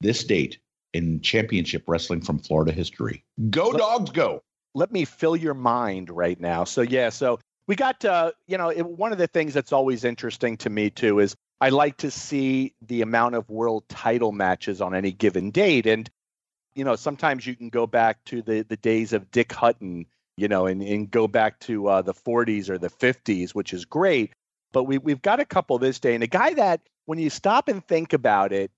this 0.00 0.24
date 0.24 0.58
in 0.92 1.20
championship 1.20 1.84
wrestling 1.86 2.20
from 2.20 2.38
Florida 2.38 2.72
history. 2.72 3.24
Go, 3.50 3.68
let, 3.68 3.78
dogs, 3.78 4.10
go. 4.10 4.42
Let 4.74 4.90
me 4.90 5.04
fill 5.04 5.36
your 5.36 5.54
mind 5.54 6.10
right 6.10 6.40
now. 6.40 6.64
So, 6.64 6.82
yeah, 6.82 7.10
so 7.10 7.38
we 7.68 7.76
got, 7.76 8.04
uh, 8.04 8.32
you 8.48 8.58
know, 8.58 8.70
it, 8.70 8.82
one 8.82 9.12
of 9.12 9.18
the 9.18 9.28
things 9.28 9.54
that's 9.54 9.72
always 9.72 10.04
interesting 10.04 10.56
to 10.58 10.70
me, 10.70 10.90
too, 10.90 11.20
is 11.20 11.36
I 11.60 11.68
like 11.68 11.98
to 11.98 12.10
see 12.10 12.74
the 12.82 13.02
amount 13.02 13.36
of 13.36 13.48
world 13.50 13.84
title 13.88 14.32
matches 14.32 14.80
on 14.80 14.94
any 14.94 15.12
given 15.12 15.52
date. 15.52 15.86
And, 15.86 16.10
you 16.74 16.82
know, 16.82 16.96
sometimes 16.96 17.46
you 17.46 17.54
can 17.54 17.68
go 17.68 17.86
back 17.86 18.24
to 18.24 18.42
the, 18.42 18.62
the 18.62 18.76
days 18.76 19.12
of 19.12 19.30
Dick 19.30 19.52
Hutton, 19.52 20.06
you 20.36 20.48
know, 20.48 20.66
and, 20.66 20.82
and 20.82 21.08
go 21.08 21.28
back 21.28 21.60
to 21.60 21.86
uh, 21.86 22.02
the 22.02 22.14
40s 22.14 22.68
or 22.68 22.78
the 22.78 22.90
50s, 22.90 23.50
which 23.50 23.72
is 23.72 23.84
great. 23.84 24.32
But 24.72 24.84
we, 24.84 24.98
we've 24.98 25.22
got 25.22 25.40
a 25.40 25.44
couple 25.44 25.78
this 25.78 25.98
day. 25.98 26.14
And 26.14 26.24
a 26.24 26.28
guy 26.28 26.54
that, 26.54 26.80
when 27.06 27.18
you 27.18 27.30
stop 27.30 27.68
and 27.68 27.86
think 27.86 28.12
about 28.12 28.52
it, 28.52 28.70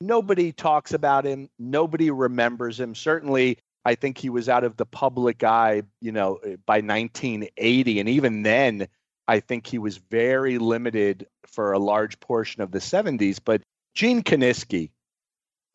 nobody 0.00 0.52
talks 0.52 0.92
about 0.92 1.24
him, 1.24 1.48
nobody 1.58 2.10
remembers 2.10 2.78
him. 2.78 2.94
Certainly, 2.94 3.58
I 3.84 3.94
think 3.94 4.18
he 4.18 4.30
was 4.30 4.48
out 4.48 4.64
of 4.64 4.76
the 4.76 4.86
public 4.86 5.42
eye, 5.42 5.82
you 6.00 6.12
know, 6.12 6.38
by 6.66 6.80
1980. 6.80 8.00
And 8.00 8.08
even 8.08 8.42
then, 8.42 8.86
I 9.26 9.40
think 9.40 9.66
he 9.66 9.78
was 9.78 9.96
very 9.96 10.58
limited 10.58 11.26
for 11.46 11.72
a 11.72 11.78
large 11.78 12.20
portion 12.20 12.62
of 12.62 12.70
the 12.70 12.78
70s. 12.78 13.38
But 13.44 13.62
Gene 13.94 14.22
Kiniski, 14.22 14.90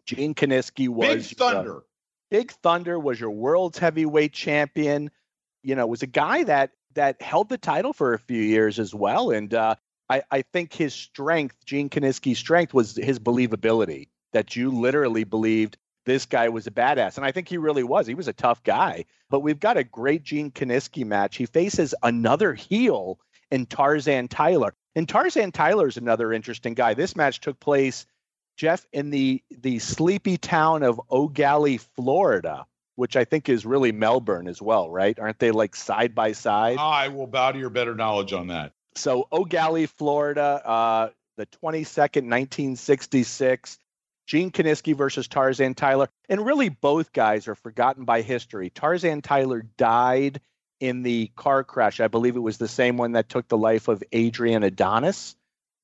Gene 0.06 0.36
Kiniski 0.36 0.88
was 0.88 1.28
Big 1.28 1.38
Thunder. 1.38 1.78
Uh, 1.78 1.82
Big 2.30 2.52
Thunder 2.52 3.00
was 3.00 3.20
your 3.20 3.32
world's 3.32 3.78
heavyweight 3.78 4.34
champion. 4.34 5.12
You 5.64 5.76
know, 5.76 5.88
was 5.88 6.04
a 6.04 6.08
guy 6.08 6.44
that 6.44 6.72
that 6.98 7.22
held 7.22 7.48
the 7.48 7.58
title 7.58 7.94
for 7.94 8.14
a 8.14 8.20
few 8.20 8.42
years 8.42 8.80
as 8.80 8.94
well. 8.94 9.32
And 9.32 9.54
uh, 9.54 9.76
I, 10.10 10.24
I 10.30 10.42
think 10.42 10.74
his 10.74 10.94
strength, 10.94 11.56
Gene 11.66 11.90
Kiniski's 11.90 12.40
strength, 12.40 12.74
was 12.74 12.96
his 12.96 13.20
believability. 13.20 14.10
That 14.34 14.56
you 14.56 14.72
literally 14.72 15.24
believed 15.24 15.78
this 16.06 16.26
guy 16.26 16.50
was 16.50 16.68
a 16.68 16.72
badass. 16.72 17.18
And 17.18 17.26
I 17.26 17.32
think 17.32 17.48
he 17.48 17.58
really 17.58 17.84
was. 17.84 18.08
He 18.08 18.14
was 18.14 18.28
a 18.28 18.34
tough 18.34 18.62
guy. 18.64 19.06
But 19.30 19.40
we've 19.40 19.60
got 19.60 19.78
a 19.78 19.84
great 19.84 20.24
Gene 20.24 20.52
Kiniski 20.52 21.06
match. 21.06 21.38
He 21.38 21.46
faces 21.46 21.96
another 22.04 22.54
heel 22.54 23.20
in 23.52 23.66
Tarzan 23.66 24.28
Tyler. 24.28 24.74
And 24.96 25.08
Tarzan 25.08 25.52
Tyler 25.52 25.88
is 25.88 25.98
another 25.98 26.34
interesting 26.34 26.74
guy. 26.74 26.94
This 26.94 27.16
match 27.16 27.40
took 27.40 27.60
place, 27.60 28.06
Jeff, 28.58 28.86
in 28.92 29.12
the 29.12 29.42
the 29.50 29.80
sleepy 29.80 30.38
town 30.38 30.84
of 30.84 31.00
Gallie, 31.34 31.78
Florida, 31.96 32.66
which 32.98 33.16
I 33.16 33.24
think 33.24 33.48
is 33.48 33.66
really 33.66 33.92
Melbourne 33.92 34.48
as 34.48 34.62
well, 34.62 34.90
right? 34.90 35.18
Aren't 35.18 35.40
they 35.40 35.52
like 35.52 35.76
side 35.76 36.14
by 36.14 36.32
side? 36.32 36.78
I 36.80 37.08
will 37.08 37.28
bow 37.28 37.52
to 37.52 37.60
your 37.60 37.70
better 37.70 37.96
knowledge 37.96 38.34
on 38.34 38.48
that. 38.48 38.74
So 38.96 39.28
Gallie, 39.32 39.86
Florida, 39.86 40.62
uh, 40.66 41.10
the 41.38 41.46
22nd, 41.46 42.28
1966. 42.28 43.80
Gene 44.26 44.52
Kiniski 44.52 44.94
versus 44.94 45.28
Tarzan 45.28 45.74
Tyler. 45.74 46.10
And 46.28 46.46
really, 46.46 46.68
both 46.68 47.14
guys 47.14 47.48
are 47.48 47.56
forgotten 47.56 48.04
by 48.04 48.22
history. 48.22 48.70
Tarzan 48.70 49.22
Tyler 49.22 49.64
died 49.78 50.42
in 50.82 51.04
the 51.04 51.32
car 51.38 51.64
crash. 51.64 52.02
I 52.02 52.08
believe 52.08 52.36
it 52.36 52.42
was 52.42 52.58
the 52.58 52.68
same 52.68 52.98
one 52.98 53.14
that 53.14 53.30
took 53.30 53.48
the 53.48 53.58
life 53.58 53.88
of 53.88 54.04
Adrian 54.12 54.64
Adonis, 54.64 55.36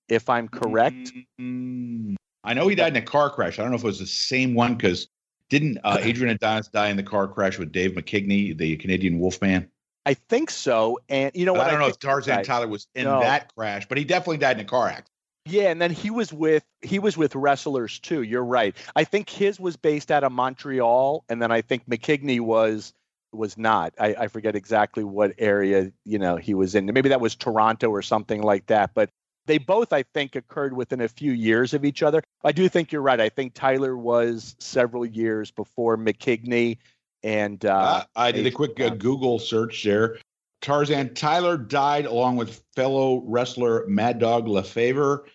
if 0.10 0.30
I'm 0.30 0.50
correct. 0.50 1.14
Mm-hmm. 1.40 2.16
I 2.44 2.54
know 2.54 2.68
he 2.68 2.76
died 2.76 2.98
in 2.98 3.02
a 3.02 3.06
car 3.06 3.30
crash. 3.30 3.58
I 3.58 3.62
don't 3.62 3.72
know 3.72 3.78
if 3.78 3.84
it 3.84 3.88
was 3.88 4.00
the 4.00 4.06
same 4.06 4.54
one 4.56 4.76
because 4.76 5.08
didn't 5.54 5.78
uh, 5.84 5.98
Adrian 6.02 6.36
Adonis 6.36 6.68
die 6.68 6.90
in 6.90 6.98
the 6.98 7.04
car 7.04 7.28
crash 7.28 7.60
with 7.60 7.72
Dave 7.72 7.92
McKigney, 7.92 8.58
the 8.58 8.76
Canadian 8.78 9.20
Wolfman? 9.20 9.70
I 10.04 10.16
think 10.16 10.50
so. 10.50 11.00
And 11.08 11.32
you 11.36 11.46
know 11.46 11.54
what? 11.54 11.68
I 11.68 11.72
don't 11.72 11.80
I 11.80 11.84
know 11.84 11.90
if 11.90 12.00
Tarzan 12.00 12.44
Tyler 12.44 12.68
was 12.68 12.88
in 12.96 13.04
no. 13.04 13.20
that 13.20 13.54
crash, 13.56 13.88
but 13.88 14.00
he 14.00 14.04
definitely 14.04 14.38
died 14.38 14.58
in 14.58 14.66
a 14.66 14.68
car 14.68 14.88
accident. 14.88 15.10
Yeah, 15.46 15.70
and 15.70 15.80
then 15.80 15.92
he 15.92 16.10
was 16.10 16.34
with 16.34 16.64
he 16.82 16.98
was 17.00 17.18
with 17.18 17.36
wrestlers 17.36 18.00
too. 18.00 18.24
You're 18.24 18.44
right. 18.44 18.76
I 18.96 19.04
think 19.04 19.30
his 19.30 19.60
was 19.60 19.78
based 19.78 20.10
out 20.10 20.24
of 20.24 20.32
Montreal, 20.32 21.24
and 21.30 21.42
then 21.42 21.52
I 21.52 21.62
think 21.62 21.88
McKigney 21.88 22.40
was 22.40 22.94
was 23.32 23.58
not. 23.58 23.94
I, 24.00 24.16
I 24.16 24.28
forget 24.30 24.56
exactly 24.56 25.04
what 25.04 25.34
area 25.38 25.92
you 26.04 26.18
know 26.18 26.38
he 26.38 26.56
was 26.56 26.74
in. 26.74 26.86
Maybe 26.86 27.10
that 27.10 27.22
was 27.22 27.36
Toronto 27.36 27.90
or 27.90 28.02
something 28.02 28.42
like 28.42 28.66
that. 28.68 28.92
But 28.96 29.10
they 29.46 29.58
both, 29.58 29.94
I 29.94 30.04
think, 30.04 30.36
occurred 30.36 30.74
within 30.74 31.02
a 31.02 31.08
few 31.08 31.32
years 31.32 31.74
of 31.74 31.86
each 31.86 32.04
other. 32.04 32.24
I 32.44 32.52
do 32.52 32.70
think 32.70 32.92
you're 32.92 33.02
right. 33.02 33.20
I 33.20 33.30
think 33.30 33.54
Tyler 33.54 33.98
was 33.98 34.56
several 34.60 35.06
years 35.06 35.52
before 35.52 35.98
McKigney, 35.98 36.78
and 37.24 37.64
uh, 37.66 37.74
uh, 37.74 38.04
I 38.16 38.32
did 38.32 38.46
a 38.46 38.52
quick 38.52 38.80
uh, 38.80 38.90
Google 38.90 39.40
search 39.40 39.84
there. 39.84 40.18
Tarzan 40.62 41.14
Tyler 41.14 41.58
died 41.58 42.06
along 42.06 42.38
with 42.38 42.64
fellow 42.76 43.22
wrestler 43.26 43.86
Mad 43.88 44.20
Dog 44.20 44.48
Lefebvre, 44.48 45.26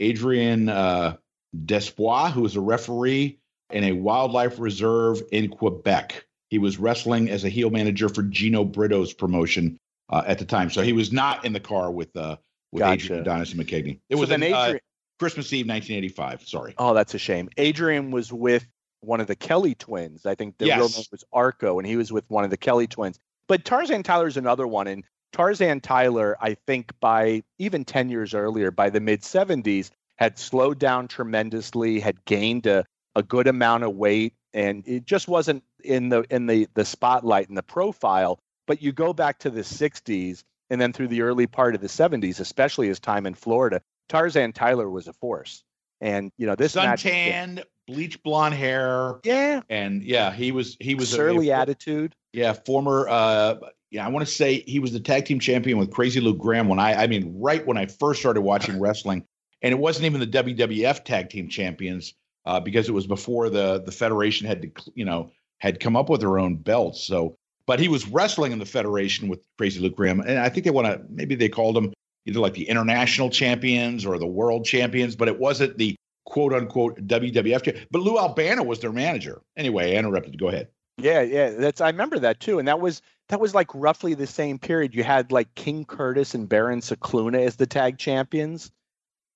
Adrian 0.00 0.68
uh, 0.68 1.16
Desbois, 1.64 2.32
who 2.32 2.42
was 2.42 2.56
a 2.56 2.60
referee 2.60 3.38
in 3.70 3.84
a 3.84 3.92
wildlife 3.92 4.58
reserve 4.58 5.22
in 5.30 5.48
Quebec. 5.48 6.26
He 6.50 6.58
was 6.58 6.78
wrestling 6.78 7.30
as 7.30 7.44
a 7.44 7.48
heel 7.48 7.70
manager 7.70 8.08
for 8.08 8.24
Gino 8.24 8.64
Brito's 8.64 9.12
promotion 9.12 9.78
uh, 10.10 10.24
at 10.26 10.38
the 10.38 10.44
time, 10.44 10.68
so 10.68 10.82
he 10.82 10.92
was 10.92 11.12
not 11.12 11.44
in 11.44 11.52
the 11.52 11.60
car 11.60 11.90
with 11.90 12.14
uh, 12.16 12.36
with 12.72 12.80
gotcha. 12.80 13.04
Adrian 13.04 13.22
Adonis 13.22 13.52
and 13.52 13.60
McKigney. 13.60 14.00
It 14.08 14.16
so 14.16 14.20
was 14.20 14.30
an 14.30 14.42
uh, 14.42 14.46
Adrian- 14.46 14.80
Christmas 15.18 15.52
Eve, 15.52 15.66
1985. 15.66 16.48
Sorry. 16.48 16.74
Oh, 16.78 16.94
that's 16.94 17.14
a 17.14 17.18
shame. 17.18 17.48
Adrian 17.56 18.10
was 18.10 18.32
with 18.32 18.66
one 19.00 19.20
of 19.20 19.26
the 19.26 19.36
Kelly 19.36 19.74
twins. 19.74 20.26
I 20.26 20.34
think 20.34 20.58
the 20.58 20.66
yes. 20.66 20.78
real 20.78 20.88
name 20.88 21.04
was 21.12 21.24
Arco, 21.32 21.78
and 21.78 21.86
he 21.86 21.96
was 21.96 22.12
with 22.12 22.24
one 22.28 22.44
of 22.44 22.50
the 22.50 22.56
Kelly 22.56 22.86
twins. 22.86 23.18
But 23.46 23.64
Tarzan 23.64 24.02
Tyler 24.02 24.26
is 24.26 24.36
another 24.36 24.66
one. 24.66 24.86
And 24.86 25.04
Tarzan 25.32 25.80
Tyler, 25.80 26.36
I 26.40 26.54
think 26.54 26.92
by 27.00 27.42
even 27.58 27.84
10 27.84 28.08
years 28.08 28.34
earlier, 28.34 28.70
by 28.70 28.90
the 28.90 29.00
mid 29.00 29.22
70s, 29.22 29.90
had 30.16 30.38
slowed 30.38 30.78
down 30.78 31.08
tremendously, 31.08 31.98
had 32.00 32.24
gained 32.24 32.66
a, 32.66 32.84
a 33.16 33.22
good 33.22 33.46
amount 33.46 33.84
of 33.84 33.94
weight, 33.94 34.34
and 34.54 34.86
it 34.86 35.04
just 35.04 35.26
wasn't 35.26 35.64
in 35.82 36.10
the 36.10 36.22
in 36.30 36.46
the 36.46 36.68
the 36.74 36.84
spotlight 36.84 37.48
and 37.48 37.56
the 37.56 37.62
profile. 37.62 38.38
But 38.66 38.82
you 38.82 38.92
go 38.92 39.12
back 39.12 39.40
to 39.40 39.50
the 39.50 39.62
60s 39.62 40.44
and 40.72 40.80
then 40.80 40.90
through 40.90 41.08
the 41.08 41.20
early 41.20 41.46
part 41.46 41.74
of 41.74 41.82
the 41.82 41.86
70s, 41.86 42.40
especially 42.40 42.88
his 42.88 42.98
time 42.98 43.26
in 43.26 43.34
Florida, 43.34 43.82
Tarzan 44.08 44.54
Tyler 44.54 44.88
was 44.88 45.06
a 45.06 45.12
force. 45.12 45.64
And 46.00 46.32
you 46.38 46.46
know 46.46 46.56
this 46.56 46.72
suntanned, 46.72 47.56
match, 47.56 47.64
bleach 47.86 48.22
blonde 48.24 48.54
hair. 48.54 49.20
Yeah, 49.22 49.60
and 49.68 50.02
yeah, 50.02 50.32
he 50.32 50.50
was 50.50 50.76
he 50.80 50.96
was 50.96 51.08
surly 51.08 51.50
a, 51.50 51.54
a, 51.54 51.60
attitude. 51.60 52.16
Yeah, 52.32 52.54
former. 52.54 53.06
uh 53.08 53.56
Yeah, 53.92 54.04
I 54.04 54.08
want 54.08 54.26
to 54.26 54.32
say 54.32 54.64
he 54.66 54.80
was 54.80 54.92
the 54.92 54.98
tag 54.98 55.26
team 55.26 55.38
champion 55.38 55.78
with 55.78 55.92
Crazy 55.92 56.20
Lou 56.20 56.34
Graham 56.34 56.66
when 56.66 56.80
I 56.80 57.04
I 57.04 57.06
mean 57.06 57.36
right 57.38 57.64
when 57.64 57.76
I 57.76 57.86
first 57.86 58.18
started 58.18 58.40
watching 58.40 58.80
wrestling, 58.80 59.24
and 59.60 59.72
it 59.72 59.78
wasn't 59.78 60.06
even 60.06 60.18
the 60.18 60.26
WWF 60.26 61.04
tag 61.04 61.28
team 61.28 61.48
champions 61.48 62.14
uh, 62.46 62.58
because 62.58 62.88
it 62.88 62.92
was 62.92 63.06
before 63.06 63.48
the 63.48 63.82
the 63.84 63.92
federation 63.92 64.48
had 64.48 64.62
to 64.62 64.92
you 64.96 65.04
know 65.04 65.30
had 65.58 65.78
come 65.78 65.96
up 65.96 66.08
with 66.08 66.20
their 66.20 66.40
own 66.40 66.56
belts. 66.56 67.04
So, 67.04 67.36
but 67.66 67.80
he 67.80 67.88
was 67.88 68.06
wrestling 68.08 68.52
in 68.52 68.58
the 68.58 68.66
federation 68.66 69.28
with 69.28 69.40
Crazy 69.58 69.80
Luke 69.80 69.96
Graham, 69.96 70.20
and 70.20 70.38
I 70.38 70.48
think 70.48 70.64
they 70.64 70.70
want 70.70 70.86
to 70.86 71.02
maybe 71.08 71.34
they 71.34 71.48
called 71.48 71.76
him 71.76 71.92
either 72.26 72.40
like 72.40 72.54
the 72.54 72.68
international 72.68 73.30
champions 73.30 74.06
or 74.06 74.18
the 74.18 74.26
world 74.26 74.64
champions, 74.64 75.16
but 75.16 75.28
it 75.28 75.38
wasn't 75.38 75.76
the 75.78 75.96
quote 76.24 76.52
unquote 76.52 77.06
WWF. 77.06 77.86
But 77.90 78.02
Lou 78.02 78.18
Albano 78.18 78.62
was 78.62 78.80
their 78.80 78.92
manager. 78.92 79.42
Anyway, 79.56 79.94
I 79.94 79.98
interrupted. 79.98 80.38
Go 80.38 80.48
ahead. 80.48 80.68
Yeah, 80.98 81.22
yeah, 81.22 81.50
that's 81.50 81.80
I 81.80 81.88
remember 81.88 82.18
that 82.20 82.40
too, 82.40 82.58
and 82.58 82.68
that 82.68 82.80
was 82.80 83.02
that 83.28 83.40
was 83.40 83.54
like 83.54 83.68
roughly 83.74 84.14
the 84.14 84.26
same 84.26 84.58
period. 84.58 84.94
You 84.94 85.02
had 85.02 85.32
like 85.32 85.54
King 85.54 85.84
Curtis 85.84 86.34
and 86.34 86.48
Baron 86.48 86.80
Scicluna 86.80 87.44
as 87.46 87.56
the 87.56 87.66
tag 87.66 87.98
champions, 87.98 88.70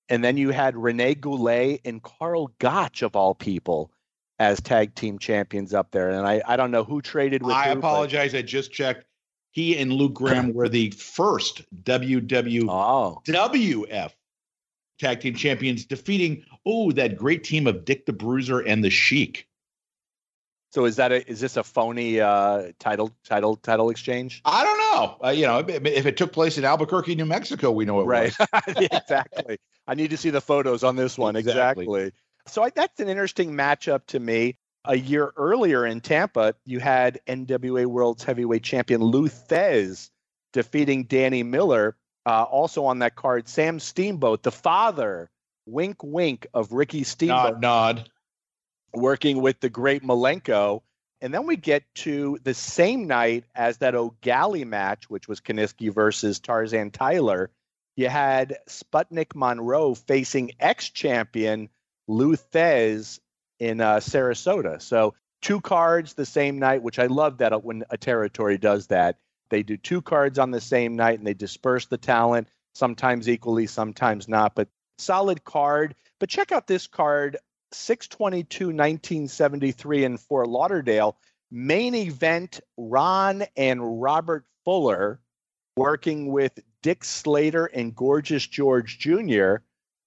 and 0.08 0.22
then 0.22 0.36
you 0.36 0.50
had 0.50 0.76
Rene 0.76 1.14
Goulet 1.14 1.80
and 1.84 2.02
Karl 2.02 2.52
Gotch 2.58 3.02
of 3.02 3.16
all 3.16 3.34
people 3.34 3.90
as 4.38 4.61
tag 4.61 4.94
team 4.94 5.18
champions 5.18 5.75
up 5.75 5.90
there. 5.90 6.11
And 6.11 6.27
I 6.27 6.42
I 6.46 6.57
don't 6.57 6.70
know 6.70 6.85
who 6.85 7.01
traded 7.01 7.42
with. 7.42 7.55
I 7.55 7.72
who, 7.72 7.79
apologize. 7.79 8.33
But... 8.33 8.38
I 8.38 8.42
just 8.42 8.72
checked 8.72 9.07
he 9.57 9.79
and 9.79 9.90
Luke 9.90 10.12
Graham 10.12 10.53
were 10.53 10.68
the 10.68 10.90
first 10.90 11.62
WWF 11.83 12.68
oh. 12.68 13.22
tag 15.01 15.20
team 15.20 15.35
champions, 15.35 15.87
defeating 15.87 16.44
oh 16.66 16.92
that 16.92 17.16
great 17.16 17.42
team 17.42 17.66
of 17.66 17.87
Dick 17.87 18.05
the 18.05 18.12
Bruiser 18.12 18.61
and 18.61 18.85
the 18.85 18.90
Sheik. 18.90 19.49
So 20.72 20.85
is 20.85 20.96
that 20.96 21.11
a 21.11 21.27
is 21.27 21.40
this 21.40 21.57
a 21.57 21.64
phony 21.64 22.20
uh, 22.20 22.72
title 22.79 23.11
title 23.25 23.57
title 23.57 23.88
exchange? 23.88 24.42
I 24.44 24.62
don't 24.62 24.79
know. 24.79 25.27
Uh, 25.27 25.31
you 25.31 25.46
know, 25.46 25.64
if 25.66 26.05
it 26.05 26.18
took 26.18 26.33
place 26.33 26.59
in 26.59 26.66
Albuquerque, 26.66 27.14
New 27.14 27.25
Mexico, 27.25 27.70
we 27.70 27.87
know 27.87 28.01
it 28.01 28.05
right. 28.05 28.37
exactly. 28.66 29.57
I 29.87 29.94
need 29.94 30.11
to 30.11 30.18
see 30.18 30.29
the 30.29 30.42
photos 30.42 30.85
on 30.85 30.96
this 30.96 31.16
one. 31.16 31.35
Exactly. 31.35 31.85
exactly. 31.85 32.12
So 32.46 32.62
I, 32.62 32.70
that's 32.70 33.00
an 33.00 33.09
interesting 33.09 33.53
matchup 33.53 34.07
to 34.07 34.20
me 34.20 34.59
a 34.86 34.97
year 34.97 35.32
earlier 35.36 35.84
in 35.84 36.01
Tampa, 36.01 36.55
you 36.64 36.78
had 36.80 37.20
NWA 37.26 37.86
World's 37.86 38.24
Heavyweight 38.24 38.62
Champion 38.62 39.03
Lou 39.03 39.28
Thesz 39.28 40.11
defeating 40.53 41.05
Danny 41.05 41.42
Miller. 41.42 41.97
Uh, 42.24 42.42
also 42.42 42.84
on 42.86 43.01
that 43.01 43.14
card, 43.14 43.49
Sam 43.49 43.78
Steamboat, 43.78 44.42
the 44.42 44.51
father, 44.51 45.30
wink, 45.64 46.03
wink, 46.03 46.47
of 46.55 46.72
Ricky 46.72 47.05
Steamboat. 47.05 47.61
Nod, 47.61 47.97
nod. 47.97 48.11
Working 48.94 49.40
with 49.40 49.61
the 49.61 49.68
great 49.68 50.03
Malenko. 50.03 50.82
And 51.20 51.32
then 51.32 51.47
we 51.47 51.57
get 51.57 51.82
to 51.97 52.38
the 52.42 52.55
same 52.55 53.07
night 53.07 53.44
as 53.55 53.78
that 53.78 53.94
Gallie 54.22 54.64
match, 54.64 55.09
which 55.09 55.28
was 55.28 55.40
Kiniski 55.40 55.92
versus 55.92 56.40
Tarzan 56.40 56.90
Tyler. 56.90 57.51
You 57.94 58.09
had 58.09 58.59
Sputnik 58.68 59.34
Monroe 59.34 59.94
facing 59.94 60.53
ex 60.61 60.90
champion 60.90 61.70
Lou 62.09 62.36
Thesz 62.36 63.20
in 63.59 63.80
uh, 63.80 63.96
Sarasota. 63.96 64.80
So 64.80 65.14
two 65.42 65.61
cards 65.61 66.14
the 66.14 66.26
same 66.26 66.59
night, 66.59 66.82
which 66.82 66.98
I 66.98 67.07
love 67.07 67.38
that 67.38 67.64
when 67.64 67.84
a 67.90 67.96
territory 67.96 68.59
does 68.59 68.88
that. 68.88 69.18
They 69.48 69.62
do 69.62 69.76
two 69.76 70.02
cards 70.02 70.38
on 70.38 70.50
the 70.50 70.61
same 70.61 70.96
night 70.96 71.18
and 71.18 71.26
they 71.26 71.34
disperse 71.34 71.86
the 71.86 71.98
talent, 71.98 72.48
sometimes 72.74 73.28
equally, 73.28 73.66
sometimes 73.66 74.28
not, 74.28 74.54
but 74.54 74.68
solid 74.98 75.44
card. 75.44 75.94
But 76.18 76.30
check 76.30 76.52
out 76.52 76.66
this 76.66 76.86
card 76.86 77.36
622 77.72 78.66
1973 78.66 80.04
in 80.04 80.16
Fort 80.18 80.48
Lauderdale. 80.48 81.16
Main 81.50 81.94
event 81.94 82.61
Ron 82.76 83.44
and 83.57 84.02
Robert 84.02 84.44
Fuller 84.64 85.20
working 85.76 86.32
with 86.32 86.59
Dick 86.82 87.04
Slater 87.04 87.66
and 87.66 87.94
Gorgeous 87.94 88.46
George 88.46 88.98
Jr. 88.98 89.57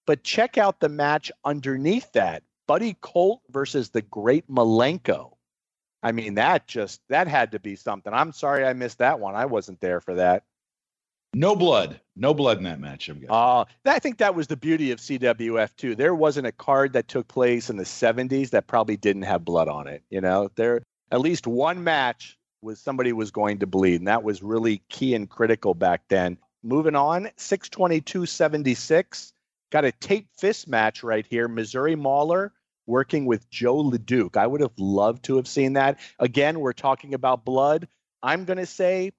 But 0.10 0.24
check 0.24 0.58
out 0.58 0.80
the 0.80 0.90
match 0.90 1.32
underneath 1.46 2.12
that 2.14 2.42
Buddy 2.66 2.98
Colt 3.00 3.42
versus 3.52 3.92
the 3.92 4.02
Great 4.02 4.50
Malenko. 4.50 5.36
I 6.02 6.14
mean, 6.14 6.34
that 6.34 6.66
just 6.66 7.02
that 7.10 7.28
had 7.28 7.52
to 7.52 7.60
be 7.60 7.76
something. 7.76 8.12
I'm 8.12 8.32
sorry 8.32 8.66
I 8.66 8.74
missed 8.74 8.98
that 8.98 9.20
one. 9.20 9.36
I 9.36 9.46
wasn't 9.46 9.82
there 9.82 10.02
for 10.02 10.16
that. 10.16 10.46
No 11.36 11.56
blood, 11.56 12.02
no 12.16 12.34
blood 12.34 12.58
in 12.58 12.64
that 12.64 12.80
match. 12.80 13.08
I'm. 13.08 13.24
Uh, 13.30 13.66
I 13.86 14.00
think 14.00 14.18
that 14.18 14.34
was 14.34 14.48
the 14.48 14.58
beauty 14.58 14.90
of 14.90 14.98
CWF 14.98 15.76
too. 15.76 15.94
There 15.94 16.16
wasn't 16.16 16.48
a 16.48 16.52
card 16.52 16.94
that 16.94 17.08
took 17.08 17.28
place 17.28 17.70
in 17.70 17.78
the 17.78 17.84
70s 17.84 18.50
that 18.50 18.66
probably 18.66 18.98
didn't 18.98 19.22
have 19.22 19.46
blood 19.46 19.68
on 19.68 19.86
it. 19.86 20.02
You 20.10 20.22
know, 20.22 20.50
there 20.56 20.82
at 21.12 21.22
least 21.22 21.46
one 21.46 21.84
match 21.84 22.36
was 22.64 22.80
somebody 22.80 23.14
was 23.14 23.30
going 23.30 23.60
to 23.60 23.68
bleed, 23.68 24.02
and 24.02 24.08
that 24.08 24.24
was 24.24 24.42
really 24.42 24.82
key 24.90 25.14
and 25.14 25.30
critical 25.30 25.76
back 25.76 26.02
then. 26.10 26.40
Moving 26.64 26.96
on, 26.96 27.26
622.76 27.38 29.34
got 29.72 29.86
a 29.86 29.92
tape 29.92 30.28
fist 30.38 30.68
match 30.68 31.04
right 31.04 31.26
here. 31.28 31.48
Missouri 31.48 31.96
Mauler 31.96 32.54
working 32.86 33.26
with 33.26 33.50
Joe 33.50 33.84
LeDuc. 33.84 34.36
I 34.36 34.48
would 34.48 34.62
have 34.62 34.78
loved 34.78 35.26
to 35.26 35.38
have 35.38 35.48
seen 35.48 35.74
that. 35.74 36.00
Again, 36.18 36.60
we're 36.60 36.74
talking 36.74 37.14
about 37.14 37.46
blood. 37.46 37.88
I'm 38.22 38.46
going 38.46 38.58
to 38.58 38.66
say 38.66 39.12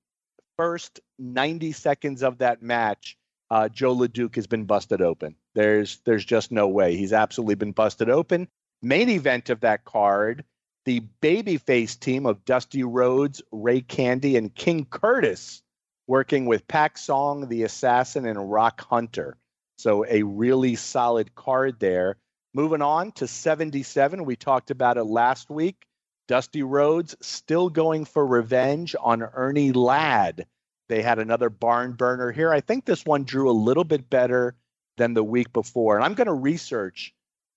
first 0.56 1.00
90 1.18 1.72
seconds 1.72 2.22
of 2.22 2.38
that 2.38 2.62
match, 2.62 3.16
uh, 3.50 3.68
Joe 3.68 3.94
LeDuc 3.94 4.34
has 4.34 4.46
been 4.46 4.64
busted 4.64 5.00
open. 5.00 5.36
There's 5.54 5.98
there's 6.04 6.24
just 6.24 6.52
no 6.52 6.68
way. 6.68 6.96
He's 6.96 7.12
absolutely 7.12 7.56
been 7.56 7.72
busted 7.72 8.10
open. 8.10 8.48
Main 8.82 9.08
event 9.08 9.50
of 9.50 9.60
that 9.60 9.84
card, 9.84 10.44
the 10.84 11.02
babyface 11.20 11.98
team 11.98 12.26
of 12.26 12.44
Dusty 12.44 12.84
Rhodes, 12.84 13.42
Ray 13.50 13.80
Candy, 13.80 14.36
and 14.36 14.54
King 14.54 14.84
Curtis 14.84 15.62
working 16.06 16.46
with 16.46 16.68
Pak 16.68 16.98
Song, 16.98 17.48
the 17.48 17.62
Assassin, 17.62 18.26
and 18.26 18.50
Rock 18.50 18.80
Hunter. 18.80 19.36
So 19.80 20.04
a 20.06 20.22
really 20.22 20.76
solid 20.76 21.34
card 21.34 21.80
there. 21.80 22.18
Moving 22.52 22.82
on 22.82 23.12
to 23.12 23.26
77, 23.26 24.26
we 24.26 24.36
talked 24.36 24.70
about 24.70 24.98
it 24.98 25.04
last 25.04 25.48
week. 25.48 25.86
Dusty 26.28 26.62
Rhodes 26.62 27.16
still 27.22 27.70
going 27.70 28.04
for 28.04 28.26
revenge 28.26 28.94
on 29.00 29.22
Ernie 29.22 29.72
Ladd. 29.72 30.46
They 30.90 31.00
had 31.00 31.18
another 31.18 31.48
barn 31.48 31.92
burner 31.92 32.30
here. 32.30 32.52
I 32.52 32.60
think 32.60 32.84
this 32.84 33.06
one 33.06 33.24
drew 33.24 33.50
a 33.50 33.52
little 33.52 33.84
bit 33.84 34.10
better 34.10 34.54
than 34.98 35.14
the 35.14 35.24
week 35.24 35.50
before. 35.52 35.96
And 35.96 36.04
I'm 36.04 36.14
going 36.14 36.26
to 36.26 36.34
research 36.34 37.14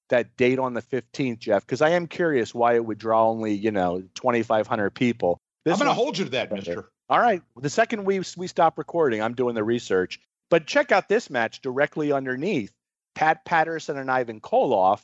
that 0.10 0.38
date 0.38 0.60
on 0.60 0.74
the 0.74 0.82
15th, 0.82 1.40
Jeff, 1.40 1.66
because 1.66 1.82
I 1.82 1.90
am 1.90 2.08
curious 2.08 2.56
why 2.56 2.76
it 2.76 2.86
would 2.86 3.00
draw 3.00 3.28
only, 3.30 3.54
you 3.54 3.72
know, 3.72 4.02
2,500 4.16 4.92
people. 4.92 5.40
This 5.66 5.74
I'm 5.74 5.80
going 5.80 5.90
to 5.90 5.94
hold 5.94 6.18
you 6.18 6.26
to 6.26 6.32
that, 6.32 6.54
mister. 6.54 6.90
All 7.10 7.20
right. 7.20 7.42
The 7.60 7.70
second 7.70 8.06
we, 8.06 8.22
we 8.38 8.48
stop 8.48 8.78
recording, 8.78 9.22
I'm 9.22 9.34
doing 9.34 9.56
the 9.56 9.64
research. 9.64 10.22
But 10.50 10.68
check 10.68 10.92
out 10.92 11.10
this 11.10 11.30
match 11.30 11.62
directly 11.62 12.12
underneath 12.12 12.74
Pat 13.16 13.46
Patterson 13.46 13.98
and 13.98 14.12
Ivan 14.12 14.40
Koloff. 14.40 15.02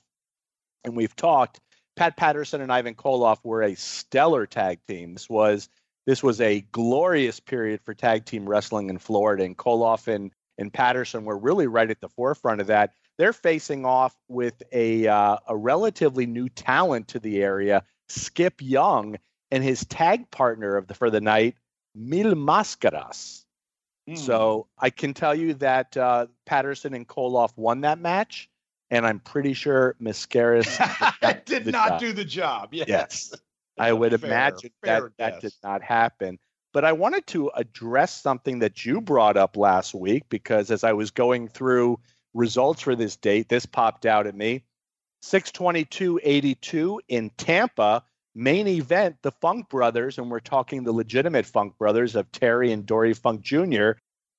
And 0.83 0.95
we've 0.95 1.15
talked 1.15 1.59
Pat 1.95 2.15
Patterson 2.15 2.61
and 2.61 2.71
Ivan 2.71 2.95
Koloff 2.95 3.39
were 3.43 3.61
a 3.61 3.75
stellar 3.75 4.45
tag 4.45 4.79
team. 4.87 5.13
This 5.13 5.29
was 5.29 5.69
this 6.05 6.23
was 6.23 6.41
a 6.41 6.61
glorious 6.71 7.39
period 7.39 7.81
for 7.83 7.93
tag 7.93 8.25
team 8.25 8.47
wrestling 8.47 8.89
in 8.89 8.97
Florida, 8.97 9.43
and 9.43 9.57
Koloff 9.57 10.07
and 10.07 10.31
and 10.57 10.73
Patterson 10.73 11.25
were 11.25 11.37
really 11.37 11.67
right 11.67 11.89
at 11.89 11.99
the 12.01 12.09
forefront 12.09 12.61
of 12.61 12.67
that. 12.67 12.93
They're 13.17 13.33
facing 13.33 13.85
off 13.85 14.15
with 14.29 14.63
a 14.71 15.07
uh, 15.07 15.37
a 15.47 15.57
relatively 15.57 16.25
new 16.25 16.47
talent 16.47 17.09
to 17.09 17.19
the 17.19 17.43
area, 17.43 17.83
Skip 18.07 18.61
Young, 18.61 19.17
and 19.51 19.61
his 19.61 19.85
tag 19.85 20.31
partner 20.31 20.77
of 20.77 20.87
the 20.87 20.93
for 20.93 21.09
the 21.09 21.21
night, 21.21 21.55
Mil 21.93 22.33
Mascaras. 22.33 23.43
Mm. 24.09 24.17
So 24.17 24.67
I 24.77 24.89
can 24.89 25.13
tell 25.13 25.35
you 25.35 25.53
that 25.55 25.95
uh, 25.95 26.27
Patterson 26.45 26.93
and 26.93 27.07
Koloff 27.07 27.51
won 27.55 27.81
that 27.81 27.99
match 27.99 28.49
and 28.91 29.05
I'm 29.05 29.19
pretty 29.19 29.53
sure 29.53 29.95
Mascaras 30.01 30.65
did 31.45 31.67
not 31.67 31.89
job. 31.89 31.99
do 31.99 32.13
the 32.13 32.25
job. 32.25 32.69
Yes. 32.73 32.87
yes. 32.87 33.33
I 33.77 33.93
would 33.93 34.19
fair, 34.19 34.29
imagine 34.29 34.71
fair 34.83 35.01
that 35.01 35.17
that 35.17 35.41
did 35.41 35.53
not 35.63 35.81
happen. 35.81 36.37
But 36.73 36.85
I 36.85 36.91
wanted 36.91 37.25
to 37.27 37.49
address 37.55 38.21
something 38.21 38.59
that 38.59 38.85
you 38.85 39.01
brought 39.01 39.37
up 39.37 39.55
last 39.57 39.93
week 39.93 40.23
because 40.29 40.69
as 40.69 40.83
I 40.83 40.93
was 40.93 41.11
going 41.11 41.47
through 41.47 41.99
results 42.33 42.81
for 42.81 42.95
this 42.95 43.15
date, 43.15 43.49
this 43.49 43.65
popped 43.65 44.05
out 44.05 44.27
at 44.27 44.35
me. 44.35 44.63
622.82 45.23 46.99
in 47.07 47.29
Tampa, 47.37 48.03
main 48.35 48.67
event, 48.67 49.17
the 49.21 49.31
Funk 49.31 49.69
Brothers, 49.69 50.17
and 50.17 50.29
we're 50.29 50.39
talking 50.39 50.83
the 50.83 50.91
legitimate 50.91 51.45
Funk 51.45 51.77
Brothers 51.77 52.15
of 52.15 52.31
Terry 52.31 52.71
and 52.71 52.85
Dory 52.85 53.13
Funk 53.13 53.41
Jr., 53.41 53.91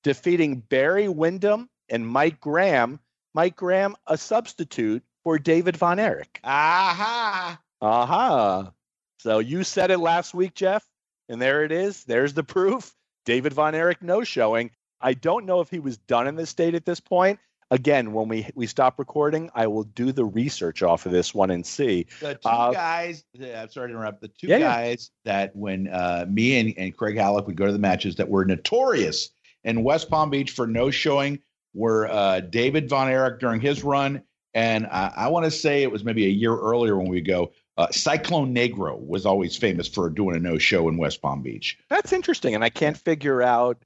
defeating 0.03 0.59
Barry 0.61 1.07
Windham 1.07 1.69
and 1.89 2.07
Mike 2.07 2.39
Graham 2.39 2.99
Mike 3.33 3.55
Graham 3.55 3.95
a 4.07 4.17
substitute 4.17 5.03
for 5.23 5.39
David 5.39 5.77
Von 5.77 5.99
Erich. 5.99 6.39
Aha. 6.43 7.59
Aha. 7.81 8.71
So 9.19 9.39
you 9.39 9.63
said 9.63 9.91
it 9.91 9.99
last 9.99 10.33
week, 10.33 10.53
Jeff, 10.53 10.85
and 11.29 11.41
there 11.41 11.63
it 11.63 11.71
is. 11.71 12.03
There's 12.03 12.33
the 12.33 12.43
proof. 12.43 12.93
David 13.25 13.53
Von 13.53 13.75
Erich 13.75 14.01
no 14.01 14.23
showing. 14.23 14.71
I 14.99 15.13
don't 15.13 15.45
know 15.45 15.61
if 15.61 15.69
he 15.69 15.79
was 15.79 15.97
done 15.97 16.27
in 16.27 16.35
the 16.35 16.45
state 16.45 16.75
at 16.75 16.85
this 16.85 16.99
point. 16.99 17.39
Again, 17.71 18.11
when 18.11 18.27
we 18.27 18.47
we 18.53 18.67
stop 18.67 18.99
recording, 18.99 19.49
I 19.55 19.67
will 19.67 19.85
do 19.85 20.11
the 20.11 20.25
research 20.25 20.83
off 20.83 21.05
of 21.05 21.13
this 21.13 21.33
one 21.33 21.51
and 21.51 21.65
see. 21.65 22.05
The 22.19 22.35
two 22.35 22.49
uh, 22.49 22.73
guys, 22.73 23.23
I'm 23.33 23.69
sorry 23.69 23.87
to 23.87 23.95
interrupt. 23.95 24.19
The 24.19 24.27
two 24.27 24.47
yeah, 24.47 24.59
guys 24.59 25.11
yeah. 25.23 25.31
that 25.31 25.55
when 25.55 25.87
uh, 25.87 26.25
me 26.29 26.59
and, 26.59 26.73
and 26.77 26.95
Craig 26.95 27.17
Hallock 27.17 27.47
would 27.47 27.55
go 27.55 27.65
to 27.65 27.71
the 27.71 27.79
matches 27.79 28.17
that 28.17 28.27
were 28.27 28.43
notorious 28.43 29.29
in 29.63 29.83
West 29.83 30.09
Palm 30.09 30.29
Beach 30.29 30.51
for 30.51 30.67
no 30.67 30.91
showing 30.91 31.39
were 31.73 32.09
uh, 32.11 32.41
David 32.41 32.89
Von 32.89 33.07
Erich 33.09 33.39
during 33.39 33.61
his 33.61 33.83
run, 33.83 34.21
and 34.53 34.85
I, 34.87 35.13
I 35.15 35.27
want 35.29 35.45
to 35.45 35.51
say 35.51 35.83
it 35.83 35.91
was 35.91 36.03
maybe 36.03 36.25
a 36.25 36.29
year 36.29 36.57
earlier 36.57 36.97
when 36.97 37.07
we 37.07 37.21
go. 37.21 37.53
Uh, 37.77 37.87
Cyclone 37.89 38.53
Negro 38.53 38.99
was 38.99 39.25
always 39.25 39.55
famous 39.55 39.87
for 39.87 40.09
doing 40.09 40.35
a 40.35 40.39
no 40.39 40.57
show 40.57 40.89
in 40.89 40.97
West 40.97 41.21
Palm 41.21 41.41
Beach. 41.41 41.79
That's 41.89 42.11
interesting, 42.11 42.53
and 42.53 42.65
I 42.65 42.69
can't 42.69 42.97
figure 42.97 43.41
out 43.41 43.77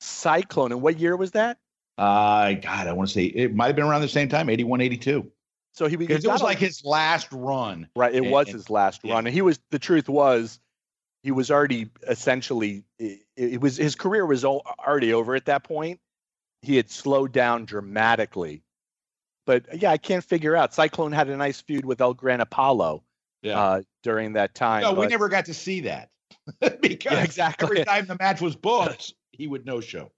Cyclone. 0.00 0.72
And 0.72 0.80
what 0.80 0.98
year 0.98 1.14
was 1.14 1.32
that? 1.32 1.58
Uh, 1.98 2.52
God, 2.54 2.86
I 2.86 2.92
want 2.92 3.08
to 3.08 3.14
say 3.14 3.24
it 3.24 3.54
might 3.54 3.68
have 3.68 3.76
been 3.76 3.86
around 3.86 4.02
the 4.02 4.08
same 4.08 4.28
time, 4.28 4.50
81, 4.50 4.80
82. 4.80 5.30
So 5.72 5.88
he 5.88 5.96
because 5.96 6.24
it 6.24 6.28
was 6.28 6.42
like 6.42 6.58
his 6.58 6.84
last 6.84 7.28
run, 7.32 7.88
right? 7.94 8.14
It 8.14 8.22
and, 8.22 8.30
was 8.30 8.48
his 8.48 8.70
last 8.70 9.00
yeah. 9.04 9.14
run, 9.14 9.26
and 9.26 9.34
he 9.34 9.42
was. 9.42 9.60
The 9.70 9.78
truth 9.78 10.08
was, 10.08 10.58
he 11.22 11.32
was 11.32 11.50
already 11.50 11.90
essentially. 12.08 12.82
It, 12.98 13.20
it 13.36 13.60
was 13.60 13.76
his 13.76 13.94
career 13.94 14.24
was 14.24 14.42
already 14.42 15.12
over 15.12 15.34
at 15.34 15.44
that 15.46 15.64
point, 15.64 16.00
he 16.62 16.76
had 16.76 16.90
slowed 16.90 17.32
down 17.32 17.64
dramatically. 17.64 18.62
But 19.46 19.80
yeah, 19.80 19.92
I 19.92 19.98
can't 19.98 20.24
figure 20.24 20.56
out. 20.56 20.74
Cyclone 20.74 21.12
had 21.12 21.28
a 21.28 21.36
nice 21.36 21.60
feud 21.60 21.84
with 21.84 22.00
El 22.00 22.14
Gran 22.14 22.40
Apolo 22.40 23.02
yeah. 23.42 23.60
uh, 23.60 23.82
during 24.02 24.32
that 24.32 24.54
time. 24.54 24.82
No, 24.82 24.92
but... 24.92 25.02
we 25.02 25.06
never 25.06 25.28
got 25.28 25.44
to 25.46 25.54
see 25.54 25.80
that 25.82 26.10
because 26.80 27.12
yeah, 27.12 27.22
exactly. 27.22 27.66
every 27.66 27.84
time 27.84 28.06
the 28.06 28.16
match 28.18 28.40
was 28.40 28.56
booked, 28.56 29.14
he 29.30 29.46
would 29.46 29.64
no 29.64 29.80
show. 29.80 30.10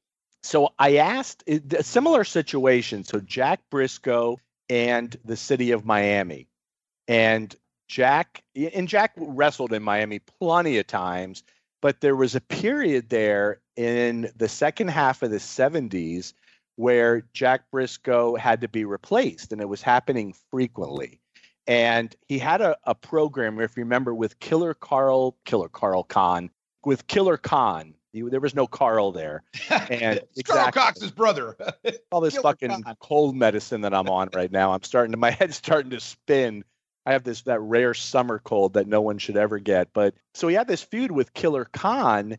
So 0.43 0.71
I 0.79 0.97
asked 0.97 1.43
eh, 1.47 1.61
a 1.77 1.83
similar 1.83 2.25
situation. 2.25 3.05
So 3.05 3.21
Jack 3.21 3.61
Briscoe 3.71 4.39
and 4.69 5.17
the 5.25 5.37
city 5.37 5.71
of 5.73 5.85
Miami, 5.85 6.49
and 7.07 7.55
Jack 7.89 8.43
and 8.55 8.87
Jack 8.87 9.13
wrestled 9.17 9.73
in 9.73 9.83
Miami 9.83 10.21
plenty 10.41 10.79
of 10.79 10.87
times, 10.87 11.43
but 11.81 12.01
there 12.01 12.17
was 12.17 12.35
a 12.35 12.41
period 12.41 13.09
there 13.09 13.61
in 13.77 14.31
the 14.37 14.49
second 14.49 14.89
half 14.89 15.23
of 15.23 15.31
the 15.31 15.39
70s 15.39 16.35
where 16.77 17.23
Jack 17.33 17.63
Briscoe 17.73 18.37
had 18.37 18.61
to 18.61 18.69
be 18.69 18.85
replaced, 18.85 19.53
and 19.53 19.61
it 19.61 19.69
was 19.69 19.83
happening 19.83 20.35
frequently. 20.51 21.21
And 21.67 22.15
he 22.29 22.39
had 22.39 22.61
a, 22.61 22.77
a 22.85 22.95
program, 22.95 23.61
if 23.61 23.77
you 23.77 23.83
remember, 23.83 24.15
with 24.15 24.39
Killer 24.39 24.75
Carl, 24.75 25.37
Killer 25.45 25.69
Carl 25.69 26.05
Khan, 26.05 26.51
with 26.85 27.07
Killer 27.09 27.37
Khan. 27.37 27.95
He, 28.23 28.29
there 28.29 28.41
was 28.41 28.55
no 28.55 28.67
Carl 28.67 29.13
there. 29.13 29.43
And 29.71 30.21
exactly, 30.37 30.43
Karl 30.43 30.73
Kox's 30.73 31.11
brother. 31.11 31.57
all 32.13 32.21
this 32.21 32.37
fucking 32.37 32.83
Khan. 32.83 32.97
cold 33.01 33.37
medicine 33.37 33.83
that 33.83 33.95
I'm 33.95 34.09
on 34.09 34.29
right 34.35 34.51
now. 34.51 34.73
I'm 34.73 34.83
starting 34.83 35.13
to, 35.13 35.19
my 35.19 35.31
head's 35.39 35.57
starting 35.57 35.91
to 35.91 36.01
spin. 36.01 36.65
I 37.07 37.13
have 37.13 37.25
this 37.25 37.43
that 37.43 37.61
rare 37.61 37.95
summer 37.95 38.39
cold 38.39 38.75
that 38.75 38.87
no 38.87 39.01
one 39.01 39.19
should 39.19 39.37
ever 39.37 39.59
get. 39.59 39.93
But 39.93 40.15
so 40.35 40.49
he 40.49 40.55
had 40.55 40.69
this 40.69 40.83
feud 40.83 41.11
with 41.11 41.33
Killer 41.33 41.65
Khan, 41.65 42.37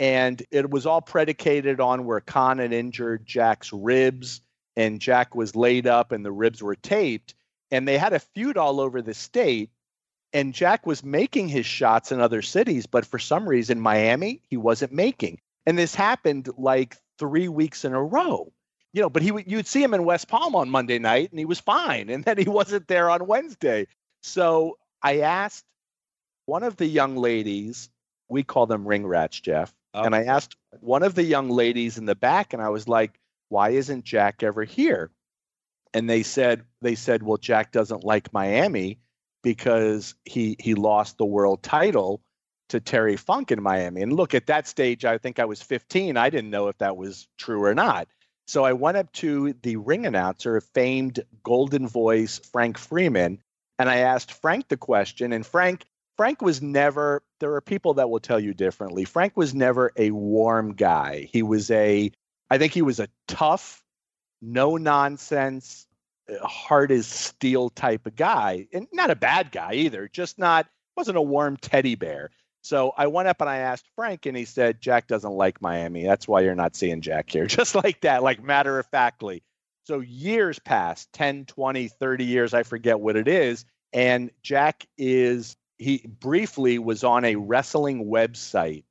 and 0.00 0.42
it 0.50 0.68
was 0.70 0.86
all 0.86 1.00
predicated 1.00 1.80
on 1.80 2.04
where 2.04 2.20
Khan 2.20 2.58
had 2.58 2.72
injured 2.72 3.26
Jack's 3.26 3.72
ribs, 3.72 4.40
and 4.76 5.00
Jack 5.00 5.34
was 5.34 5.54
laid 5.54 5.86
up, 5.86 6.10
and 6.10 6.24
the 6.24 6.32
ribs 6.32 6.62
were 6.62 6.74
taped, 6.74 7.34
and 7.70 7.86
they 7.86 7.98
had 7.98 8.12
a 8.12 8.18
feud 8.18 8.56
all 8.56 8.80
over 8.80 9.02
the 9.02 9.14
state. 9.14 9.70
And 10.32 10.52
Jack 10.52 10.86
was 10.86 11.02
making 11.02 11.48
his 11.48 11.66
shots 11.66 12.12
in 12.12 12.20
other 12.20 12.42
cities, 12.42 12.86
but 12.86 13.06
for 13.06 13.18
some 13.18 13.48
reason, 13.48 13.80
Miami, 13.80 14.42
he 14.48 14.56
wasn't 14.56 14.92
making. 14.92 15.40
And 15.66 15.78
this 15.78 15.94
happened 15.94 16.48
like 16.58 16.96
three 17.18 17.48
weeks 17.48 17.84
in 17.84 17.92
a 17.92 18.02
row. 18.02 18.52
You 18.92 19.02
know, 19.02 19.10
but 19.10 19.22
he 19.22 19.32
you'd 19.46 19.66
see 19.66 19.82
him 19.82 19.94
in 19.94 20.04
West 20.04 20.28
Palm 20.28 20.54
on 20.54 20.70
Monday 20.70 20.98
night, 20.98 21.30
and 21.30 21.38
he 21.38 21.44
was 21.44 21.60
fine, 21.60 22.08
and 22.08 22.24
then 22.24 22.38
he 22.38 22.48
wasn't 22.48 22.88
there 22.88 23.10
on 23.10 23.26
Wednesday. 23.26 23.86
So 24.22 24.78
I 25.02 25.20
asked 25.20 25.64
one 26.46 26.62
of 26.62 26.76
the 26.76 26.86
young 26.86 27.16
ladies 27.16 27.90
we 28.30 28.42
call 28.42 28.66
them 28.66 28.86
ring 28.86 29.06
rats, 29.06 29.40
Jeff. 29.40 29.74
Oh. 29.94 30.02
And 30.02 30.14
I 30.14 30.24
asked 30.24 30.56
one 30.80 31.02
of 31.02 31.14
the 31.14 31.24
young 31.24 31.48
ladies 31.48 31.96
in 31.96 32.04
the 32.04 32.14
back, 32.14 32.52
and 32.52 32.62
I 32.62 32.68
was 32.68 32.86
like, 32.88 33.18
"Why 33.48 33.70
isn't 33.70 34.04
Jack 34.04 34.42
ever 34.42 34.64
here?" 34.64 35.10
And 35.94 36.08
they 36.08 36.22
said, 36.22 36.64
"They 36.82 36.94
said, 36.94 37.22
well, 37.22 37.38
Jack 37.38 37.72
doesn't 37.72 38.04
like 38.04 38.32
Miami 38.32 38.98
because 39.42 40.14
he 40.24 40.56
he 40.58 40.74
lost 40.74 41.18
the 41.18 41.24
world 41.24 41.62
title 41.62 42.20
to 42.68 42.80
Terry 42.80 43.16
Funk 43.16 43.50
in 43.50 43.62
Miami." 43.62 44.02
And 44.02 44.12
look, 44.12 44.34
at 44.34 44.46
that 44.46 44.66
stage, 44.68 45.04
I 45.04 45.18
think 45.18 45.38
I 45.38 45.44
was 45.44 45.62
15. 45.62 46.16
I 46.16 46.30
didn't 46.30 46.50
know 46.50 46.68
if 46.68 46.78
that 46.78 46.96
was 46.96 47.28
true 47.38 47.62
or 47.64 47.74
not. 47.74 48.08
So 48.48 48.64
I 48.64 48.72
went 48.72 48.96
up 48.96 49.12
to 49.12 49.52
the 49.62 49.76
ring 49.76 50.06
announcer, 50.06 50.60
famed 50.62 51.20
golden 51.42 51.86
voice 51.86 52.38
Frank 52.38 52.78
Freeman, 52.78 53.42
and 53.78 53.90
I 53.90 53.98
asked 53.98 54.32
Frank 54.32 54.68
the 54.68 54.78
question. 54.78 55.34
And 55.34 55.44
Frank, 55.44 55.84
Frank 56.16 56.40
was 56.40 56.62
never. 56.62 57.22
There 57.40 57.54
are 57.54 57.60
people 57.60 57.94
that 57.94 58.08
will 58.08 58.20
tell 58.20 58.40
you 58.40 58.54
differently. 58.54 59.04
Frank 59.04 59.36
was 59.36 59.54
never 59.54 59.92
a 59.96 60.12
warm 60.12 60.74
guy. 60.74 61.28
He 61.30 61.42
was 61.42 61.70
a. 61.70 62.10
I 62.50 62.56
think 62.56 62.72
he 62.72 62.80
was 62.80 63.00
a 63.00 63.08
tough, 63.26 63.82
no 64.40 64.78
nonsense, 64.78 65.86
hard 66.42 66.90
as 66.90 67.06
steel 67.06 67.70
type 67.70 68.06
of 68.06 68.16
guy, 68.16 68.66
and 68.72 68.86
not 68.92 69.10
a 69.10 69.16
bad 69.16 69.52
guy 69.52 69.74
either. 69.74 70.08
Just 70.08 70.38
not 70.38 70.66
wasn't 70.96 71.16
a 71.16 71.22
warm 71.22 71.56
teddy 71.56 71.94
bear. 71.94 72.30
So 72.60 72.92
I 72.96 73.06
went 73.06 73.28
up 73.28 73.40
and 73.40 73.48
I 73.48 73.58
asked 73.58 73.86
Frank, 73.94 74.26
and 74.26 74.36
he 74.36 74.44
said, 74.44 74.80
Jack 74.80 75.06
doesn't 75.06 75.32
like 75.32 75.62
Miami. 75.62 76.04
That's 76.04 76.26
why 76.26 76.40
you're 76.40 76.54
not 76.54 76.76
seeing 76.76 77.00
Jack 77.00 77.30
here. 77.30 77.46
Just 77.48 77.74
like 77.74 78.00
that, 78.02 78.22
like 78.22 78.42
matter 78.42 78.78
of 78.78 78.86
factly. 78.86 79.42
So 79.84 80.00
years 80.00 80.58
passed 80.58 81.10
10, 81.14 81.46
20, 81.46 81.88
30 81.88 82.24
years, 82.24 82.52
I 82.52 82.62
forget 82.62 83.00
what 83.00 83.16
it 83.16 83.26
is. 83.26 83.64
And 83.92 84.30
Jack 84.42 84.86
is, 84.98 85.56
he 85.78 86.04
briefly 86.20 86.78
was 86.78 87.04
on 87.04 87.24
a 87.24 87.36
wrestling 87.36 88.04
website 88.06 88.84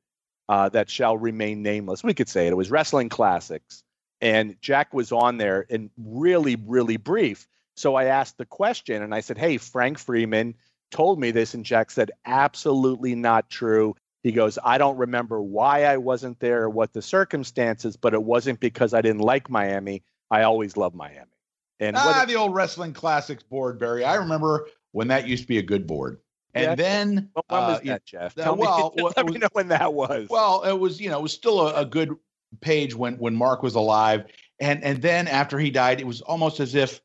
uh, 0.50 0.70
that 0.70 0.90
shall 0.90 1.18
remain 1.18 1.62
nameless. 1.62 2.04
We 2.04 2.14
could 2.14 2.30
say 2.30 2.48
it. 2.48 2.52
It 2.52 2.58
was 2.58 2.72
Wrestling 2.72 3.10
Classics. 3.10 3.84
And 4.22 4.56
Jack 4.62 4.94
was 4.94 5.12
on 5.12 5.38
there 5.38 5.66
and 5.70 5.90
really, 5.98 6.56
really 6.56 6.98
brief. 6.98 7.48
So 7.76 7.96
I 7.96 8.06
asked 8.06 8.38
the 8.38 8.46
question 8.46 9.04
and 9.04 9.14
I 9.14 9.20
said, 9.20 9.38
Hey, 9.38 9.58
Frank 9.58 10.00
Freeman 10.00 10.56
told 10.92 11.20
me 11.20 11.32
this, 11.32 11.54
and 11.54 11.66
Jack 11.66 11.92
said, 11.92 12.12
absolutely 12.26 13.16
not 13.16 13.50
true. 13.50 13.96
He 14.24 14.32
goes, 14.32 14.58
I 14.64 14.78
don't 14.78 14.98
remember 14.98 15.42
why 15.42 15.86
I 15.86 15.98
wasn't 15.98 16.40
there 16.40 16.64
or 16.64 16.70
what 16.70 16.94
the 16.94 17.02
circumstances, 17.02 17.96
but 17.96 18.14
it 18.14 18.24
wasn't 18.24 18.60
because 18.60 18.94
I 18.94 19.02
didn't 19.02 19.22
like 19.22 19.50
Miami. 19.50 20.04
I 20.30 20.44
always 20.44 20.76
love 20.76 20.94
Miami. 20.96 21.32
And 21.80 21.96
ah, 21.96 22.26
the 22.28 22.36
old 22.36 22.56
wrestling 22.56 22.94
classics 22.94 23.44
board, 23.44 23.80
Barry. 23.80 24.04
I 24.04 24.16
remember 24.16 24.68
when 24.92 25.10
that 25.10 25.28
used 25.28 25.44
to 25.44 25.48
be 25.48 25.60
a 25.60 25.64
good 25.64 25.86
board. 25.86 26.20
And 26.56 26.64
yeah, 26.64 26.76
then 26.76 27.30
when 27.34 27.44
was 27.50 27.80
uh, 27.80 27.82
that, 27.86 28.06
Jeff? 28.06 28.34
Tell 28.34 28.56
well, 28.56 28.94
me, 28.98 29.04
let 29.04 29.24
was, 29.24 29.34
me 29.34 29.40
know 29.40 29.50
when 29.54 29.68
that 29.68 29.94
was. 29.94 30.28
Well, 30.28 30.64
it 30.64 30.74
was 30.74 31.00
you 31.00 31.12
know 31.12 31.20
it 31.20 31.22
was 31.22 31.34
still 31.34 31.68
a, 31.68 31.82
a 31.82 31.86
good 31.86 32.16
page 32.62 32.96
when 32.96 33.18
when 33.18 33.36
Mark 33.36 33.64
was 33.64 33.76
alive, 33.76 34.26
and 34.60 34.84
and 34.84 35.02
then 35.02 35.28
after 35.28 35.60
he 35.60 35.72
died, 35.72 36.00
it 36.00 36.08
was 36.08 36.22
almost 36.22 36.60
as 36.60 36.76
if 36.76 37.02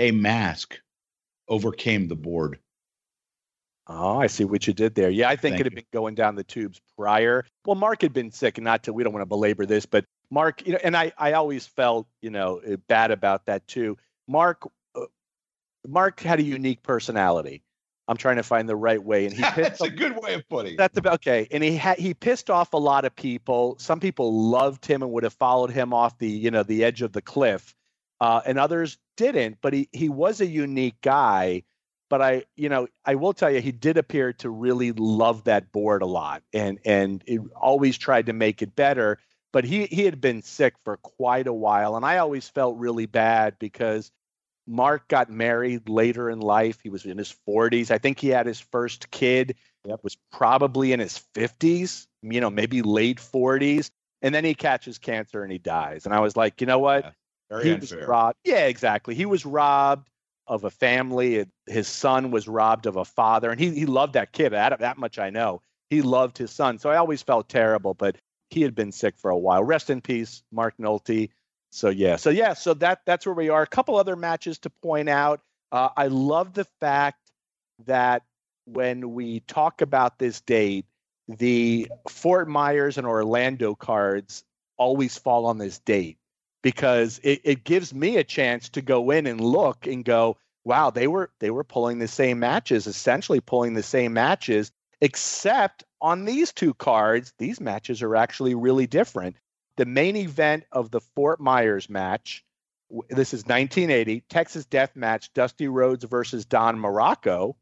a 0.00 0.10
mask 0.10 0.78
overcame 1.48 2.08
the 2.08 2.16
board. 2.16 2.58
Oh, 3.90 4.18
I 4.18 4.26
see 4.26 4.44
what 4.44 4.66
you 4.66 4.74
did 4.74 4.94
there. 4.94 5.08
Yeah, 5.08 5.30
I 5.30 5.36
think 5.36 5.54
Thank 5.54 5.60
it 5.60 5.64
had 5.64 5.72
you. 5.72 5.76
been 5.76 5.86
going 5.92 6.14
down 6.14 6.34
the 6.34 6.44
tubes 6.44 6.78
prior. 6.96 7.46
Well, 7.64 7.74
Mark 7.74 8.02
had 8.02 8.12
been 8.12 8.30
sick, 8.30 8.58
and 8.58 8.64
not 8.64 8.82
to 8.82 8.92
we 8.92 9.02
don't 9.02 9.14
want 9.14 9.22
to 9.22 9.26
belabor 9.26 9.64
this, 9.64 9.86
but 9.86 10.04
Mark, 10.30 10.66
you 10.66 10.74
know, 10.74 10.78
and 10.84 10.96
I 10.96 11.12
I 11.16 11.32
always 11.32 11.66
felt 11.66 12.06
you 12.20 12.30
know 12.30 12.58
eh, 12.58 12.76
bad 12.86 13.10
about 13.10 13.46
that 13.46 13.66
too. 13.66 13.96
Mark, 14.26 14.68
uh, 14.94 15.06
Mark 15.86 16.20
had 16.20 16.38
a 16.38 16.42
unique 16.42 16.82
personality. 16.82 17.62
I'm 18.08 18.16
trying 18.16 18.36
to 18.36 18.42
find 18.42 18.68
the 18.68 18.76
right 18.76 19.02
way, 19.02 19.26
and 19.26 19.34
he 19.34 19.42
that's 19.56 19.80
a 19.80 19.90
good 19.90 20.20
way 20.20 20.34
of 20.34 20.48
putting. 20.48 20.74
It. 20.74 20.78
That's 20.78 20.98
about 20.98 21.14
okay. 21.14 21.46
And 21.50 21.62
he 21.62 21.76
had 21.76 21.98
he 21.98 22.14
pissed 22.14 22.50
off 22.50 22.72
a 22.72 22.78
lot 22.78 23.04
of 23.04 23.14
people. 23.14 23.76
Some 23.78 24.00
people 24.00 24.50
loved 24.50 24.86
him 24.86 25.02
and 25.02 25.12
would 25.12 25.24
have 25.24 25.34
followed 25.34 25.70
him 25.70 25.92
off 25.92 26.18
the 26.18 26.28
you 26.28 26.50
know 26.50 26.62
the 26.62 26.84
edge 26.84 27.02
of 27.02 27.12
the 27.12 27.22
cliff, 27.22 27.74
uh, 28.20 28.40
and 28.46 28.58
others 28.58 28.98
didn't. 29.16 29.58
But 29.60 29.74
he 29.74 29.88
he 29.92 30.08
was 30.08 30.40
a 30.40 30.46
unique 30.46 31.00
guy 31.02 31.62
but 32.08 32.22
I, 32.22 32.44
you 32.56 32.68
know, 32.68 32.88
I 33.04 33.14
will 33.16 33.32
tell 33.32 33.50
you, 33.50 33.60
he 33.60 33.72
did 33.72 33.98
appear 33.98 34.32
to 34.34 34.50
really 34.50 34.92
love 34.92 35.44
that 35.44 35.72
board 35.72 36.02
a 36.02 36.06
lot, 36.06 36.42
and 36.52 36.78
and 36.84 37.22
it 37.26 37.40
always 37.54 37.98
tried 37.98 38.26
to 38.26 38.32
make 38.32 38.62
it 38.62 38.74
better. 38.74 39.18
But 39.52 39.64
he 39.64 39.86
he 39.86 40.04
had 40.04 40.20
been 40.20 40.42
sick 40.42 40.74
for 40.84 40.96
quite 40.98 41.46
a 41.46 41.52
while, 41.52 41.96
and 41.96 42.04
I 42.04 42.18
always 42.18 42.48
felt 42.48 42.78
really 42.78 43.06
bad 43.06 43.58
because 43.58 44.10
Mark 44.68 45.08
got 45.08 45.30
married 45.30 45.88
later 45.88 46.28
in 46.28 46.40
life. 46.40 46.78
He 46.82 46.90
was 46.90 47.06
in 47.06 47.16
his 47.16 47.34
40s. 47.48 47.90
I 47.90 47.96
think 47.96 48.20
he 48.20 48.28
had 48.28 48.46
his 48.46 48.60
first 48.60 49.10
kid. 49.10 49.56
Yep. 49.84 50.00
Was 50.04 50.16
probably 50.30 50.92
in 50.92 51.00
his 51.00 51.24
50s, 51.34 52.06
you 52.22 52.40
know, 52.40 52.50
maybe 52.50 52.82
late 52.82 53.18
40s, 53.18 53.90
and 54.20 54.34
then 54.34 54.44
he 54.44 54.54
catches 54.54 54.98
cancer 54.98 55.42
and 55.42 55.50
he 55.50 55.56
dies. 55.58 56.04
And 56.04 56.14
I 56.14 56.20
was 56.20 56.36
like, 56.36 56.60
you 56.60 56.66
know 56.66 56.78
what? 56.78 57.14
Yeah, 57.50 57.62
he 57.62 57.72
unfair. 57.72 57.98
was 57.98 58.06
robbed. 58.06 58.36
Yeah, 58.44 58.66
exactly. 58.66 59.14
He 59.14 59.24
was 59.24 59.46
robbed 59.46 60.10
of 60.46 60.64
a 60.64 60.70
family. 60.70 61.46
His 61.66 61.88
son 61.88 62.30
was 62.30 62.46
robbed 62.46 62.84
of 62.84 62.96
a 62.96 63.04
father, 63.04 63.50
and 63.50 63.58
he 63.58 63.70
he 63.70 63.86
loved 63.86 64.14
that 64.14 64.32
kid. 64.32 64.52
That 64.52 64.78
that 64.80 64.98
much 64.98 65.18
I 65.18 65.30
know. 65.30 65.62
He 65.88 66.02
loved 66.02 66.36
his 66.36 66.50
son, 66.50 66.78
so 66.78 66.90
I 66.90 66.96
always 66.96 67.22
felt 67.22 67.48
terrible. 67.48 67.94
But 67.94 68.16
he 68.50 68.62
had 68.62 68.74
been 68.74 68.92
sick 68.92 69.16
for 69.16 69.30
a 69.30 69.38
while. 69.38 69.64
Rest 69.64 69.88
in 69.88 70.00
peace, 70.02 70.42
Mark 70.52 70.74
Nulty. 70.78 71.30
So 71.70 71.90
yeah, 71.90 72.16
so 72.16 72.30
yeah, 72.30 72.54
so 72.54 72.74
that 72.74 73.02
that's 73.04 73.26
where 73.26 73.34
we 73.34 73.48
are. 73.48 73.62
A 73.62 73.66
couple 73.66 73.96
other 73.96 74.16
matches 74.16 74.58
to 74.60 74.70
point 74.70 75.08
out. 75.08 75.40
Uh, 75.70 75.90
I 75.96 76.06
love 76.06 76.54
the 76.54 76.64
fact 76.80 77.30
that 77.84 78.22
when 78.64 79.12
we 79.12 79.40
talk 79.40 79.82
about 79.82 80.18
this 80.18 80.40
date, 80.40 80.86
the 81.28 81.90
Fort 82.08 82.48
Myers 82.48 82.96
and 82.96 83.06
Orlando 83.06 83.74
cards 83.74 84.44
always 84.78 85.18
fall 85.18 85.46
on 85.46 85.58
this 85.58 85.78
date 85.80 86.16
because 86.62 87.20
it, 87.22 87.40
it 87.44 87.64
gives 87.64 87.92
me 87.94 88.16
a 88.16 88.24
chance 88.24 88.68
to 88.70 88.82
go 88.82 89.10
in 89.10 89.26
and 89.26 89.40
look 89.40 89.86
and 89.86 90.04
go, 90.04 90.36
wow, 90.64 90.90
they 90.90 91.06
were 91.06 91.30
they 91.40 91.50
were 91.50 91.64
pulling 91.64 91.98
the 91.98 92.08
same 92.08 92.38
matches, 92.38 92.86
essentially 92.86 93.40
pulling 93.40 93.74
the 93.74 93.82
same 93.82 94.12
matches, 94.12 94.70
except 95.00 95.84
on 96.00 96.24
these 96.24 96.52
two 96.52 96.74
cards, 96.74 97.32
these 97.38 97.60
matches 97.60 98.02
are 98.02 98.16
actually 98.16 98.54
really 98.54 98.86
different. 98.86 99.36
The 99.78 99.86
main 99.86 100.16
event 100.16 100.64
of 100.72 100.90
the 100.90 101.00
Fort 101.00 101.38
Myers 101.38 101.88
match, 101.88 102.44
this 103.10 103.32
is 103.32 103.44
1980, 103.44 104.22
Texas 104.28 104.64
Death 104.64 104.96
Match, 104.96 105.32
Dusty 105.34 105.68
Rhodes 105.68 106.02
versus 106.02 106.44
Don 106.44 106.76
Muraco. 106.76 107.54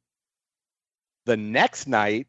The 1.27 1.37
next 1.37 1.87
night, 1.87 2.29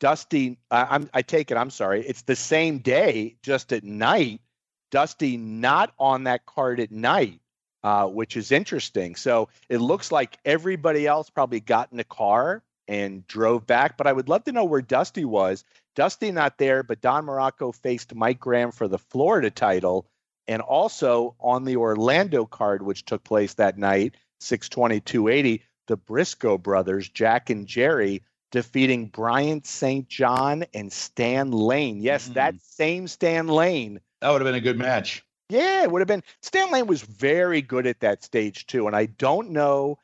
Dusty, 0.00 0.58
I, 0.70 1.06
I 1.14 1.22
take 1.22 1.50
it, 1.50 1.56
I'm 1.56 1.70
sorry, 1.70 2.04
it's 2.04 2.22
the 2.22 2.36
same 2.36 2.80
day, 2.80 3.36
just 3.42 3.72
at 3.72 3.84
night. 3.84 4.42
Dusty 4.90 5.38
not 5.38 5.94
on 5.98 6.24
that 6.24 6.44
card 6.44 6.78
at 6.78 6.92
night, 6.92 7.40
uh, 7.82 8.08
which 8.08 8.36
is 8.36 8.52
interesting. 8.52 9.14
So 9.14 9.48
it 9.70 9.78
looks 9.78 10.12
like 10.12 10.36
everybody 10.44 11.06
else 11.06 11.30
probably 11.30 11.60
got 11.60 11.90
in 11.90 11.98
a 11.98 12.04
car 12.04 12.62
and 12.86 13.26
drove 13.26 13.66
back. 13.66 13.96
But 13.96 14.06
I 14.06 14.12
would 14.12 14.28
love 14.28 14.44
to 14.44 14.52
know 14.52 14.64
where 14.64 14.82
Dusty 14.82 15.24
was. 15.24 15.64
Dusty 15.94 16.32
not 16.32 16.58
there, 16.58 16.82
but 16.82 17.00
Don 17.00 17.26
Muraco 17.26 17.74
faced 17.74 18.14
Mike 18.14 18.40
Graham 18.40 18.72
for 18.72 18.88
the 18.88 18.98
Florida 18.98 19.50
title. 19.50 20.06
And 20.48 20.60
also 20.60 21.36
on 21.38 21.64
the 21.64 21.76
Orlando 21.76 22.46
card, 22.46 22.82
which 22.82 23.04
took 23.04 23.22
place 23.22 23.54
that 23.54 23.78
night, 23.78 24.16
62280, 24.40 25.62
the 25.86 25.96
Briscoe 25.96 26.58
brothers, 26.58 27.08
Jack 27.08 27.48
and 27.48 27.66
Jerry, 27.66 28.24
defeating 28.50 29.06
Brian 29.06 29.62
St. 29.62 30.08
John 30.08 30.64
and 30.74 30.92
Stan 30.92 31.52
Lane. 31.52 32.00
Yes, 32.00 32.24
mm-hmm. 32.24 32.34
that 32.34 32.54
same 32.60 33.06
Stan 33.06 33.46
Lane 33.46 34.00
that 34.22 34.30
would 34.30 34.40
have 34.40 34.46
been 34.46 34.54
a 34.54 34.60
good 34.60 34.78
match. 34.78 35.24
Yeah, 35.48 35.82
it 35.82 35.90
would 35.90 36.00
have 36.00 36.08
been. 36.08 36.22
Stan 36.42 36.70
Lane 36.70 36.86
was 36.86 37.02
very 37.02 37.60
good 37.60 37.88
at 37.88 38.00
that 38.00 38.22
stage 38.22 38.66
too, 38.68 38.86
and 38.86 38.94
I 38.94 39.06
don't 39.06 39.50
know 39.50 39.98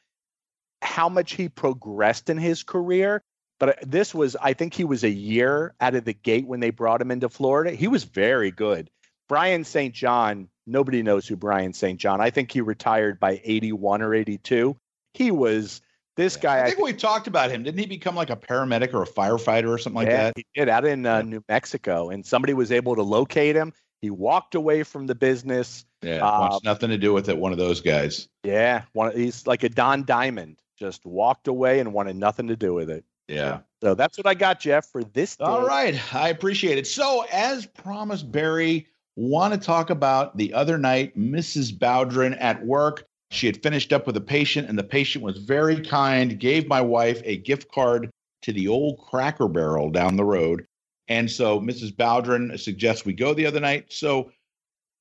how 0.83 1.09
much 1.09 1.35
he 1.35 1.49
progressed 1.49 2.29
in 2.29 2.37
his 2.37 2.65
career, 2.65 3.23
but 3.59 3.79
this 3.83 4.15
was 4.15 4.37
I 4.41 4.53
think 4.53 4.75
he 4.75 4.85
was 4.85 5.05
a 5.05 5.11
year 5.11 5.75
out 5.81 5.95
of 5.95 6.05
the 6.05 6.13
gate 6.13 6.47
when 6.47 6.61
they 6.61 6.71
brought 6.71 7.01
him 7.01 7.11
into 7.11 7.29
Florida. 7.29 7.73
He 7.73 7.89
was 7.89 8.05
very 8.05 8.51
good. 8.51 8.91
Brian 9.29 9.65
St. 9.65 9.95
John, 9.95 10.49
nobody 10.67 11.03
knows 11.03 11.27
who 11.27 11.37
Brian 11.37 11.73
St. 11.73 12.01
John. 12.01 12.21
I 12.21 12.31
think 12.31 12.51
he 12.51 12.61
retired 12.61 13.21
by 13.21 13.41
81 13.45 14.03
or 14.03 14.15
82. 14.15 14.77
He 15.13 15.31
was 15.31 15.83
this 16.17 16.37
guy. 16.37 16.63
I 16.63 16.67
think 16.67 16.81
I, 16.81 16.83
we 16.83 16.93
talked 16.93 17.27
about 17.27 17.51
him. 17.51 17.63
Didn't 17.63 17.79
he 17.79 17.87
become 17.87 18.15
like 18.15 18.31
a 18.31 18.37
paramedic 18.37 18.95
or 18.95 19.03
a 19.03 19.07
firefighter 19.07 19.69
or 19.69 19.79
something 19.79 19.97
like 19.97 20.09
yeah, 20.09 20.25
that? 20.25 20.35
He 20.37 20.47
did 20.55 20.69
out 20.69 20.85
in 20.85 21.05
uh, 21.05 21.23
New 21.23 21.43
Mexico, 21.49 22.11
and 22.11 22.25
somebody 22.25 22.55
was 22.55 22.73
able 22.73 22.97
to 22.97 23.03
locate 23.03 23.57
him. 23.57 23.73
He 24.01 24.11
walked 24.11 24.55
away 24.55 24.83
from 24.83 25.07
the 25.07 25.15
business. 25.15 25.85
Yeah, 26.03 26.21
wants 26.23 26.57
um, 26.57 26.61
nothing 26.65 26.91
to 26.91 26.99
do 26.99 27.13
with 27.13 27.29
it. 27.29 27.37
One 27.37 27.53
of 27.53 27.59
those 27.59 27.81
guys. 27.81 28.29
Yeah, 28.45 28.83
one. 28.93 29.17
He's 29.17 29.47
like 29.47 29.63
a 29.65 29.69
Don 29.69 30.05
Diamond. 30.05 30.59
Just 30.79 31.05
walked 31.05 31.49
away 31.49 31.81
and 31.81 31.93
wanted 31.93 32.17
nothing 32.17 32.49
to 32.49 32.57
do 32.57 32.73
with 32.73 32.91
it. 32.91 33.05
Yeah. 33.29 33.61
So 33.81 33.95
that's 33.95 34.19
what 34.19 34.27
I 34.27 34.35
got, 34.35 34.59
Jeff, 34.61 34.91
for 34.91 35.05
this. 35.05 35.37
Day. 35.37 35.45
All 35.45 35.67
right, 35.67 36.01
I 36.15 36.31
appreciate 36.31 36.79
it. 36.79 36.87
So, 36.87 37.25
as 37.33 37.67
promised, 37.67 38.33
Barry, 38.33 38.89
want 39.15 39.55
to 39.55 39.61
talk 39.61 39.91
about 39.91 40.37
the 40.37 40.53
other 40.55 40.79
night, 40.79 41.17
Mrs. 41.17 41.73
Bowdren 41.73 42.37
at 42.41 42.65
work. 42.65 43.05
She 43.31 43.47
had 43.47 43.63
finished 43.63 43.93
up 43.93 44.07
with 44.07 44.17
a 44.17 44.23
patient, 44.23 44.69
and 44.69 44.79
the 44.79 44.85
patient 44.85 45.23
was 45.23 45.39
very 45.39 45.81
kind, 45.81 46.41
gave 46.41 46.67
my 46.67 46.81
wife 46.81 47.21
a 47.25 47.37
gift 47.37 47.71
card 47.71 48.11
to 48.43 48.53
the 48.53 48.69
old 48.69 48.99
Cracker 48.99 49.49
Barrel 49.49 49.91
down 49.91 50.17
the 50.17 50.25
road. 50.25 50.67
And 51.09 51.31
so 51.31 51.61
Mrs. 51.61 51.95
Bowdren 51.95 52.59
suggests 52.59 53.05
we 53.05 53.13
go 53.13 53.35
the 53.35 53.47
other 53.47 53.61
night. 53.61 53.93
So, 53.93 54.31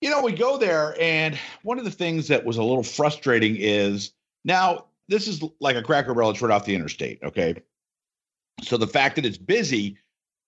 you 0.02 0.10
know, 0.10 0.22
we 0.22 0.34
go 0.34 0.58
there, 0.58 0.96
and 1.00 1.38
one 1.64 1.80
of 1.80 1.86
the 1.86 1.92
things 1.92 2.28
that 2.28 2.46
was 2.46 2.58
a 2.58 2.64
little 2.64 2.84
frustrating 2.84 3.56
is 3.58 4.12
now 4.46 4.86
this 5.08 5.28
is 5.28 5.44
like 5.60 5.76
a 5.76 5.82
Cracker 5.82 6.14
Barrel. 6.14 6.32
It's 6.32 6.42
right 6.42 6.54
off 6.54 6.66
the 6.66 6.76
interstate. 6.76 7.20
Okay, 7.24 7.56
so 8.62 8.78
the 8.78 8.88
fact 8.88 9.16
that 9.16 9.26
it's 9.26 9.38
busy 9.38 9.98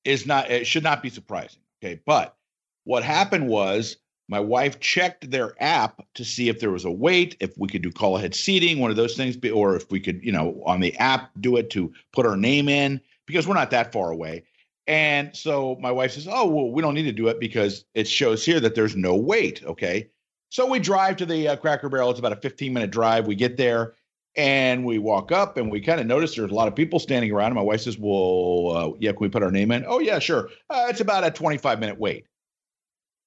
is 0.06 0.26
not 0.26 0.50
it 0.50 0.66
should 0.66 0.84
not 0.84 1.04
be 1.04 1.10
surprising. 1.10 1.62
Okay, 1.84 2.02
but 2.06 2.36
what 2.84 3.04
happened 3.04 3.48
was 3.48 3.98
my 4.28 4.40
wife 4.40 4.80
checked 4.80 5.30
their 5.32 5.56
app 5.62 6.02
to 6.16 6.24
see 6.24 6.50
if 6.50 6.60
there 6.60 6.72
was 6.72 6.86
a 6.86 6.92
wait, 6.92 7.36
if 7.40 7.58
we 7.58 7.68
could 7.68 7.82
do 7.82 7.92
call 7.92 8.18
ahead 8.18 8.36
seating, 8.36 8.80
one 8.80 8.92
of 8.92 8.98
those 8.98 9.16
things, 9.16 9.38
or 9.52 9.76
if 9.76 9.90
we 9.92 10.00
could, 10.00 10.24
you 10.24 10.32
know, 10.32 10.62
on 10.66 10.80
the 10.80 10.96
app 10.98 11.32
do 11.40 11.58
it 11.58 11.72
to 11.72 11.92
put 12.14 12.26
our 12.26 12.38
name 12.38 12.70
in 12.70 13.02
because 13.26 13.48
we're 13.48 13.56
not 13.56 13.72
that 13.72 13.92
far 13.92 14.12
away. 14.12 14.44
And 14.88 15.36
so 15.36 15.78
my 15.80 15.92
wife 15.92 16.14
says, 16.14 16.28
"Oh, 16.30 16.48
well, 16.48 16.72
we 16.72 16.82
don't 16.82 16.96
need 16.96 17.04
to 17.04 17.12
do 17.12 17.28
it 17.28 17.40
because 17.40 17.86
it 17.94 18.08
shows 18.08 18.46
here 18.46 18.60
that 18.60 18.76
there's 18.76 18.96
no 18.96 19.16
wait." 19.16 19.64
Okay, 19.64 20.10
so 20.50 20.66
we 20.66 20.80
drive 20.80 21.18
to 21.18 21.26
the 21.26 21.50
uh, 21.50 21.56
Cracker 21.56 21.90
Barrel. 21.90 22.10
It's 22.10 22.20
about 22.20 22.34
a 22.34 22.38
15 22.38 22.74
minute 22.74 22.92
drive. 22.92 23.28
We 23.28 23.36
get 23.36 23.58
there 23.58 23.94
and 24.40 24.86
we 24.86 25.00
walk 25.00 25.34
up 25.34 25.58
and 25.58 25.70
we 25.70 25.82
kind 25.82 26.00
of 26.00 26.08
notice 26.08 26.34
there's 26.34 26.50
a 26.50 26.56
lot 26.56 26.70
of 26.70 26.74
people 26.74 26.98
standing 26.98 27.30
around. 27.30 27.48
And 27.48 27.56
my 27.56 27.62
wife 27.62 27.82
says, 27.82 27.98
Well, 28.00 28.72
uh, 28.74 28.98
yeah, 28.98 29.12
can 29.12 29.20
we 29.20 29.28
put 29.28 29.44
our 29.44 29.52
name 29.52 29.70
in? 29.70 29.84
Oh, 29.86 30.00
yeah, 30.00 30.18
sure. 30.18 30.50
Uh, 30.70 30.88
it's 30.88 31.02
about 31.02 31.26
a 31.26 31.32
25 31.32 31.78
minute 31.78 32.00
wait. 32.00 32.26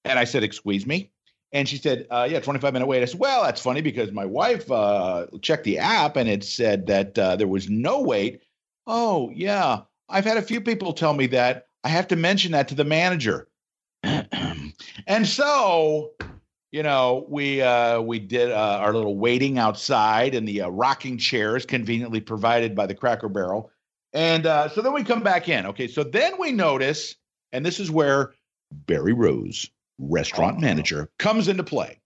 And 0.07 0.19
I 0.19 0.25
said, 0.25 0.43
Excuse 0.43 0.87
me. 0.87 1.13
And 1.53 1.69
she 1.69 1.77
said, 1.77 2.07
uh, 2.11 2.27
Yeah, 2.31 2.41
25 2.41 2.73
minute 2.73 2.87
wait. 2.87 3.03
I 3.03 3.05
said, 3.05 3.21
Well, 3.21 3.43
that's 3.43 3.61
funny 3.61 3.83
because 3.83 4.11
my 4.11 4.25
wife 4.25 4.71
uh, 4.71 5.27
checked 5.43 5.65
the 5.65 5.79
app 5.79 6.17
and 6.17 6.31
it 6.31 6.45
said 6.45 6.87
that 6.87 7.19
uh, 7.19 7.37
there 7.37 7.47
was 7.47 7.69
no 7.69 8.01
wait. 8.01 8.41
Oh, 8.87 9.31
yeah. 9.35 9.81
I've 10.09 10.25
had 10.25 10.39
a 10.39 10.43
few 10.43 10.63
people 10.63 10.95
tell 10.95 11.13
me 11.13 11.27
that. 11.27 11.67
I 11.85 11.91
have 11.91 12.09
to 12.09 12.17
mention 12.17 12.53
that 12.53 12.69
to 12.69 12.75
the 12.75 12.85
manager. 12.85 13.49
and 14.03 15.27
so 15.27 16.13
you 16.73 16.83
know, 16.83 17.27
we 17.29 17.61
uh, 17.61 18.01
we 18.01 18.19
did 18.19 18.51
uh, 18.51 18.79
our 18.81 18.95
little 18.95 19.19
waiting 19.19 19.59
outside 19.59 20.35
in 20.35 20.47
the 20.47 20.63
uh, 20.63 20.69
rocking 20.71 21.19
chairs 21.19 21.67
conveniently 21.67 22.21
provided 22.21 22.75
by 22.75 22.87
the 22.87 22.95
Cracker 22.95 23.29
Barrel, 23.29 23.71
and 24.15 24.47
uh, 24.47 24.69
so 24.71 24.81
then 24.81 24.95
we 24.95 25.05
come 25.05 25.23
back 25.23 25.51
in. 25.51 25.67
Okay, 25.67 25.87
so 25.87 26.03
then 26.03 26.33
we 26.39 26.51
notice, 26.51 27.15
and 27.53 27.65
this 27.65 27.79
is 27.79 27.91
where 27.91 28.33
Barry 28.73 29.13
Rose, 29.13 29.71
restaurant 29.99 30.61
manager, 30.61 31.11
comes 31.19 31.47
into 31.47 31.63
play. 31.63 32.01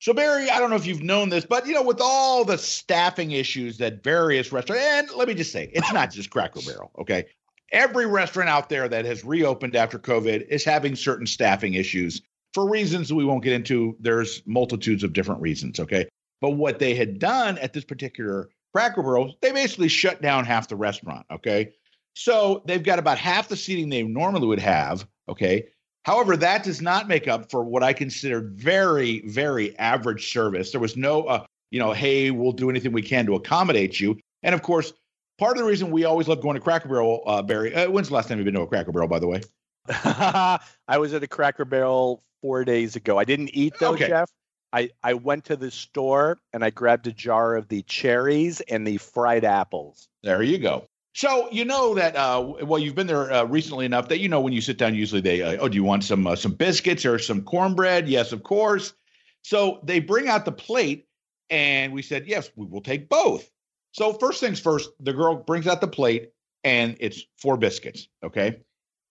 So 0.00 0.12
Barry, 0.12 0.50
I 0.50 0.58
don't 0.58 0.70
know 0.70 0.76
if 0.76 0.86
you've 0.86 1.02
known 1.02 1.28
this, 1.28 1.46
but 1.46 1.64
you 1.64 1.72
know, 1.72 1.82
with 1.82 2.00
all 2.00 2.44
the 2.44 2.58
staffing 2.58 3.30
issues 3.30 3.78
that 3.78 4.02
various 4.02 4.50
restaurants, 4.50 4.84
and 4.84 5.08
let 5.16 5.28
me 5.28 5.34
just 5.34 5.52
say, 5.52 5.70
it's 5.72 5.92
not 5.92 6.10
just 6.10 6.30
Cracker 6.30 6.60
Barrel. 6.66 6.90
Okay, 6.98 7.26
every 7.70 8.06
restaurant 8.06 8.48
out 8.48 8.68
there 8.68 8.88
that 8.88 9.04
has 9.04 9.24
reopened 9.24 9.76
after 9.76 10.00
COVID 10.00 10.48
is 10.48 10.64
having 10.64 10.96
certain 10.96 11.28
staffing 11.28 11.74
issues 11.74 12.22
for 12.54 12.68
reasons 12.68 13.12
we 13.12 13.24
won't 13.24 13.42
get 13.42 13.52
into. 13.52 13.96
There's 14.00 14.42
multitudes 14.46 15.02
of 15.02 15.12
different 15.12 15.42
reasons, 15.42 15.80
okay? 15.80 16.08
But 16.40 16.50
what 16.50 16.78
they 16.78 16.94
had 16.94 17.18
done 17.18 17.58
at 17.58 17.72
this 17.72 17.84
particular 17.84 18.48
Cracker 18.72 19.02
Barrel, 19.02 19.34
they 19.42 19.52
basically 19.52 19.88
shut 19.88 20.22
down 20.22 20.44
half 20.44 20.68
the 20.68 20.76
restaurant, 20.76 21.26
okay? 21.30 21.72
So 22.14 22.62
they've 22.66 22.82
got 22.82 22.98
about 22.98 23.18
half 23.18 23.48
the 23.48 23.56
seating 23.56 23.88
they 23.88 24.02
normally 24.02 24.46
would 24.46 24.60
have, 24.60 25.06
okay? 25.28 25.66
However, 26.04 26.36
that 26.36 26.64
does 26.64 26.80
not 26.80 27.08
make 27.08 27.28
up 27.28 27.50
for 27.50 27.64
what 27.64 27.82
I 27.82 27.92
considered 27.92 28.52
very, 28.54 29.20
very 29.26 29.76
average 29.78 30.32
service. 30.32 30.70
There 30.70 30.80
was 30.80 30.96
no, 30.96 31.22
uh, 31.24 31.44
you 31.70 31.78
know, 31.78 31.92
hey, 31.92 32.30
we'll 32.30 32.52
do 32.52 32.70
anything 32.70 32.92
we 32.92 33.02
can 33.02 33.26
to 33.26 33.34
accommodate 33.34 33.98
you. 33.98 34.18
And 34.42 34.54
of 34.54 34.62
course, 34.62 34.92
part 35.38 35.52
of 35.52 35.62
the 35.62 35.68
reason 35.68 35.90
we 35.90 36.04
always 36.04 36.28
love 36.28 36.42
going 36.42 36.54
to 36.54 36.60
Cracker 36.60 36.88
Barrel, 36.88 37.22
uh, 37.26 37.42
Barry. 37.42 37.74
Uh, 37.74 37.90
when's 37.90 38.08
the 38.08 38.14
last 38.14 38.28
time 38.28 38.38
you've 38.38 38.44
been 38.44 38.54
to 38.54 38.60
a 38.60 38.66
Cracker 38.66 38.92
Barrel, 38.92 39.08
by 39.08 39.18
the 39.18 39.26
way? 39.26 39.40
I 39.88 40.58
was 40.98 41.14
at 41.14 41.22
a 41.22 41.26
Cracker 41.26 41.64
Barrel 41.64 42.22
four 42.44 42.62
days 42.62 42.94
ago. 42.94 43.18
I 43.18 43.24
didn't 43.24 43.54
eat 43.54 43.72
though, 43.80 43.94
okay. 43.94 44.08
Jeff. 44.08 44.30
I, 44.70 44.90
I 45.02 45.14
went 45.14 45.46
to 45.46 45.56
the 45.56 45.70
store 45.70 46.38
and 46.52 46.62
I 46.62 46.68
grabbed 46.68 47.06
a 47.06 47.12
jar 47.12 47.56
of 47.56 47.68
the 47.68 47.80
cherries 47.84 48.60
and 48.60 48.86
the 48.86 48.98
fried 48.98 49.44
apples. 49.44 50.08
There 50.22 50.42
you 50.42 50.58
go. 50.58 50.86
So 51.14 51.48
you 51.50 51.64
know 51.64 51.94
that 51.94 52.16
uh, 52.16 52.54
well 52.64 52.78
you've 52.78 52.96
been 52.96 53.06
there 53.06 53.32
uh, 53.32 53.44
recently 53.44 53.86
enough 53.86 54.08
that 54.08 54.18
you 54.18 54.28
know 54.28 54.42
when 54.42 54.52
you 54.52 54.60
sit 54.60 54.76
down 54.76 54.94
usually 54.94 55.22
they 55.22 55.40
uh, 55.40 55.56
oh 55.58 55.68
do 55.68 55.76
you 55.76 55.84
want 55.84 56.04
some 56.04 56.26
uh, 56.26 56.36
some 56.36 56.52
biscuits 56.52 57.06
or 57.06 57.18
some 57.18 57.42
cornbread 57.42 58.08
yes 58.08 58.32
of 58.32 58.42
course 58.42 58.92
so 59.40 59.80
they 59.82 60.00
bring 60.00 60.28
out 60.28 60.44
the 60.44 60.52
plate 60.52 61.06
and 61.48 61.94
we 61.94 62.02
said 62.02 62.26
yes 62.26 62.50
we 62.56 62.66
will 62.66 62.80
take 62.80 63.08
both 63.08 63.48
so 63.92 64.12
first 64.12 64.40
things 64.40 64.58
first 64.58 64.90
the 64.98 65.12
girl 65.12 65.36
brings 65.36 65.68
out 65.68 65.80
the 65.80 65.86
plate 65.86 66.32
and 66.64 66.96
it's 66.98 67.22
four 67.38 67.56
biscuits 67.56 68.08
okay 68.24 68.58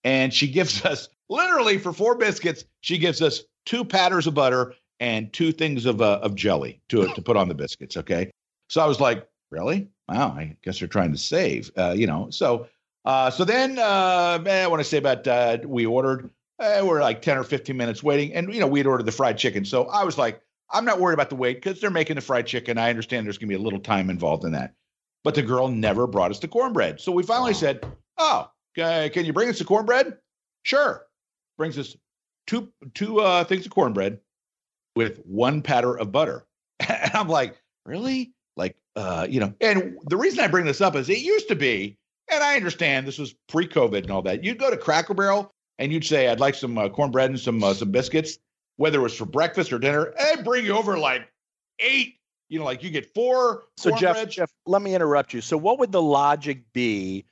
and 0.04 0.34
she 0.34 0.48
gives 0.52 0.84
us 0.84 1.08
literally 1.30 1.78
for 1.78 1.94
four 1.94 2.16
biscuits, 2.16 2.66
she 2.82 2.98
gives 2.98 3.22
us 3.22 3.44
two 3.66 3.84
patters 3.86 4.28
of 4.28 4.34
butter 4.34 4.74
and 5.00 5.32
two 5.34 5.52
things 5.52 5.86
of 5.86 6.02
uh, 6.02 6.20
of 6.22 6.36
jelly 6.36 6.82
to 6.90 7.08
to 7.14 7.22
put 7.22 7.38
on 7.38 7.48
the 7.48 7.56
biscuits. 7.56 7.98
Okay, 7.98 8.32
so 8.70 8.82
I 8.82 8.86
was 8.86 9.00
like, 9.00 9.28
really? 9.52 9.90
Wow, 10.10 10.30
I 10.30 10.56
guess 10.64 10.80
they're 10.80 10.88
trying 10.88 11.12
to 11.12 11.18
save. 11.18 11.72
Uh, 11.78 11.94
you 11.96 12.08
know, 12.08 12.30
so 12.30 12.68
uh, 13.06 13.30
so 13.30 13.44
then 13.44 13.80
uh, 13.80 14.40
I 14.46 14.68
want 14.68 14.80
to 14.80 14.88
say 14.88 14.98
about 14.98 15.28
uh, 15.28 15.58
we 15.66 15.86
ordered. 15.86 16.30
Uh, 16.60 16.84
we're 16.86 17.02
like 17.02 17.22
ten 17.22 17.38
or 17.38 17.44
fifteen 17.44 17.78
minutes 17.78 18.04
waiting, 18.04 18.34
and 18.34 18.54
you 18.54 18.60
know 18.60 18.68
we'd 18.68 18.88
ordered 18.88 19.06
the 19.06 19.12
fried 19.12 19.38
chicken. 19.38 19.66
So 19.66 19.86
I 19.86 20.04
was 20.04 20.18
like, 20.18 20.42
I'm 20.72 20.86
not 20.86 21.00
worried 21.00 21.16
about 21.16 21.30
the 21.30 21.36
wait 21.36 21.56
because 21.62 21.82
they're 21.82 21.90
making 21.90 22.16
the 22.16 22.22
fried 22.22 22.48
chicken. 22.48 22.78
I 22.78 22.90
understand 22.90 23.26
there's 23.26 23.38
going 23.38 23.50
to 23.50 23.58
be 23.58 23.60
a 23.60 23.64
little 23.64 23.80
time 23.80 24.10
involved 24.10 24.46
in 24.46 24.52
that. 24.54 24.74
But 25.24 25.36
the 25.36 25.42
girl 25.42 25.68
never 25.68 26.06
brought 26.06 26.32
us 26.32 26.40
the 26.40 26.48
cornbread. 26.48 27.02
So 27.02 27.12
we 27.12 27.24
finally 27.24 27.54
said, 27.54 27.86
"Oh, 28.18 28.50
can 28.76 29.26
you 29.26 29.34
bring 29.34 29.50
us 29.50 29.60
the 29.60 29.66
cornbread?" 29.66 30.18
Sure. 30.64 31.06
Brings 31.64 31.80
us 31.80 31.96
two 32.46 32.74
two 32.94 33.22
uh, 33.22 33.46
things 33.46 33.66
of 33.66 33.72
cornbread 33.72 34.20
with 34.98 35.20
one 35.20 35.62
patter 35.62 35.98
of 35.98 36.12
butter. 36.12 36.46
and 36.82 37.12
I'm 37.14 37.30
like, 37.30 37.56
really? 37.86 38.34
Like, 38.58 38.76
uh, 38.98 39.28
you 39.30 39.40
know, 39.40 39.54
and 39.62 39.98
the 40.10 40.18
reason 40.18 40.42
I 40.42 40.48
bring 40.48 40.66
this 40.66 40.82
up 40.82 40.98
is 40.98 41.08
it 41.08 41.20
used 41.20 41.48
to 41.48 41.56
be, 41.56 41.98
and 42.30 42.44
I 42.44 42.58
understand 42.58 43.08
this 43.08 43.18
was 43.18 43.34
pre-COVID 43.48 44.00
and 44.02 44.12
all 44.12 44.22
that. 44.24 44.44
You'd 44.44 44.58
go 44.58 44.70
to 44.70 44.76
Cracker 44.76 45.14
Barrel 45.14 45.54
and 45.80 45.94
you'd 45.94 46.04
say, 46.04 46.28
"I'd 46.28 46.42
like 46.42 46.56
some 46.56 46.78
uh, 46.78 46.90
cornbread 46.90 47.30
and 47.30 47.40
some 47.40 47.64
uh, 47.64 47.74
some 47.74 47.92
biscuits," 47.92 48.40
whether 48.76 49.00
it 49.00 49.04
was 49.04 49.16
for 49.16 49.26
breakfast 49.26 49.72
or 49.72 49.80
dinner. 49.80 50.08
And 50.20 50.40
I'd 50.40 50.44
bring 50.44 50.66
you 50.66 50.76
over 50.76 50.98
like 50.98 51.32
eight. 51.80 52.16
You 52.50 52.60
know, 52.60 52.66
like 52.66 52.84
you 52.84 52.90
get 52.90 53.14
four. 53.14 53.64
So 53.78 53.96
Jeff, 53.96 54.28
Jeff, 54.28 54.52
let 54.66 54.82
me 54.82 54.94
interrupt 54.94 55.34
you. 55.34 55.40
So, 55.40 55.56
what 55.56 55.80
would 55.80 55.94
the 55.94 56.02
logic 56.02 56.74
be 56.74 57.24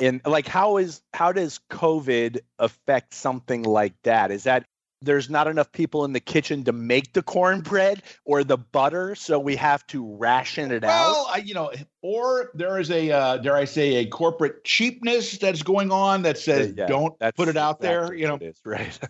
in 0.00 0.20
like 0.24 0.48
how 0.48 0.78
is 0.78 1.02
how 1.14 1.30
does 1.30 1.60
covid 1.70 2.40
affect 2.58 3.14
something 3.14 3.62
like 3.62 3.94
that? 4.02 4.30
Is 4.30 4.44
that 4.44 4.64
there's 5.02 5.30
not 5.30 5.46
enough 5.46 5.70
people 5.72 6.04
in 6.04 6.12
the 6.12 6.20
kitchen 6.20 6.64
to 6.64 6.72
make 6.72 7.12
the 7.12 7.22
cornbread 7.22 8.02
or 8.24 8.44
the 8.44 8.56
butter 8.56 9.14
so 9.14 9.38
we 9.38 9.56
have 9.56 9.86
to 9.86 10.16
ration 10.16 10.72
it 10.72 10.82
well, 10.82 11.26
out? 11.26 11.26
Well 11.28 11.44
you 11.44 11.54
know 11.54 11.70
or 12.02 12.50
there 12.54 12.78
is 12.78 12.90
a 12.90 13.10
uh, 13.10 13.36
dare 13.38 13.56
i 13.56 13.64
say 13.64 13.96
a 13.96 14.06
corporate 14.06 14.64
cheapness 14.64 15.38
that's 15.38 15.62
going 15.62 15.92
on 15.92 16.22
that 16.22 16.38
says 16.38 16.74
yeah, 16.76 16.86
don't 16.86 17.14
put 17.36 17.48
it 17.48 17.56
out 17.56 17.80
there 17.80 18.12
you 18.14 18.26
know? 18.26 18.38
right. 18.64 18.98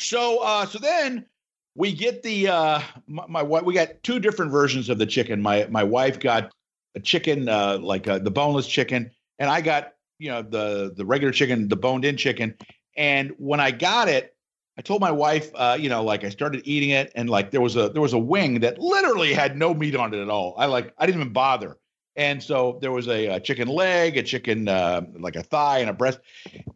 So 0.00 0.38
uh 0.44 0.64
so 0.64 0.78
then 0.78 1.26
we 1.74 1.92
get 1.92 2.22
the 2.22 2.48
uh 2.48 2.80
my, 3.08 3.26
my 3.26 3.42
wife 3.42 3.64
we 3.64 3.74
got 3.74 4.00
two 4.04 4.20
different 4.20 4.52
versions 4.52 4.88
of 4.88 4.98
the 4.98 5.06
chicken. 5.06 5.42
My 5.42 5.66
my 5.70 5.82
wife 5.82 6.20
got 6.20 6.52
a 6.94 7.00
chicken 7.00 7.48
uh 7.48 7.78
like 7.78 8.06
uh, 8.06 8.20
the 8.20 8.30
boneless 8.30 8.68
chicken 8.68 9.10
and 9.38 9.50
i 9.50 9.60
got 9.60 9.94
you 10.18 10.30
know 10.30 10.42
the 10.42 10.92
the 10.96 11.04
regular 11.04 11.32
chicken, 11.32 11.68
the 11.68 11.76
boned 11.76 12.04
in 12.04 12.16
chicken. 12.16 12.54
And 12.96 13.32
when 13.38 13.60
I 13.60 13.70
got 13.70 14.08
it, 14.08 14.34
I 14.76 14.82
told 14.82 15.00
my 15.00 15.10
wife, 15.10 15.50
uh, 15.54 15.76
you 15.78 15.88
know, 15.88 16.02
like 16.02 16.24
I 16.24 16.28
started 16.28 16.62
eating 16.64 16.90
it, 16.90 17.12
and 17.14 17.28
like 17.28 17.50
there 17.50 17.60
was 17.60 17.76
a 17.76 17.88
there 17.88 18.02
was 18.02 18.12
a 18.12 18.18
wing 18.18 18.60
that 18.60 18.78
literally 18.78 19.32
had 19.32 19.56
no 19.56 19.74
meat 19.74 19.96
on 19.96 20.14
it 20.14 20.20
at 20.20 20.28
all. 20.28 20.54
I 20.58 20.66
like 20.66 20.92
I 20.98 21.06
didn't 21.06 21.20
even 21.20 21.32
bother. 21.32 21.78
And 22.18 22.42
so 22.42 22.78
there 22.82 22.90
was 22.90 23.06
a, 23.06 23.26
a 23.26 23.40
chicken 23.40 23.68
leg, 23.68 24.16
a 24.16 24.24
chicken 24.24 24.66
uh, 24.66 25.02
like 25.20 25.36
a 25.36 25.42
thigh, 25.42 25.78
and 25.78 25.88
a 25.88 25.92
breast. 25.92 26.18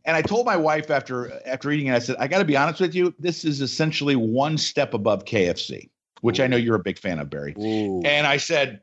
And 0.05 0.17
I 0.17 0.23
told 0.23 0.47
my 0.47 0.57
wife 0.57 0.89
after 0.89 1.41
after 1.45 1.73
eating 1.73 1.89
it, 1.89 1.95
I 1.95 1.99
said, 1.99 2.15
I 2.21 2.29
got 2.29 2.39
to 2.39 2.45
be 2.45 2.57
honest 2.57 2.81
with 2.81 2.95
you, 2.95 3.13
this 3.19 3.45
is 3.45 3.61
essentially 3.61 4.15
one 4.15 4.57
step 4.57 4.95
above 4.95 5.25
KFC, 5.25 5.91
which 6.21 6.39
Ooh. 6.39 6.45
I 6.45 6.47
know 6.47 6.57
you're 6.57 6.77
a 6.77 6.83
big 6.83 6.97
fan 6.97 7.19
of, 7.19 7.29
Barry. 7.29 7.57
Ooh. 7.59 8.03
And 8.05 8.25
I 8.25 8.37
said, 8.37 8.83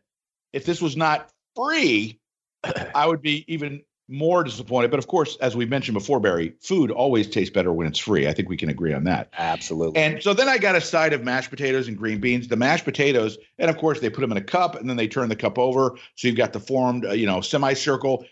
if 0.51 0.65
this 0.65 0.81
was 0.81 0.97
not 0.97 1.31
free, 1.55 2.19
I 2.93 3.07
would 3.07 3.21
be 3.21 3.45
even 3.47 3.81
more 4.09 4.43
disappointed. 4.43 4.89
But 4.89 4.97
of 4.97 5.07
course, 5.07 5.37
as 5.39 5.55
we 5.55 5.65
mentioned 5.65 5.93
before, 5.93 6.19
Barry, 6.19 6.53
food 6.59 6.89
always 6.89 7.27
tastes 7.29 7.53
better 7.53 7.71
when 7.71 7.87
it's 7.87 7.99
free. 7.99 8.27
I 8.27 8.33
think 8.33 8.49
we 8.49 8.57
can 8.57 8.69
agree 8.69 8.91
on 8.91 9.03
that. 9.03 9.29
Absolutely. 9.37 10.01
And 10.01 10.21
so 10.21 10.33
then 10.33 10.49
I 10.49 10.57
got 10.57 10.75
a 10.75 10.81
side 10.81 11.13
of 11.13 11.23
mashed 11.23 11.51
potatoes 11.51 11.87
and 11.87 11.95
green 11.95 12.19
beans. 12.19 12.47
The 12.47 12.55
mashed 12.55 12.85
potatoes, 12.85 13.37
and 13.59 13.69
of 13.69 13.77
course, 13.77 13.99
they 13.99 14.09
put 14.09 14.21
them 14.21 14.31
in 14.31 14.37
a 14.37 14.43
cup 14.43 14.75
and 14.75 14.89
then 14.89 14.97
they 14.97 15.07
turn 15.07 15.29
the 15.29 15.35
cup 15.35 15.59
over. 15.59 15.95
So 16.15 16.27
you've 16.27 16.37
got 16.37 16.53
the 16.53 16.59
formed, 16.59 17.05
uh, 17.05 17.11
you 17.11 17.27
know, 17.27 17.41
semicircle. 17.41 18.25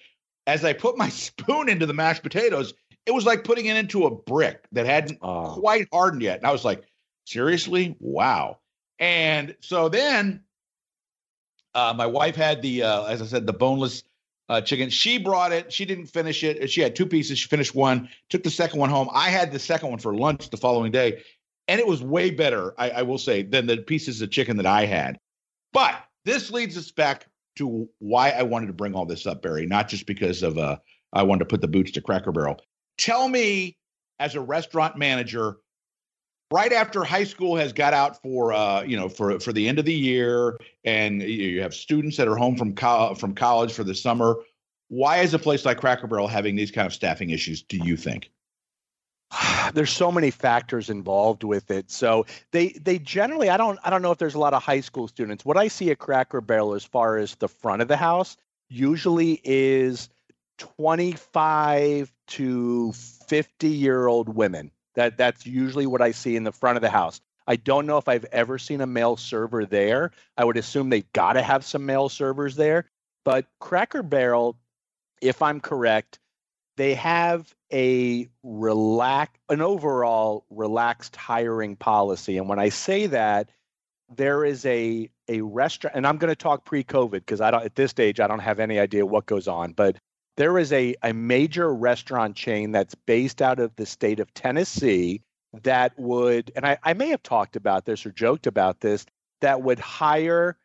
As 0.48 0.66
I 0.66 0.74
put 0.74 0.98
my 0.98 1.10
spoon 1.10 1.70
into 1.70 1.86
the 1.86 1.94
mashed 1.94 2.24
potatoes, 2.24 2.74
it 3.06 3.14
was 3.14 3.26
like 3.26 3.44
putting 3.44 3.68
it 3.68 3.78
into 3.78 4.06
a 4.06 4.12
brick 4.12 4.66
that 4.72 4.86
hadn't 4.86 5.20
oh. 5.22 5.54
quite 5.60 5.88
hardened 5.94 6.24
yet. 6.24 6.40
And 6.40 6.48
I 6.48 6.52
was 6.52 6.66
like, 6.66 6.84
seriously? 7.26 7.96
Wow. 8.00 8.58
And 9.00 9.56
so 9.60 9.90
then 9.90 10.42
uh, 11.76 11.94
my 11.96 12.08
wife 12.08 12.36
had 12.36 12.64
the, 12.64 12.84
uh, 12.84 13.06
as 13.06 13.22
I 13.22 13.26
said, 13.26 13.46
the 13.46 13.54
boneless 13.54 14.04
uh, 14.50 14.62
chicken. 14.62 14.90
She 14.90 15.18
brought 15.18 15.52
it. 15.52 15.72
She 15.72 15.86
didn't 15.86 16.08
finish 16.08 16.44
it. 16.44 16.70
She 16.70 16.82
had 16.82 16.96
two 16.96 17.06
pieces. 17.06 17.40
She 17.40 17.48
finished 17.48 17.76
one, 17.76 18.10
took 18.30 18.44
the 18.44 18.50
second 18.50 18.80
one 18.80 18.90
home. 18.90 19.10
I 19.14 19.30
had 19.30 19.52
the 19.52 19.60
second 19.60 19.90
one 19.90 20.00
for 20.00 20.16
lunch 20.16 20.50
the 20.50 20.58
following 20.58 20.92
day, 20.92 21.24
and 21.68 21.80
it 21.80 21.88
was 21.88 22.02
way 22.02 22.32
better, 22.32 22.74
I, 22.78 22.90
I 22.90 23.02
will 23.02 23.18
say, 23.18 23.44
than 23.44 23.68
the 23.68 23.78
pieces 23.78 24.22
of 24.22 24.32
chicken 24.32 24.58
that 24.58 24.66
I 24.66 24.86
had. 24.86 25.20
But 25.74 25.96
this 26.26 26.52
leads 26.52 26.78
us 26.78 26.92
back 26.92 27.28
to 27.58 27.90
why 28.00 28.30
I 28.30 28.44
wanted 28.44 28.68
to 28.68 28.74
bring 28.74 28.94
all 28.94 29.06
this 29.06 29.26
up, 29.26 29.42
Barry, 29.42 29.66
not 29.66 29.90
just 29.90 30.06
because 30.06 30.44
of 30.44 30.58
uh, 30.58 30.78
I 31.14 31.24
wanted 31.24 31.40
to 31.40 31.46
put 31.46 31.62
the 31.62 31.68
boots 31.68 31.92
to 31.92 32.02
Cracker 32.02 32.32
Barrel. 32.32 32.62
Tell 32.98 33.28
me, 33.28 33.78
as 34.20 34.36
a 34.36 34.42
restaurant 34.42 34.98
manager, 34.98 35.58
right 36.52 36.72
after 36.72 37.04
high 37.04 37.24
school 37.24 37.56
has 37.56 37.74
got 37.74 37.94
out 37.94 38.22
for 38.22 38.54
uh, 38.54 38.82
you 38.84 38.98
know 38.98 39.10
for 39.10 39.40
for 39.40 39.54
the 39.54 39.68
end 39.68 39.80
of 39.80 39.86
the 39.86 39.94
year, 39.94 40.58
and 40.84 41.22
you 41.22 41.62
have 41.62 41.74
students 41.74 42.18
that 42.18 42.28
are 42.28 42.36
home 42.36 42.56
from 42.56 42.74
co- 42.76 43.16
from 43.16 43.34
college 43.34 43.74
for 43.74 43.84
the 43.84 43.96
summer. 43.96 44.38
Why 44.90 45.18
is 45.18 45.34
a 45.34 45.40
place 45.40 45.66
like 45.66 45.80
Cracker 45.80 46.08
Barrel 46.08 46.28
having 46.28 46.56
these 46.56 46.72
kind 46.72 46.86
of 46.86 46.94
staffing 46.94 47.30
issues? 47.30 47.62
Do 47.62 47.78
you 47.78 47.98
think? 47.98 48.32
there's 49.74 49.92
so 49.92 50.12
many 50.12 50.32
factors 50.32 50.90
involved 50.90 51.44
with 51.44 51.72
it. 51.72 51.92
So 51.92 52.26
they 52.52 52.70
they 52.70 53.00
generally 53.00 53.50
I 53.50 53.58
don't 53.58 53.80
I 53.84 53.90
don't 53.90 54.02
know 54.02 54.12
if 54.12 54.18
there's 54.18 54.36
a 54.36 54.40
lot 54.40 54.54
of 54.54 54.64
high 54.64 54.82
school 54.82 55.08
students. 55.08 55.46
What 55.46 55.58
I 55.58 55.68
see 55.68 55.92
at 55.92 56.00
Cracker 56.00 56.42
Barrel 56.42 56.74
as 56.74 56.84
far 56.84 57.18
as 57.18 57.36
the 57.36 57.48
front 57.48 57.82
of 57.82 57.88
the 57.88 57.98
house 57.98 58.38
usually 58.70 59.42
is 59.44 60.10
25 60.58 62.12
to 62.28 62.92
50 62.92 63.70
year 63.70 64.08
old 64.08 64.30
women. 64.30 64.72
That 64.98 65.16
that's 65.16 65.46
usually 65.46 65.88
what 65.88 66.02
I 66.02 66.12
see 66.12 66.36
in 66.36 66.44
the 66.44 66.52
front 66.52 66.76
of 66.76 66.82
the 66.82 66.90
house. 66.90 67.22
I 67.48 67.56
don't 67.56 67.86
know 67.86 67.98
if 67.98 68.10
I've 68.10 68.26
ever 68.26 68.58
seen 68.58 68.82
a 68.82 68.88
male 68.88 69.16
server 69.16 69.66
there. 69.66 70.12
I 70.36 70.44
would 70.44 70.58
assume 70.58 70.90
they've 70.90 71.14
got 71.14 71.34
to 71.34 71.42
have 71.42 71.64
some 71.64 71.86
male 71.86 72.10
servers 72.10 72.58
there. 72.58 72.90
But 73.24 73.46
Cracker 73.60 74.04
Barrel, 74.04 74.58
if 75.22 75.42
I'm 75.42 75.62
correct, 75.62 76.20
they 76.78 76.94
have 76.96 77.54
a 77.74 78.30
relax 78.44 79.38
an 79.50 79.62
overall 79.62 80.46
relaxed 80.50 81.16
hiring 81.18 81.76
policy 81.76 82.38
and 82.38 82.48
when 82.48 82.60
i 82.60 82.70
say 82.70 83.08
that 83.08 83.50
there 84.16 84.46
is 84.46 84.66
a 84.66 85.10
a 85.28 85.42
restaurant 85.42 85.94
and 85.98 86.08
i'm 86.08 86.18
going 86.18 86.30
to 86.30 86.36
talk 86.36 86.64
pre-covid 86.64 87.12
because 87.12 87.42
i 87.42 87.52
don't 87.52 87.66
at 87.66 87.76
this 87.76 87.92
stage 87.92 88.22
i 88.22 88.28
don't 88.28 88.40
have 88.40 88.62
any 88.62 88.80
idea 88.80 89.06
what 89.06 89.26
goes 89.26 89.50
on 89.50 89.74
but 89.74 89.98
there 90.38 90.58
is 90.58 90.72
a, 90.72 90.96
a 91.04 91.14
major 91.14 91.74
restaurant 91.74 92.36
chain 92.36 92.72
that's 92.72 92.96
based 92.96 93.42
out 93.42 93.60
of 93.60 93.76
the 93.76 93.86
state 93.86 94.20
of 94.20 94.34
tennessee 94.34 95.22
that 95.64 95.98
would 95.98 96.52
and 96.56 96.66
I, 96.66 96.78
I 96.84 96.94
may 96.94 97.10
have 97.10 97.24
talked 97.24 97.56
about 97.56 97.86
this 97.86 98.06
or 98.06 98.12
joked 98.12 98.48
about 98.48 98.80
this 98.80 99.06
that 99.42 99.62
would 99.62 99.80
hire 99.80 100.58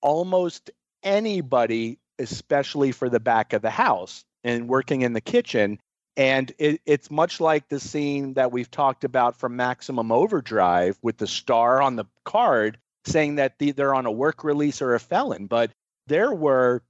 almost 0.00 0.70
anybody 1.02 1.98
especially 2.18 2.92
for 2.92 3.08
the 3.08 3.20
back 3.20 3.52
of 3.52 3.62
the 3.62 3.70
house 3.70 4.24
and 4.44 4.68
working 4.68 5.02
in 5.02 5.12
the 5.12 5.20
kitchen. 5.20 5.78
And 6.16 6.52
it, 6.58 6.80
it's 6.86 7.10
much 7.10 7.40
like 7.40 7.68
the 7.68 7.80
scene 7.80 8.34
that 8.34 8.52
we've 8.52 8.70
talked 8.70 9.04
about 9.04 9.36
from 9.36 9.56
Maximum 9.56 10.10
Overdrive 10.10 10.98
with 11.02 11.18
the 11.18 11.26
star 11.26 11.82
on 11.82 11.96
the 11.96 12.06
card 12.24 12.78
saying 13.04 13.36
that 13.36 13.58
the, 13.58 13.72
they're 13.72 13.94
on 13.94 14.06
a 14.06 14.10
work 14.10 14.42
release 14.42 14.80
or 14.80 14.94
a 14.94 15.00
felon. 15.00 15.46
But 15.46 15.72
there 16.06 16.32
were 16.32 16.82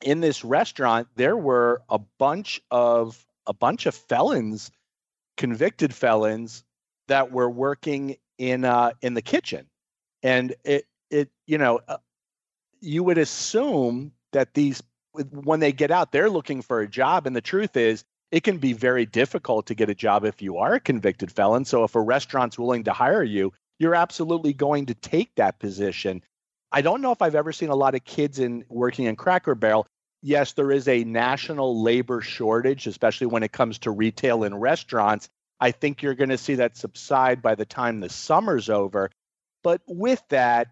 in 0.00 0.20
this 0.20 0.44
restaurant, 0.44 1.08
there 1.16 1.36
were 1.36 1.82
a 1.88 1.98
bunch 2.18 2.60
of 2.70 3.24
a 3.46 3.52
bunch 3.52 3.86
of 3.86 3.94
felons, 3.94 4.70
convicted 5.36 5.94
felons 5.94 6.64
that 7.08 7.30
were 7.30 7.50
working 7.50 8.16
in 8.38 8.64
uh, 8.64 8.92
in 9.00 9.14
the 9.14 9.22
kitchen, 9.22 9.66
and 10.22 10.54
it 10.64 10.86
it 11.10 11.30
you 11.46 11.58
know 11.58 11.80
uh, 11.88 11.98
you 12.80 13.02
would 13.02 13.18
assume 13.18 14.12
that 14.32 14.54
these 14.54 14.82
when 15.30 15.60
they 15.60 15.72
get 15.72 15.90
out, 15.90 16.12
they're 16.12 16.30
looking 16.30 16.60
for 16.60 16.80
a 16.80 16.88
job. 16.88 17.26
And 17.26 17.36
the 17.36 17.40
truth 17.40 17.76
is, 17.76 18.04
it 18.32 18.42
can 18.42 18.58
be 18.58 18.72
very 18.72 19.06
difficult 19.06 19.66
to 19.66 19.74
get 19.74 19.88
a 19.88 19.94
job 19.94 20.24
if 20.24 20.42
you 20.42 20.58
are 20.58 20.74
a 20.74 20.80
convicted 20.80 21.30
felon. 21.30 21.64
So 21.64 21.84
if 21.84 21.94
a 21.94 22.00
restaurant's 22.00 22.58
willing 22.58 22.84
to 22.84 22.92
hire 22.92 23.22
you, 23.22 23.52
you're 23.78 23.94
absolutely 23.94 24.52
going 24.52 24.86
to 24.86 24.94
take 24.94 25.34
that 25.36 25.58
position. 25.58 26.22
I 26.74 26.82
don't 26.82 27.00
know 27.00 27.12
if 27.12 27.22
I've 27.22 27.36
ever 27.36 27.52
seen 27.52 27.68
a 27.68 27.76
lot 27.76 27.94
of 27.94 28.04
kids 28.04 28.40
in 28.40 28.64
working 28.68 29.04
in 29.04 29.14
Cracker 29.14 29.54
Barrel. 29.54 29.86
Yes, 30.22 30.54
there 30.54 30.72
is 30.72 30.88
a 30.88 31.04
national 31.04 31.80
labor 31.82 32.20
shortage, 32.20 32.88
especially 32.88 33.28
when 33.28 33.44
it 33.44 33.52
comes 33.52 33.78
to 33.80 33.92
retail 33.92 34.42
and 34.42 34.60
restaurants. 34.60 35.28
I 35.60 35.70
think 35.70 36.02
you're 36.02 36.16
going 36.16 36.30
to 36.30 36.38
see 36.38 36.56
that 36.56 36.76
subside 36.76 37.42
by 37.42 37.54
the 37.54 37.64
time 37.64 38.00
the 38.00 38.08
summer's 38.08 38.68
over. 38.68 39.10
But 39.62 39.82
with 39.86 40.20
that, 40.30 40.68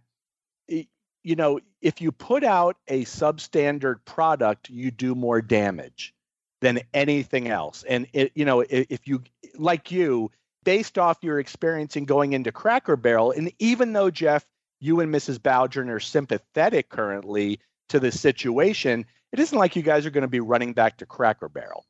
you 0.66 1.36
know, 1.36 1.60
if 1.80 2.00
you 2.00 2.10
put 2.10 2.42
out 2.42 2.78
a 2.88 3.04
substandard 3.04 4.04
product, 4.04 4.70
you 4.70 4.90
do 4.90 5.14
more 5.14 5.40
damage 5.40 6.14
than 6.60 6.80
anything 6.92 7.46
else. 7.46 7.84
And 7.88 8.08
it, 8.12 8.32
you 8.34 8.44
know, 8.44 8.64
if 8.68 9.06
you 9.06 9.22
like 9.56 9.92
you, 9.92 10.32
based 10.64 10.98
off 10.98 11.18
your 11.22 11.38
experience 11.38 11.94
in 11.94 12.06
going 12.06 12.32
into 12.32 12.50
Cracker 12.50 12.96
Barrel, 12.96 13.30
and 13.30 13.52
even 13.60 13.92
though 13.92 14.10
Jeff, 14.10 14.44
you 14.82 15.00
and 15.00 15.14
Mrs. 15.14 15.38
Bowdren 15.38 15.88
are 15.88 16.00
sympathetic 16.00 16.88
currently 16.88 17.60
to 17.88 18.00
the 18.00 18.12
situation, 18.12 19.06
it 19.32 19.38
isn't 19.38 19.56
like 19.56 19.76
you 19.76 19.82
guys 19.82 20.04
are 20.06 20.10
going 20.10 20.22
to 20.22 20.28
be 20.28 20.40
running 20.40 20.72
back 20.72 20.98
to 20.98 21.06
Cracker 21.06 21.48
Barrel. 21.48 21.84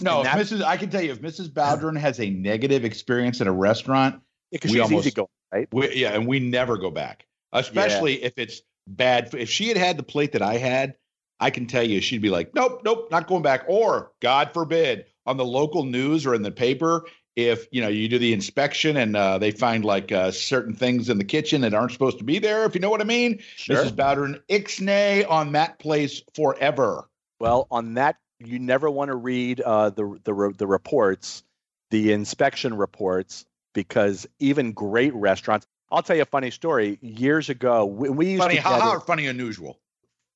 No, 0.00 0.22
Mrs. 0.22 0.62
I 0.62 0.76
can 0.76 0.90
tell 0.90 1.02
you, 1.02 1.10
if 1.10 1.20
Mrs. 1.20 1.48
Bowdren 1.48 1.98
has 1.98 2.20
a 2.20 2.30
negative 2.30 2.84
experience 2.84 3.40
at 3.40 3.46
a 3.46 3.52
restaurant, 3.52 4.20
because 4.52 4.70
she's 4.70 4.80
almost, 4.80 5.18
right? 5.52 5.68
We, 5.72 5.94
yeah, 5.94 6.14
and 6.14 6.26
we 6.26 6.38
never 6.38 6.76
go 6.76 6.90
back 6.90 7.26
especially 7.52 8.20
yeah. 8.20 8.26
if 8.26 8.38
it's 8.38 8.62
bad. 8.86 9.34
If 9.34 9.50
she 9.50 9.68
had 9.68 9.76
had 9.76 9.96
the 9.96 10.02
plate 10.02 10.32
that 10.32 10.42
I 10.42 10.56
had, 10.56 10.94
I 11.40 11.50
can 11.50 11.66
tell 11.66 11.82
you 11.82 12.00
she'd 12.00 12.22
be 12.22 12.30
like, 12.30 12.54
nope, 12.54 12.82
nope, 12.84 13.08
not 13.10 13.26
going 13.26 13.42
back. 13.42 13.64
Or 13.68 14.12
God 14.20 14.50
forbid, 14.52 15.06
on 15.26 15.36
the 15.36 15.44
local 15.44 15.84
news 15.84 16.26
or 16.26 16.34
in 16.34 16.42
the 16.42 16.50
paper, 16.50 17.04
if 17.38 17.68
you 17.70 17.80
know 17.80 17.86
you 17.86 18.08
do 18.08 18.18
the 18.18 18.32
inspection 18.32 18.96
and 18.96 19.16
uh, 19.16 19.38
they 19.38 19.52
find 19.52 19.84
like 19.84 20.10
uh, 20.10 20.32
certain 20.32 20.74
things 20.74 21.08
in 21.08 21.18
the 21.18 21.24
kitchen 21.24 21.60
that 21.60 21.72
aren't 21.72 21.92
supposed 21.92 22.18
to 22.18 22.24
be 22.24 22.40
there, 22.40 22.64
if 22.64 22.74
you 22.74 22.80
know 22.80 22.90
what 22.90 23.00
I 23.00 23.04
mean, 23.04 23.38
sure. 23.54 23.76
Mrs. 23.76 23.92
Bowdren, 23.92 24.40
ixnay 24.48 25.24
on 25.30 25.52
that 25.52 25.78
place 25.78 26.20
forever. 26.34 27.08
Well, 27.38 27.68
on 27.70 27.94
that, 27.94 28.16
you 28.40 28.58
never 28.58 28.90
want 28.90 29.10
to 29.10 29.14
read 29.14 29.60
uh, 29.60 29.90
the 29.90 30.18
the 30.24 30.52
the 30.58 30.66
reports, 30.66 31.44
the 31.90 32.10
inspection 32.12 32.76
reports, 32.76 33.46
because 33.72 34.26
even 34.40 34.72
great 34.72 35.14
restaurants. 35.14 35.64
I'll 35.92 36.02
tell 36.02 36.16
you 36.16 36.22
a 36.22 36.26
funny 36.26 36.50
story. 36.50 36.98
Years 37.00 37.48
ago, 37.48 37.86
we, 37.86 38.10
we 38.10 38.30
used 38.30 38.42
funny 38.42 38.56
to 38.56 38.62
haha 38.62 38.96
or 38.96 39.00
funny 39.00 39.28
unusual. 39.28 39.78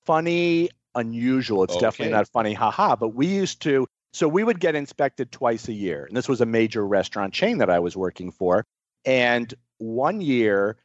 Funny 0.07 0.71
unusual. 0.95 1.65
It's 1.65 1.75
okay. 1.75 1.81
definitely 1.81 2.13
not 2.13 2.29
funny 2.29 2.55
haha. 2.55 2.95
But 2.95 3.09
we 3.09 3.27
used 3.27 3.61
to. 3.63 3.89
So 4.13 4.29
we 4.29 4.45
would 4.45 4.61
get 4.61 4.75
inspected 4.75 5.33
twice 5.33 5.69
a 5.69 5.73
year, 5.73 6.05
and 6.05 6.17
this 6.17 6.29
was 6.29 6.41
a 6.41 6.47
major 6.47 6.87
restaurant 6.87 7.33
chain 7.33 7.59
that 7.59 7.71
I 7.71 7.79
was 7.79 7.97
working 7.97 8.31
for. 8.31 8.65
And 9.05 9.53
one 9.79 10.21
year, 10.21 10.77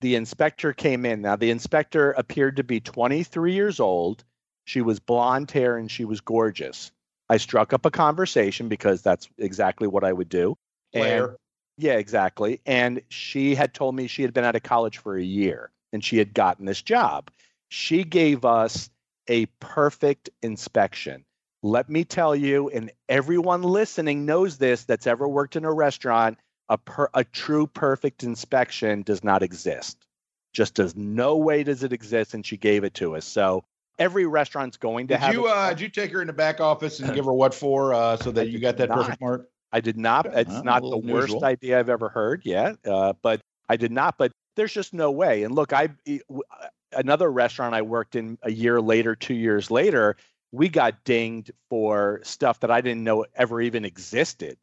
the 0.00 0.16
inspector 0.16 0.72
came 0.72 1.06
in. 1.06 1.22
Now 1.22 1.36
the 1.36 1.50
inspector 1.50 2.10
appeared 2.10 2.56
to 2.56 2.64
be 2.64 2.80
23 2.80 3.54
years 3.54 3.80
old. 3.80 4.24
She 4.64 4.82
was 4.82 5.00
blonde 5.00 5.50
hair 5.50 5.76
and 5.76 5.90
she 5.90 6.04
was 6.04 6.20
gorgeous. 6.20 6.90
I 7.28 7.36
struck 7.38 7.72
up 7.72 7.86
a 7.86 7.90
conversation 7.90 8.68
because 8.68 9.00
that's 9.00 9.28
exactly 9.38 9.88
what 9.88 10.04
I 10.04 10.12
would 10.12 10.28
do. 10.28 10.56
Player. 10.92 11.28
And 11.28 11.36
yeah, 11.78 11.94
exactly. 11.94 12.60
And 12.66 13.00
she 13.08 13.54
had 13.54 13.72
told 13.72 13.94
me 13.94 14.06
she 14.06 14.22
had 14.22 14.34
been 14.34 14.44
out 14.44 14.56
of 14.56 14.62
college 14.62 14.98
for 14.98 15.16
a 15.16 15.22
year 15.22 15.70
and 15.92 16.04
she 16.04 16.18
had 16.18 16.34
gotten 16.34 16.66
this 16.66 16.82
job. 16.82 17.30
She 17.68 18.04
gave 18.04 18.44
us 18.44 18.90
a 19.28 19.46
perfect 19.60 20.30
inspection. 20.42 21.24
Let 21.62 21.88
me 21.88 22.04
tell 22.04 22.34
you, 22.34 22.70
and 22.70 22.90
everyone 23.08 23.62
listening 23.62 24.26
knows 24.26 24.58
this 24.58 24.84
that's 24.84 25.06
ever 25.06 25.28
worked 25.28 25.54
in 25.54 25.64
a 25.64 25.72
restaurant, 25.72 26.38
a, 26.68 26.76
per, 26.76 27.08
a 27.14 27.22
true 27.22 27.68
perfect 27.68 28.24
inspection 28.24 29.02
does 29.02 29.22
not 29.22 29.42
exist. 29.42 29.96
Just 30.52 30.74
does 30.74 30.96
no 30.96 31.36
way 31.36 31.62
does 31.62 31.84
it 31.84 31.92
exist, 31.92 32.34
and 32.34 32.44
she 32.44 32.56
gave 32.56 32.82
it 32.82 32.94
to 32.94 33.16
us. 33.16 33.24
So 33.24 33.64
every 33.98 34.26
restaurant's 34.26 34.76
going 34.76 35.06
to 35.08 35.14
did 35.14 35.20
have. 35.20 35.34
You, 35.34 35.46
uh, 35.46 35.70
did 35.70 35.80
you 35.80 35.88
take 35.88 36.10
her 36.12 36.20
in 36.20 36.26
the 36.26 36.32
back 36.32 36.60
office 36.60 36.98
and 36.98 37.14
give 37.14 37.24
her 37.26 37.32
what 37.32 37.54
for, 37.54 37.94
uh, 37.94 38.16
so 38.16 38.32
that 38.32 38.48
you 38.48 38.58
got 38.58 38.76
that 38.78 38.88
not. 38.88 38.98
perfect 38.98 39.20
mark? 39.20 39.48
I 39.72 39.80
did 39.80 39.96
not. 39.96 40.26
It's 40.26 40.50
well, 40.50 40.64
not 40.64 40.82
the 40.82 40.98
worst 40.98 41.42
idea 41.42 41.78
I've 41.78 41.88
ever 41.88 42.08
heard 42.08 42.42
yet, 42.44 42.76
uh, 42.84 43.14
but 43.22 43.40
I 43.68 43.76
did 43.76 43.92
not. 43.92 44.18
But 44.18 44.32
there's 44.56 44.72
just 44.72 44.92
no 44.92 45.10
way. 45.10 45.44
And 45.44 45.54
look, 45.54 45.72
I 45.72 45.90
another 46.92 47.30
restaurant 47.30 47.74
I 47.74 47.82
worked 47.82 48.16
in 48.16 48.36
a 48.42 48.50
year 48.50 48.80
later, 48.80 49.16
two 49.16 49.34
years 49.34 49.70
later, 49.70 50.16
we 50.52 50.68
got 50.68 51.02
dinged 51.04 51.50
for 51.70 52.20
stuff 52.22 52.60
that 52.60 52.70
I 52.70 52.82
didn't 52.82 53.02
know 53.02 53.24
ever 53.34 53.60
even 53.60 53.84
existed. 53.84 54.58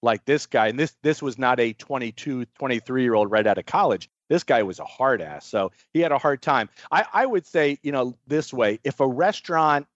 Like 0.00 0.24
this 0.24 0.46
guy, 0.46 0.68
and 0.68 0.78
this 0.78 0.96
this 1.02 1.22
was 1.22 1.38
not 1.38 1.60
a 1.60 1.74
22, 1.74 2.46
23 2.46 3.02
year 3.02 3.14
old 3.14 3.30
right 3.30 3.46
out 3.46 3.58
of 3.58 3.66
college. 3.66 4.08
This 4.28 4.42
guy 4.42 4.62
was 4.62 4.80
a 4.80 4.84
hard 4.84 5.20
ass, 5.20 5.46
so 5.46 5.70
he 5.92 6.00
had 6.00 6.10
a 6.10 6.18
hard 6.18 6.42
time. 6.42 6.70
I, 6.90 7.04
I 7.12 7.26
would 7.26 7.46
say, 7.46 7.78
you 7.82 7.92
know, 7.92 8.16
this 8.26 8.52
way: 8.52 8.80
if 8.82 8.98
a 8.98 9.06
restaurant 9.06 9.86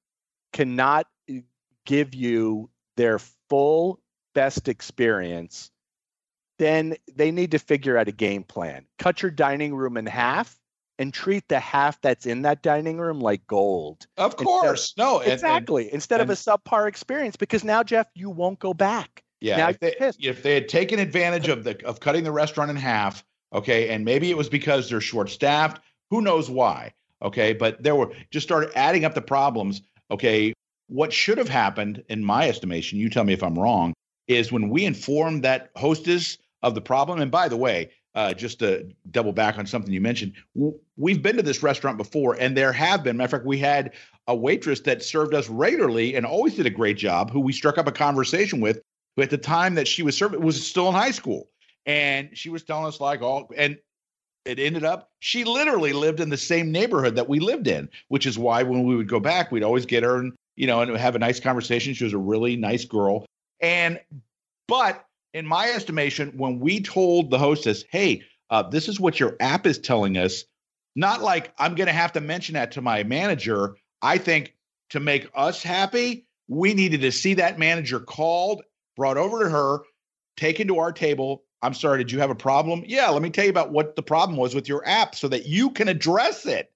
cannot 0.53 1.07
uh, 1.29 1.35
give 1.87 2.15
you 2.15 2.71
their 2.97 3.19
full 3.49 4.01
best 4.33 4.69
experience, 4.69 5.71
then 6.59 6.97
they 7.15 7.33
need 7.33 7.51
to 7.51 7.59
figure 7.59 7.99
out 7.99 8.07
a 8.07 8.13
game 8.13 8.45
plan. 8.45 8.87
Cut 8.99 9.23
your 9.23 9.33
dining 9.33 9.75
room 9.75 9.97
in 9.97 10.07
half 10.07 10.57
and 10.99 11.13
treat 11.13 11.47
the 11.49 11.61
half 11.61 12.01
that's 12.01 12.27
in 12.27 12.43
that 12.43 12.63
dining 12.63 12.99
room 12.99 13.21
like 13.21 13.47
gold. 13.47 14.07
Of 14.17 14.37
course. 14.37 14.93
Instead, 14.93 15.03
no, 15.03 15.21
exactly. 15.21 15.83
And, 15.83 15.89
and, 15.89 15.95
Instead 15.95 16.21
and, 16.21 16.31
of 16.31 16.37
a 16.37 16.41
subpar 16.41 16.89
experience, 16.89 17.37
because 17.37 17.65
now, 17.65 17.83
Jeff, 17.83 18.07
you 18.15 18.31
won't 18.31 18.59
go 18.59 18.73
back. 18.73 19.23
Yeah. 19.41 19.59
Now 19.59 19.69
if, 19.69 19.81
they, 19.81 19.95
if 19.99 20.43
they 20.43 20.55
had 20.55 20.69
taken 20.69 20.99
advantage 20.99 21.49
of 21.49 21.65
the 21.65 21.85
of 21.87 22.01
cutting 22.01 22.25
the 22.25 22.33
restaurant 22.33 22.71
in 22.71 22.77
half, 22.77 23.25
okay, 23.53 23.91
and 23.91 24.05
maybe 24.05 24.31
it 24.31 24.37
was 24.37 24.49
because 24.49 24.89
they're 24.89 25.01
short 25.01 25.29
staffed, 25.29 25.83
who 26.11 26.23
knows 26.23 26.49
why? 26.49 26.93
Okay, 27.23 27.53
but 27.53 27.83
there 27.83 27.95
were 27.95 28.13
just 28.31 28.47
started 28.47 28.71
adding 28.75 29.05
up 29.05 29.15
the 29.15 29.23
problems. 29.23 29.83
Okay, 30.11 30.55
what 30.89 31.13
should 31.13 31.39
have 31.39 31.49
happened, 31.49 32.03
in 32.09 32.25
my 32.25 32.49
estimation, 32.49 32.99
you 32.99 33.11
tell 33.11 33.25
me 33.25 33.33
if 33.33 33.43
I'm 33.43 33.59
wrong, 33.59 33.93
is 34.29 34.53
when 34.53 34.71
we 34.71 34.85
informed 34.85 35.43
that 35.45 35.71
hostess 35.77 36.39
of 36.63 36.75
the 36.75 36.81
problem. 36.81 37.21
And 37.21 37.31
by 37.31 37.49
the 37.49 37.57
way, 37.57 37.91
uh, 38.17 38.33
just 38.33 38.59
to 38.59 38.89
double 39.11 39.33
back 39.33 39.59
on 39.59 39.67
something 39.67 39.93
you 39.93 40.01
mentioned, 40.01 40.33
we've 40.97 41.23
been 41.23 41.37
to 41.37 41.43
this 41.43 41.63
restaurant 41.63 41.99
before, 41.99 42.35
and 42.41 42.57
there 42.57 42.73
have 42.73 43.05
been. 43.05 43.17
Matter 43.19 43.27
of 43.27 43.31
fact, 43.31 43.45
we 43.45 43.59
had 43.59 43.93
a 44.27 44.35
waitress 44.35 44.81
that 44.81 45.03
served 45.03 45.35
us 45.35 45.49
regularly 45.51 46.17
and 46.17 46.25
always 46.25 46.55
did 46.55 46.65
a 46.65 46.71
great 46.71 46.97
job, 46.97 47.31
who 47.31 47.41
we 47.41 47.53
struck 47.53 47.77
up 47.77 47.87
a 47.87 47.93
conversation 47.93 48.61
with, 48.61 48.81
who 49.15 49.23
at 49.23 49.29
the 49.29 49.39
time 49.39 49.75
that 49.75 49.87
she 49.87 50.03
was 50.03 50.17
serving 50.17 50.41
was 50.41 50.67
still 50.67 50.89
in 50.89 50.95
high 50.95 51.11
school, 51.11 51.51
and 51.85 52.31
she 52.33 52.49
was 52.49 52.65
telling 52.65 52.87
us 52.87 53.01
like 53.01 53.23
all 53.23 53.49
and. 53.57 53.79
It 54.45 54.61
ended 54.61 54.85
up 54.85 55.11
she 55.19 55.43
literally 55.43 55.93
lived 55.93 56.21
in 56.21 56.29
the 56.29 56.37
same 56.37 56.71
neighborhood 56.71 57.17
that 57.17 57.29
we 57.29 57.41
lived 57.41 57.67
in, 57.67 57.89
which 58.07 58.27
is 58.27 58.39
why 58.39 58.63
when 58.63 58.85
we 58.85 58.95
would 58.95 59.09
go 59.09 59.19
back, 59.19 59.51
we'd 59.51 59.65
always 59.65 59.87
get 59.87 60.05
her 60.05 60.21
and 60.21 60.35
you 60.55 60.69
know 60.69 60.83
and 60.83 60.97
have 60.97 61.17
a 61.17 61.19
nice 61.19 61.41
conversation. 61.41 61.95
She 61.95 62.05
was 62.05 62.13
a 62.13 62.19
really 62.19 62.55
nice 62.55 62.85
girl, 62.85 63.27
and 63.61 63.99
but 64.69 65.05
in 65.37 65.45
my 65.45 65.69
estimation, 65.69 66.33
when 66.39 66.59
we 66.61 66.81
told 66.81 67.31
the 67.31 67.39
hostess, 67.39 67.85
hey, 67.91 68.23
uh, 68.49 68.63
this 68.63 68.89
is 68.89 68.99
what 68.99 69.21
your 69.21 69.37
app 69.39 69.67
is 69.67 69.79
telling 69.79 70.17
us, 70.17 70.45
not 70.95 71.21
like 71.21 71.53
I'm 71.59 71.75
going 71.75 71.89
to 71.89 71.93
have 71.93 72.13
to 72.13 72.23
mention 72.23 72.55
that 72.55 72.73
to 72.73 72.81
my 72.81 73.03
manager. 73.05 73.77
I 74.01 74.17
think 74.17 74.55
to 74.91 74.99
make 74.99 75.29
us 75.35 75.63
happy, 75.63 76.27
we 76.49 76.73
needed 76.73 77.03
to 77.03 77.13
see 77.13 77.35
that 77.35 77.59
manager 77.59 78.01
called, 78.01 78.63
brought 78.97 79.19
over 79.19 79.45
to 79.45 79.51
her, 79.51 79.81
taken 80.39 80.69
to 80.69 80.79
our 80.79 80.91
table. 80.91 81.45
I'm 81.61 81.75
sorry, 81.75 81.99
did 81.99 82.11
you 82.11 82.21
have 82.21 82.31
a 82.31 82.35
problem? 82.35 82.83
Yeah, 82.87 83.11
let 83.11 83.21
me 83.21 83.29
tell 83.29 83.45
you 83.45 83.51
about 83.51 83.73
what 83.73 83.95
the 83.95 84.03
problem 84.03 84.39
was 84.39 84.55
with 84.55 84.71
your 84.71 84.89
app 84.89 85.15
so 85.15 85.29
that 85.29 85.45
you 85.45 85.71
can 85.71 85.89
address 85.89 86.47
it. 86.47 86.73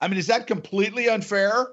I 0.00 0.08
mean, 0.08 0.16
is 0.16 0.28
that 0.28 0.46
completely 0.46 1.10
unfair? 1.10 1.68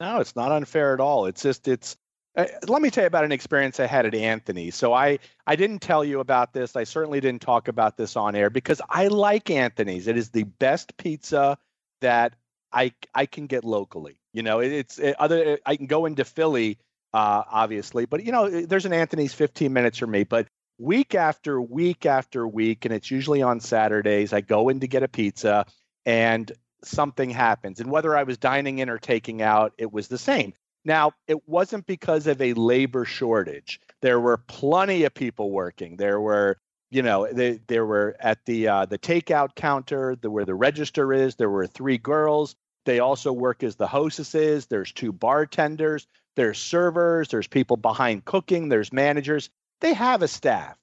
No, 0.00 0.18
it's 0.18 0.34
not 0.34 0.50
unfair 0.50 0.92
at 0.92 1.00
all. 1.00 1.26
It's 1.26 1.42
just 1.42 1.68
it's 1.68 1.96
uh, 2.38 2.46
let 2.68 2.80
me 2.80 2.88
tell 2.88 3.02
you 3.02 3.08
about 3.08 3.24
an 3.24 3.32
experience 3.32 3.80
I 3.80 3.86
had 3.86 4.06
at 4.06 4.14
Anthony. 4.14 4.70
So 4.70 4.94
I 4.94 5.18
I 5.46 5.56
didn't 5.56 5.80
tell 5.80 6.04
you 6.04 6.20
about 6.20 6.52
this. 6.52 6.76
I 6.76 6.84
certainly 6.84 7.20
didn't 7.20 7.42
talk 7.42 7.66
about 7.66 7.96
this 7.96 8.16
on 8.16 8.36
air 8.36 8.48
because 8.48 8.80
I 8.88 9.08
like 9.08 9.50
Anthony's. 9.50 10.06
It 10.06 10.16
is 10.16 10.30
the 10.30 10.44
best 10.44 10.96
pizza 10.96 11.58
that 12.00 12.34
I 12.72 12.92
I 13.12 13.26
can 13.26 13.48
get 13.48 13.64
locally. 13.64 14.20
You 14.32 14.44
know, 14.44 14.60
it, 14.60 14.72
it's 14.72 14.98
it, 14.98 15.16
other 15.18 15.58
I 15.66 15.74
can 15.74 15.86
go 15.86 16.06
into 16.06 16.24
Philly 16.24 16.78
uh, 17.12 17.42
obviously, 17.50 18.06
but 18.06 18.24
you 18.24 18.30
know, 18.30 18.48
there's 18.48 18.86
an 18.86 18.92
Anthony's 18.92 19.34
15 19.34 19.72
minutes 19.72 19.98
from 19.98 20.12
me, 20.12 20.22
but 20.22 20.46
week 20.78 21.16
after 21.16 21.60
week 21.60 22.06
after 22.06 22.46
week 22.46 22.84
and 22.84 22.94
it's 22.94 23.10
usually 23.10 23.42
on 23.42 23.58
Saturdays, 23.58 24.32
I 24.32 24.42
go 24.42 24.68
in 24.68 24.78
to 24.80 24.86
get 24.86 25.02
a 25.02 25.08
pizza 25.08 25.66
and 26.06 26.52
something 26.84 27.30
happens. 27.30 27.80
And 27.80 27.90
whether 27.90 28.16
I 28.16 28.22
was 28.22 28.38
dining 28.38 28.78
in 28.78 28.88
or 28.88 28.98
taking 28.98 29.42
out, 29.42 29.72
it 29.78 29.92
was 29.92 30.06
the 30.06 30.18
same. 30.18 30.52
Now, 30.88 31.12
it 31.26 31.46
wasn't 31.46 31.86
because 31.86 32.26
of 32.26 32.40
a 32.40 32.54
labor 32.54 33.04
shortage. 33.04 33.78
There 34.00 34.18
were 34.18 34.38
plenty 34.38 35.04
of 35.04 35.12
people 35.12 35.50
working. 35.50 35.98
There 35.98 36.18
were, 36.18 36.56
you 36.90 37.02
know, 37.02 37.30
they, 37.30 37.60
there 37.66 37.84
were 37.84 38.16
at 38.20 38.38
the 38.46 38.68
uh, 38.68 38.86
the 38.86 38.98
takeout 38.98 39.54
counter, 39.54 40.16
the, 40.16 40.30
where 40.30 40.46
the 40.46 40.54
register 40.54 41.12
is. 41.12 41.36
There 41.36 41.50
were 41.50 41.66
three 41.66 41.98
girls. 41.98 42.56
They 42.86 43.00
also 43.00 43.34
work 43.34 43.62
as 43.62 43.76
the 43.76 43.86
hostesses. 43.86 44.66
There's 44.66 44.90
two 44.90 45.12
bartenders. 45.12 46.06
There's 46.36 46.58
servers. 46.58 47.28
There's 47.28 47.46
people 47.46 47.76
behind 47.76 48.24
cooking. 48.24 48.70
There's 48.70 48.90
managers. 48.90 49.50
They 49.82 49.92
have 49.92 50.22
a 50.22 50.28
staff. 50.28 50.78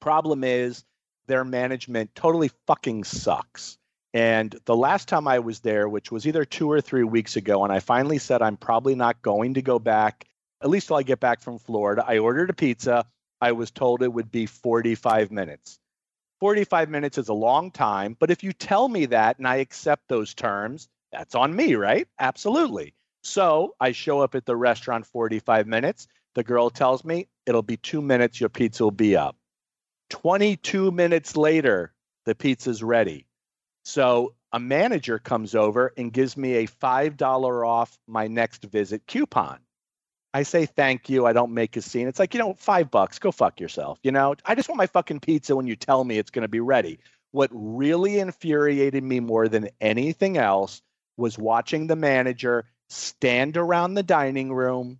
Problem 0.00 0.42
is, 0.42 0.84
their 1.28 1.44
management 1.44 2.12
totally 2.16 2.50
fucking 2.66 3.04
sucks. 3.04 3.78
And 4.14 4.54
the 4.66 4.76
last 4.76 5.08
time 5.08 5.26
I 5.26 5.38
was 5.38 5.60
there, 5.60 5.88
which 5.88 6.12
was 6.12 6.26
either 6.26 6.44
two 6.44 6.70
or 6.70 6.80
three 6.80 7.04
weeks 7.04 7.36
ago, 7.36 7.64
and 7.64 7.72
I 7.72 7.80
finally 7.80 8.18
said 8.18 8.42
I'm 8.42 8.58
probably 8.58 8.94
not 8.94 9.22
going 9.22 9.54
to 9.54 9.62
go 9.62 9.78
back, 9.78 10.26
at 10.62 10.68
least 10.68 10.88
till 10.88 10.96
I 10.96 11.02
get 11.02 11.20
back 11.20 11.40
from 11.40 11.58
Florida. 11.58 12.04
I 12.06 12.18
ordered 12.18 12.50
a 12.50 12.54
pizza. 12.54 13.06
I 13.40 13.52
was 13.52 13.70
told 13.70 14.02
it 14.02 14.12
would 14.12 14.30
be 14.30 14.46
45 14.46 15.30
minutes. 15.30 15.78
45 16.40 16.90
minutes 16.90 17.18
is 17.18 17.28
a 17.28 17.34
long 17.34 17.70
time, 17.70 18.16
but 18.18 18.30
if 18.30 18.42
you 18.42 18.52
tell 18.52 18.88
me 18.88 19.06
that 19.06 19.38
and 19.38 19.46
I 19.46 19.56
accept 19.56 20.08
those 20.08 20.34
terms, 20.34 20.88
that's 21.12 21.34
on 21.34 21.54
me, 21.54 21.74
right? 21.76 22.08
Absolutely. 22.18 22.94
So 23.22 23.74
I 23.80 23.92
show 23.92 24.20
up 24.20 24.34
at 24.34 24.44
the 24.44 24.56
restaurant 24.56 25.06
45 25.06 25.66
minutes. 25.66 26.08
The 26.34 26.42
girl 26.42 26.68
tells 26.68 27.04
me 27.04 27.28
it'll 27.46 27.62
be 27.62 27.76
two 27.76 28.02
minutes, 28.02 28.40
your 28.40 28.48
pizza 28.48 28.82
will 28.82 28.90
be 28.90 29.16
up. 29.16 29.36
22 30.10 30.90
minutes 30.90 31.36
later, 31.36 31.92
the 32.26 32.34
pizza's 32.34 32.82
ready. 32.82 33.26
So 33.84 34.34
a 34.52 34.60
manager 34.60 35.18
comes 35.18 35.54
over 35.54 35.92
and 35.96 36.12
gives 36.12 36.36
me 36.36 36.56
a 36.56 36.66
$5 36.66 37.66
off 37.66 37.98
my 38.06 38.28
next 38.28 38.64
visit 38.64 39.06
coupon. 39.06 39.58
I 40.34 40.44
say 40.44 40.66
thank 40.66 41.10
you. 41.10 41.26
I 41.26 41.32
don't 41.32 41.52
make 41.52 41.76
a 41.76 41.82
scene. 41.82 42.08
It's 42.08 42.18
like, 42.18 42.32
you 42.32 42.40
know, 42.40 42.54
five 42.54 42.90
bucks, 42.90 43.18
go 43.18 43.32
fuck 43.32 43.60
yourself. 43.60 43.98
You 44.02 44.12
know, 44.12 44.34
I 44.44 44.54
just 44.54 44.68
want 44.68 44.78
my 44.78 44.86
fucking 44.86 45.20
pizza 45.20 45.54
when 45.54 45.66
you 45.66 45.76
tell 45.76 46.04
me 46.04 46.18
it's 46.18 46.30
going 46.30 46.42
to 46.42 46.48
be 46.48 46.60
ready. 46.60 47.00
What 47.32 47.50
really 47.52 48.18
infuriated 48.18 49.04
me 49.04 49.20
more 49.20 49.48
than 49.48 49.68
anything 49.80 50.38
else 50.38 50.80
was 51.16 51.38
watching 51.38 51.86
the 51.86 51.96
manager 51.96 52.64
stand 52.88 53.56
around 53.56 53.94
the 53.94 54.02
dining 54.02 54.52
room, 54.52 54.98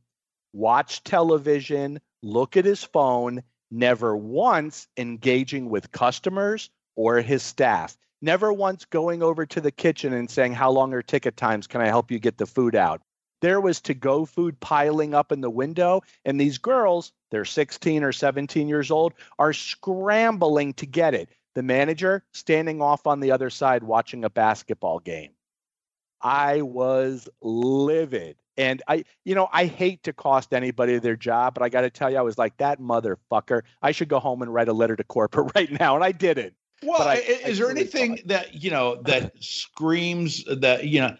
watch 0.52 1.02
television, 1.02 2.00
look 2.22 2.56
at 2.56 2.64
his 2.64 2.82
phone, 2.82 3.42
never 3.70 4.14
once 4.14 4.86
engaging 4.98 5.70
with 5.70 5.92
customers 5.92 6.70
or 6.94 7.20
his 7.22 7.42
staff 7.42 7.96
never 8.22 8.52
once 8.52 8.84
going 8.86 9.22
over 9.22 9.44
to 9.44 9.60
the 9.60 9.72
kitchen 9.72 10.12
and 10.14 10.30
saying, 10.30 10.54
How 10.54 10.70
long 10.70 10.94
are 10.94 11.02
ticket 11.02 11.36
times? 11.36 11.66
Can 11.66 11.80
I 11.80 11.88
help 11.88 12.10
you 12.10 12.18
get 12.18 12.38
the 12.38 12.46
food 12.46 12.74
out? 12.74 13.02
There 13.42 13.60
was 13.60 13.80
to 13.82 13.94
go 13.94 14.24
food 14.24 14.58
piling 14.60 15.14
up 15.14 15.32
in 15.32 15.40
the 15.40 15.50
window, 15.50 16.02
and 16.24 16.40
these 16.40 16.58
girls, 16.58 17.12
they're 17.32 17.44
16 17.44 18.04
or 18.04 18.12
17 18.12 18.68
years 18.68 18.90
old, 18.90 19.14
are 19.38 19.52
scrambling 19.52 20.74
to 20.74 20.86
get 20.86 21.12
it. 21.12 21.28
The 21.54 21.62
manager 21.64 22.24
standing 22.32 22.80
off 22.80 23.06
on 23.06 23.18
the 23.18 23.32
other 23.32 23.50
side 23.50 23.82
watching 23.82 24.24
a 24.24 24.30
basketball 24.30 25.00
game. 25.00 25.32
I 26.20 26.62
was 26.62 27.28
livid. 27.42 28.36
And 28.56 28.82
I, 28.86 29.04
you 29.24 29.34
know, 29.34 29.48
I 29.52 29.64
hate 29.66 30.04
to 30.04 30.12
cost 30.12 30.52
anybody 30.52 30.98
their 30.98 31.16
job, 31.16 31.54
but 31.54 31.62
I 31.62 31.68
got 31.68 31.80
to 31.80 31.90
tell 31.90 32.10
you, 32.10 32.18
I 32.18 32.22
was 32.22 32.38
like, 32.38 32.56
that 32.58 32.78
motherfucker. 32.78 33.62
I 33.80 33.92
should 33.92 34.08
go 34.08 34.20
home 34.20 34.42
and 34.42 34.52
write 34.52 34.68
a 34.68 34.72
letter 34.72 34.94
to 34.94 35.04
corporate 35.04 35.52
right 35.56 35.70
now. 35.72 35.96
And 35.96 36.04
I 36.04 36.12
did 36.12 36.38
it. 36.38 36.54
Well, 36.82 37.02
I, 37.02 37.16
is 37.16 37.60
I 37.60 37.62
there 37.62 37.70
anything 37.70 38.20
that 38.26 38.54
you 38.54 38.70
know 38.70 39.02
that 39.02 39.32
screams 39.42 40.44
that 40.44 40.86
you 40.86 41.00
know? 41.00 41.16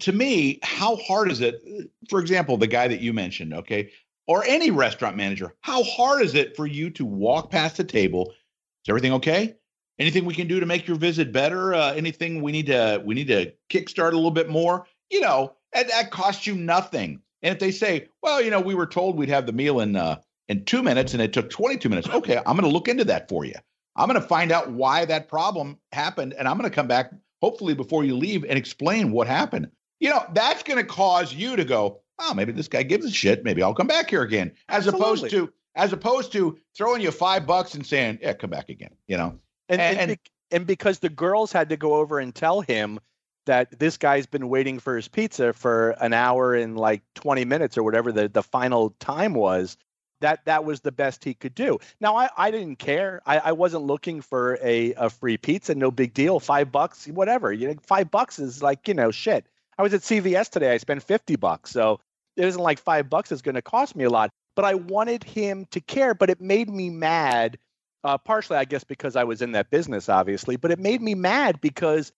To 0.00 0.12
me, 0.12 0.60
how 0.62 0.96
hard 0.96 1.30
is 1.30 1.40
it? 1.40 1.60
For 2.08 2.20
example, 2.20 2.56
the 2.56 2.68
guy 2.68 2.86
that 2.88 3.00
you 3.00 3.12
mentioned, 3.12 3.52
okay, 3.52 3.90
or 4.26 4.44
any 4.44 4.70
restaurant 4.70 5.16
manager, 5.16 5.54
how 5.60 5.82
hard 5.82 6.22
is 6.22 6.34
it 6.34 6.56
for 6.56 6.66
you 6.66 6.90
to 6.90 7.04
walk 7.04 7.50
past 7.50 7.78
the 7.78 7.84
table? 7.84 8.30
Is 8.30 8.88
everything 8.88 9.12
okay? 9.14 9.56
Anything 9.98 10.24
we 10.24 10.34
can 10.34 10.46
do 10.46 10.60
to 10.60 10.66
make 10.66 10.86
your 10.86 10.96
visit 10.96 11.32
better? 11.32 11.74
Uh, 11.74 11.92
anything 11.94 12.42
we 12.42 12.52
need 12.52 12.66
to 12.66 13.02
we 13.04 13.14
need 13.14 13.28
to 13.28 13.52
kickstart 13.70 14.12
a 14.12 14.16
little 14.16 14.30
bit 14.30 14.48
more? 14.48 14.86
You 15.10 15.20
know, 15.20 15.54
and 15.72 15.88
that 15.90 16.10
costs 16.10 16.46
you 16.46 16.54
nothing. 16.54 17.20
And 17.42 17.52
if 17.52 17.58
they 17.58 17.72
say, 17.72 18.08
well, 18.22 18.40
you 18.40 18.50
know, 18.50 18.60
we 18.60 18.74
were 18.74 18.86
told 18.86 19.16
we'd 19.16 19.28
have 19.28 19.46
the 19.46 19.52
meal 19.52 19.80
in 19.80 19.96
uh, 19.96 20.20
in 20.48 20.64
two 20.64 20.82
minutes 20.82 21.12
and 21.12 21.22
it 21.22 21.32
took 21.32 21.50
22 21.50 21.88
minutes, 21.88 22.08
okay, 22.08 22.36
I'm 22.36 22.56
going 22.56 22.62
to 22.62 22.68
look 22.68 22.88
into 22.88 23.04
that 23.04 23.28
for 23.28 23.44
you. 23.44 23.54
I'm 23.96 24.08
going 24.08 24.20
to 24.20 24.26
find 24.26 24.52
out 24.52 24.70
why 24.70 25.04
that 25.04 25.28
problem 25.28 25.78
happened, 25.92 26.34
and 26.34 26.48
I'm 26.48 26.56
going 26.56 26.68
to 26.68 26.74
come 26.74 26.88
back 26.88 27.12
hopefully 27.40 27.74
before 27.74 28.04
you 28.04 28.16
leave 28.16 28.44
and 28.44 28.58
explain 28.58 29.12
what 29.12 29.26
happened. 29.26 29.70
You 30.00 30.10
know, 30.10 30.24
that's 30.32 30.62
going 30.62 30.78
to 30.78 30.84
cause 30.84 31.34
you 31.34 31.56
to 31.56 31.64
go, 31.64 32.00
oh, 32.18 32.34
maybe 32.34 32.52
this 32.52 32.68
guy 32.68 32.82
gives 32.82 33.04
a 33.04 33.10
shit. 33.10 33.44
Maybe 33.44 33.62
I'll 33.62 33.74
come 33.74 33.86
back 33.86 34.10
here 34.10 34.22
again, 34.22 34.52
as 34.68 34.86
Absolutely. 34.86 35.00
opposed 35.00 35.30
to 35.30 35.52
as 35.74 35.92
opposed 35.92 36.32
to 36.32 36.58
throwing 36.76 37.00
you 37.00 37.10
five 37.10 37.46
bucks 37.46 37.74
and 37.74 37.86
saying, 37.86 38.18
yeah, 38.20 38.34
come 38.34 38.50
back 38.50 38.68
again. 38.68 38.90
You 39.06 39.16
know, 39.16 39.38
and 39.68 39.80
and, 39.80 40.10
and, 40.10 40.18
and 40.50 40.66
because 40.66 40.98
the 40.98 41.08
girls 41.08 41.52
had 41.52 41.68
to 41.68 41.76
go 41.76 41.94
over 41.94 42.18
and 42.18 42.34
tell 42.34 42.60
him 42.60 43.00
that 43.46 43.78
this 43.78 43.96
guy's 43.96 44.26
been 44.26 44.48
waiting 44.48 44.78
for 44.78 44.96
his 44.96 45.08
pizza 45.08 45.52
for 45.52 45.90
an 46.00 46.12
hour 46.12 46.54
and 46.54 46.78
like 46.78 47.02
20 47.16 47.44
minutes 47.44 47.76
or 47.76 47.82
whatever 47.82 48.12
the, 48.12 48.28
the 48.28 48.42
final 48.42 48.90
time 49.00 49.34
was 49.34 49.76
that 50.22 50.44
that 50.46 50.64
was 50.64 50.80
the 50.80 50.90
best 50.90 51.22
he 51.22 51.34
could 51.34 51.54
do. 51.54 51.78
Now 52.00 52.16
I, 52.16 52.28
I 52.36 52.50
didn't 52.50 52.76
care. 52.78 53.20
I, 53.26 53.38
I 53.38 53.52
wasn't 53.52 53.84
looking 53.84 54.20
for 54.20 54.58
a, 54.62 54.94
a 54.94 55.10
free 55.10 55.36
pizza, 55.36 55.74
no 55.74 55.90
big 55.90 56.14
deal. 56.14 56.40
Five 56.40 56.72
bucks, 56.72 57.06
whatever. 57.06 57.52
You 57.52 57.68
know, 57.68 57.74
five 57.82 58.10
bucks 58.10 58.38
is 58.38 58.62
like, 58.62 58.88
you 58.88 58.94
know, 58.94 59.10
shit. 59.10 59.46
I 59.78 59.82
was 59.82 59.94
at 59.94 60.00
CVS 60.00 60.48
today, 60.48 60.72
I 60.72 60.78
spent 60.78 61.02
50 61.02 61.36
bucks. 61.36 61.70
So 61.70 62.00
it 62.36 62.44
isn't 62.46 62.62
like 62.62 62.78
five 62.78 63.10
bucks 63.10 63.30
is 63.30 63.42
going 63.42 63.54
to 63.54 63.62
cost 63.62 63.94
me 63.94 64.04
a 64.04 64.10
lot. 64.10 64.30
But 64.54 64.64
I 64.64 64.74
wanted 64.74 65.24
him 65.24 65.66
to 65.70 65.80
care, 65.80 66.14
but 66.14 66.30
it 66.30 66.40
made 66.40 66.68
me 66.68 66.90
mad. 66.90 67.58
Uh, 68.04 68.18
partially, 68.18 68.56
I 68.56 68.64
guess, 68.64 68.84
because 68.84 69.16
I 69.16 69.24
was 69.24 69.42
in 69.42 69.52
that 69.52 69.70
business, 69.70 70.08
obviously, 70.08 70.56
but 70.56 70.70
it 70.72 70.78
made 70.78 71.00
me 71.00 71.14
mad 71.14 71.60
because 71.60 72.12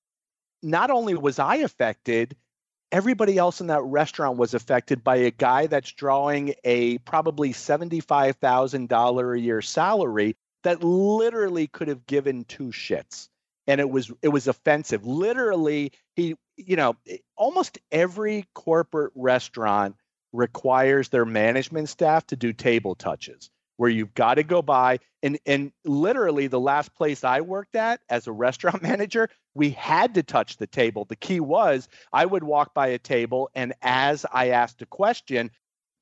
not 0.62 0.90
only 0.90 1.14
was 1.14 1.38
I 1.38 1.56
affected, 1.56 2.34
everybody 2.92 3.38
else 3.38 3.60
in 3.60 3.68
that 3.68 3.82
restaurant 3.82 4.38
was 4.38 4.54
affected 4.54 5.02
by 5.02 5.16
a 5.16 5.30
guy 5.30 5.66
that's 5.66 5.92
drawing 5.92 6.54
a 6.64 6.98
probably 6.98 7.52
$75,000 7.52 9.34
a 9.34 9.40
year 9.40 9.62
salary 9.62 10.36
that 10.62 10.82
literally 10.82 11.66
could 11.66 11.88
have 11.88 12.06
given 12.06 12.44
two 12.44 12.68
shits. 12.68 13.28
And 13.66 13.80
it 13.80 13.88
was 13.88 14.10
it 14.20 14.28
was 14.28 14.46
offensive. 14.46 15.06
Literally 15.06 15.92
he 16.16 16.36
you 16.56 16.76
know 16.76 16.96
almost 17.36 17.78
every 17.90 18.44
corporate 18.54 19.12
restaurant 19.14 19.96
requires 20.32 21.08
their 21.08 21.24
management 21.24 21.88
staff 21.88 22.26
to 22.26 22.36
do 22.36 22.52
table 22.52 22.94
touches 22.94 23.50
where 23.76 23.90
you've 23.90 24.14
got 24.14 24.34
to 24.34 24.42
go 24.42 24.60
by. 24.62 24.98
And 25.22 25.38
and 25.46 25.72
literally 25.84 26.46
the 26.46 26.60
last 26.60 26.94
place 26.94 27.24
I 27.24 27.40
worked 27.40 27.76
at 27.76 28.00
as 28.08 28.26
a 28.26 28.32
restaurant 28.32 28.82
manager 28.90 29.30
we 29.54 29.70
had 29.70 30.14
to 30.14 30.22
touch 30.22 30.56
the 30.56 30.66
table. 30.66 31.04
The 31.04 31.16
key 31.16 31.40
was 31.40 31.88
I 32.12 32.26
would 32.26 32.44
walk 32.44 32.74
by 32.74 32.88
a 32.88 32.98
table 32.98 33.50
and 33.54 33.72
as 33.82 34.26
I 34.32 34.50
asked 34.50 34.82
a 34.82 34.86
question 34.86 35.50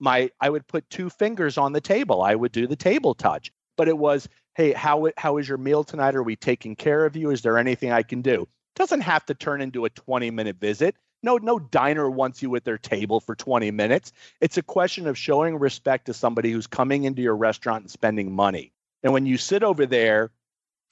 my 0.01 0.31
I 0.41 0.51
would 0.51 0.67
put 0.67 0.89
two 0.91 1.11
fingers 1.11 1.57
on 1.57 1.73
the 1.73 1.81
table. 1.81 2.23
I 2.23 2.35
would 2.35 2.53
do 2.53 2.67
the 2.67 2.77
table 2.77 3.15
touch. 3.15 3.53
But 3.77 3.89
it 3.89 3.97
was 3.97 4.29
hey 4.55 4.73
how 4.73 5.11
how 5.17 5.39
is 5.39 5.49
your 5.49 5.59
meal 5.59 5.85
tonight? 5.85 6.17
Are 6.17 6.23
we 6.23 6.37
taking 6.37 6.77
care 6.77 7.05
of 7.05 7.17
you? 7.17 7.31
Is 7.31 7.43
there 7.43 7.59
anything 7.59 7.93
I 7.93 8.03
can 8.03 8.23
do? 8.23 8.43
It 8.43 8.77
doesn't 8.77 9.03
have 9.03 9.25
to 9.27 9.35
turn 9.35 9.61
into 9.61 9.85
a 9.85 9.91
20 9.91 10.31
minute 10.31 10.57
visit. 10.59 10.97
No, 11.23 11.37
no 11.37 11.61
diner 11.61 12.11
wants 12.11 12.43
you 12.43 12.57
at 12.57 12.65
their 12.65 12.79
table 12.79 13.21
for 13.21 13.37
20 13.37 13.71
minutes. 13.71 14.13
It's 14.41 14.57
a 14.57 14.63
question 14.63 15.07
of 15.07 15.17
showing 15.17 15.57
respect 15.57 16.07
to 16.07 16.15
somebody 16.15 16.51
who's 16.51 16.67
coming 16.67 17.05
into 17.05 17.23
your 17.23 17.37
restaurant 17.37 17.83
and 17.83 17.91
spending 17.91 18.35
money. 18.35 18.73
And 19.05 19.13
when 19.13 19.27
you 19.27 19.39
sit 19.39 19.63
over 19.63 19.87
there 19.87 20.33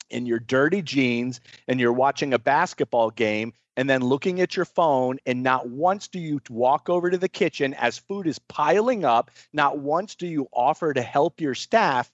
in 0.08 0.26
your 0.26 0.38
dirty 0.38 0.82
jeans 0.82 1.40
and 1.68 1.78
you're 1.78 1.92
watching 1.92 2.32
a 2.34 2.38
basketball 2.38 3.10
game 3.10 3.52
and 3.76 3.88
then 3.88 4.02
looking 4.02 4.40
at 4.40 4.56
your 4.56 4.64
phone, 4.64 5.18
and 5.26 5.42
not 5.42 5.68
once 5.68 6.08
do 6.08 6.18
you 6.18 6.40
walk 6.50 6.90
over 6.90 7.08
to 7.08 7.16
the 7.16 7.28
kitchen 7.28 7.72
as 7.74 7.98
food 7.98 8.26
is 8.26 8.38
piling 8.38 9.04
up, 9.04 9.30
not 9.52 9.78
once 9.78 10.16
do 10.16 10.26
you 10.26 10.48
offer 10.52 10.92
to 10.92 11.00
help 11.00 11.40
your 11.40 11.54
staff, 11.54 12.10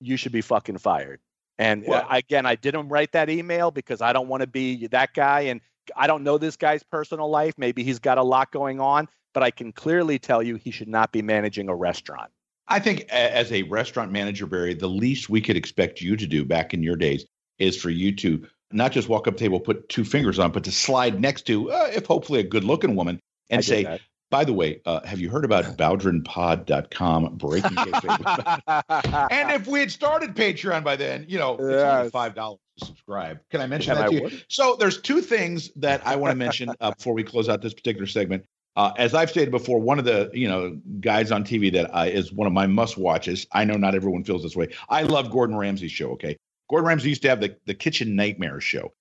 you 0.00 0.16
should 0.16 0.32
be 0.32 0.42
fucking 0.42 0.78
fired. 0.78 1.20
And 1.58 1.84
uh, 1.84 1.86
well, 1.88 2.06
again, 2.10 2.44
I 2.44 2.54
didn't 2.54 2.88
write 2.88 3.12
that 3.12 3.30
email 3.30 3.70
because 3.70 4.02
I 4.02 4.12
don't 4.12 4.28
want 4.28 4.42
to 4.42 4.46
be 4.46 4.88
that 4.88 5.14
guy. 5.14 5.42
And 5.42 5.60
I 5.96 6.06
don't 6.06 6.22
know 6.22 6.38
this 6.38 6.56
guy's 6.56 6.82
personal 6.82 7.30
life. 7.30 7.54
Maybe 7.56 7.82
he's 7.82 7.98
got 7.98 8.18
a 8.18 8.22
lot 8.22 8.50
going 8.50 8.80
on, 8.80 9.08
but 9.32 9.42
I 9.42 9.50
can 9.50 9.72
clearly 9.72 10.18
tell 10.18 10.42
you 10.42 10.56
he 10.56 10.70
should 10.70 10.88
not 10.88 11.12
be 11.12 11.22
managing 11.22 11.68
a 11.68 11.74
restaurant. 11.74 12.30
I 12.68 12.80
think 12.80 13.08
as 13.10 13.52
a 13.52 13.62
restaurant 13.64 14.12
manager, 14.12 14.46
Barry, 14.46 14.74
the 14.74 14.88
least 14.88 15.28
we 15.28 15.40
could 15.40 15.56
expect 15.56 16.00
you 16.00 16.16
to 16.16 16.26
do 16.26 16.44
back 16.44 16.74
in 16.74 16.82
your 16.82 16.96
days 16.96 17.24
is 17.58 17.80
for 17.80 17.90
you 17.90 18.14
to 18.16 18.46
not 18.72 18.92
just 18.92 19.08
walk 19.08 19.28
up 19.28 19.36
table, 19.36 19.60
put 19.60 19.88
two 19.88 20.04
fingers 20.04 20.38
on, 20.38 20.50
but 20.50 20.64
to 20.64 20.72
slide 20.72 21.20
next 21.20 21.42
to, 21.42 21.70
uh, 21.70 21.90
if 21.92 22.06
hopefully 22.06 22.40
a 22.40 22.44
good 22.44 22.64
looking 22.64 22.96
woman, 22.96 23.20
and 23.50 23.64
say. 23.64 24.00
By 24.28 24.44
the 24.44 24.52
way, 24.52 24.80
uh, 24.84 25.06
have 25.06 25.20
you 25.20 25.30
heard 25.30 25.44
about 25.44 25.64
BowdrenPod.com 25.78 27.36
breaking 27.36 27.78
and 29.30 29.52
if 29.52 29.68
we 29.68 29.78
had 29.78 29.92
started 29.92 30.34
Patreon 30.34 30.82
by 30.82 30.96
then, 30.96 31.26
you 31.28 31.38
know, 31.38 31.56
yes. 31.60 32.10
five 32.10 32.34
dollars 32.34 32.58
to 32.80 32.86
subscribe. 32.86 33.38
Can 33.50 33.60
I 33.60 33.68
mention 33.68 33.94
that 33.94 34.10
to 34.10 34.14
you? 34.14 34.30
So 34.48 34.74
there's 34.74 35.00
two 35.00 35.20
things 35.20 35.70
that 35.76 36.04
I 36.04 36.16
want 36.16 36.32
to 36.32 36.36
mention 36.36 36.70
uh, 36.80 36.90
before 36.90 37.14
we 37.14 37.22
close 37.22 37.48
out 37.48 37.62
this 37.62 37.72
particular 37.72 38.08
segment. 38.08 38.44
Uh, 38.76 38.92
as 38.98 39.14
I've 39.14 39.30
stated 39.30 39.50
before, 39.50 39.80
one 39.80 39.98
of 39.98 40.04
the 40.04 40.30
you 40.34 40.48
know 40.48 40.78
guys 41.00 41.32
on 41.32 41.44
TV 41.44 41.72
that 41.72 42.08
is 42.08 42.32
one 42.32 42.46
of 42.46 42.52
my 42.52 42.66
must 42.66 42.98
watches. 42.98 43.46
I 43.52 43.64
know 43.64 43.76
not 43.76 43.94
everyone 43.94 44.24
feels 44.24 44.42
this 44.42 44.54
way. 44.54 44.68
I 44.88 45.02
love 45.02 45.30
Gordon 45.30 45.56
Ramsay's 45.56 45.92
show. 45.92 46.10
Okay, 46.12 46.36
Gordon 46.68 46.88
Ramsay 46.88 47.08
used 47.08 47.22
to 47.22 47.28
have 47.28 47.40
the 47.40 47.56
the 47.64 47.74
Kitchen 47.74 48.14
Nightmare 48.16 48.60
show. 48.60 48.92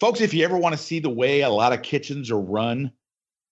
Folks, 0.00 0.22
if 0.22 0.32
you 0.32 0.44
ever 0.44 0.56
want 0.56 0.74
to 0.74 0.82
see 0.82 0.98
the 0.98 1.10
way 1.10 1.42
a 1.42 1.50
lot 1.50 1.74
of 1.74 1.82
kitchens 1.82 2.30
are 2.30 2.40
run, 2.40 2.90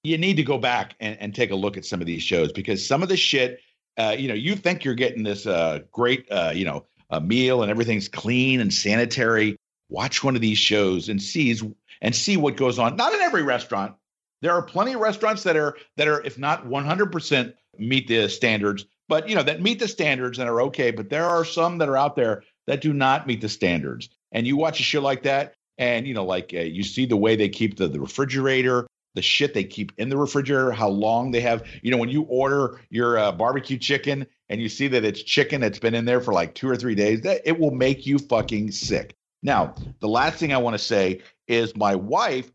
you 0.02 0.16
need 0.16 0.36
to 0.36 0.42
go 0.42 0.56
back 0.56 0.94
and, 0.98 1.18
and 1.20 1.34
take 1.34 1.50
a 1.50 1.54
look 1.54 1.76
at 1.76 1.84
some 1.84 2.00
of 2.00 2.06
these 2.06 2.22
shows 2.22 2.52
because 2.52 2.86
some 2.86 3.02
of 3.02 3.10
the 3.10 3.18
shit, 3.18 3.60
uh, 3.98 4.16
you 4.18 4.28
know, 4.28 4.34
you 4.34 4.56
think 4.56 4.82
you're 4.82 4.94
getting 4.94 5.22
this 5.22 5.46
uh, 5.46 5.80
great, 5.92 6.26
uh, 6.30 6.52
you 6.54 6.64
know, 6.64 6.86
a 7.10 7.20
meal 7.20 7.62
and 7.62 7.70
everything's 7.70 8.08
clean 8.08 8.60
and 8.60 8.72
sanitary. 8.72 9.56
Watch 9.90 10.24
one 10.24 10.36
of 10.36 10.40
these 10.40 10.58
shows 10.58 11.10
and 11.10 11.22
sees 11.22 11.62
and 12.00 12.16
see 12.16 12.38
what 12.38 12.56
goes 12.56 12.78
on. 12.78 12.96
Not 12.96 13.12
in 13.12 13.20
every 13.20 13.42
restaurant. 13.42 13.94
There 14.42 14.52
are 14.52 14.62
plenty 14.62 14.94
of 14.94 15.00
restaurants 15.00 15.42
that 15.44 15.56
are 15.56 15.76
that 15.96 16.08
are, 16.08 16.20
if 16.22 16.38
not 16.38 16.66
100% 16.66 17.54
meet 17.78 18.08
the 18.08 18.28
standards, 18.28 18.86
but 19.08 19.28
you 19.28 19.34
know 19.34 19.42
that 19.42 19.62
meet 19.62 19.78
the 19.78 19.88
standards 19.88 20.38
and 20.38 20.48
are 20.48 20.62
okay. 20.62 20.90
But 20.90 21.10
there 21.10 21.24
are 21.24 21.44
some 21.44 21.78
that 21.78 21.88
are 21.88 21.96
out 21.96 22.16
there 22.16 22.42
that 22.66 22.80
do 22.80 22.92
not 22.92 23.26
meet 23.26 23.40
the 23.40 23.48
standards. 23.48 24.08
And 24.32 24.46
you 24.46 24.56
watch 24.56 24.80
a 24.80 24.82
show 24.82 25.00
like 25.00 25.22
that, 25.22 25.54
and 25.78 26.06
you 26.06 26.14
know, 26.14 26.24
like 26.24 26.52
uh, 26.54 26.60
you 26.60 26.82
see 26.82 27.06
the 27.06 27.16
way 27.16 27.36
they 27.36 27.48
keep 27.48 27.76
the, 27.76 27.88
the 27.88 28.00
refrigerator 28.00 28.86
the 29.18 29.22
shit 29.22 29.52
they 29.52 29.64
keep 29.64 29.90
in 29.98 30.08
the 30.08 30.16
refrigerator, 30.16 30.70
how 30.70 30.88
long 30.88 31.32
they 31.32 31.40
have. 31.40 31.66
You 31.82 31.90
know, 31.90 31.96
when 31.96 32.08
you 32.08 32.22
order 32.28 32.80
your 32.88 33.18
uh, 33.18 33.32
barbecue 33.32 33.76
chicken 33.76 34.26
and 34.48 34.60
you 34.60 34.68
see 34.68 34.86
that 34.86 35.04
it's 35.04 35.22
chicken 35.22 35.60
that's 35.60 35.80
been 35.80 35.94
in 35.94 36.04
there 36.04 36.20
for 36.20 36.32
like 36.32 36.54
two 36.54 36.68
or 36.68 36.76
three 36.76 36.94
days, 36.94 37.22
that 37.22 37.42
it 37.44 37.58
will 37.58 37.72
make 37.72 38.06
you 38.06 38.18
fucking 38.18 38.70
sick. 38.70 39.16
Now, 39.42 39.74
the 39.98 40.08
last 40.08 40.38
thing 40.38 40.52
I 40.52 40.58
want 40.58 40.74
to 40.74 40.82
say 40.82 41.22
is 41.48 41.76
my 41.76 41.96
wife 41.96 42.48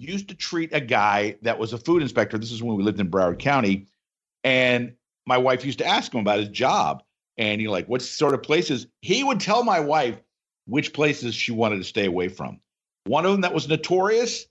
used 0.00 0.28
to 0.28 0.34
treat 0.34 0.74
a 0.74 0.80
guy 0.80 1.36
that 1.42 1.58
was 1.58 1.72
a 1.72 1.78
food 1.78 2.02
inspector. 2.02 2.38
This 2.38 2.52
is 2.52 2.62
when 2.62 2.76
we 2.76 2.82
lived 2.82 3.00
in 3.00 3.10
Broward 3.10 3.38
County. 3.38 3.86
And 4.44 4.94
my 5.26 5.38
wife 5.38 5.64
used 5.64 5.78
to 5.78 5.86
ask 5.86 6.12
him 6.12 6.20
about 6.20 6.38
his 6.38 6.48
job. 6.48 7.02
And 7.36 7.60
you 7.60 7.70
like, 7.70 7.88
what 7.88 8.02
sort 8.02 8.34
of 8.34 8.42
places? 8.42 8.86
He 9.00 9.22
would 9.22 9.40
tell 9.40 9.62
my 9.62 9.80
wife 9.80 10.20
which 10.66 10.92
places 10.92 11.34
she 11.34 11.52
wanted 11.52 11.76
to 11.76 11.84
stay 11.84 12.06
away 12.06 12.28
from. 12.28 12.60
One 13.04 13.24
of 13.24 13.32
them 13.32 13.42
that 13.42 13.54
was 13.54 13.68
notorious 13.68 14.46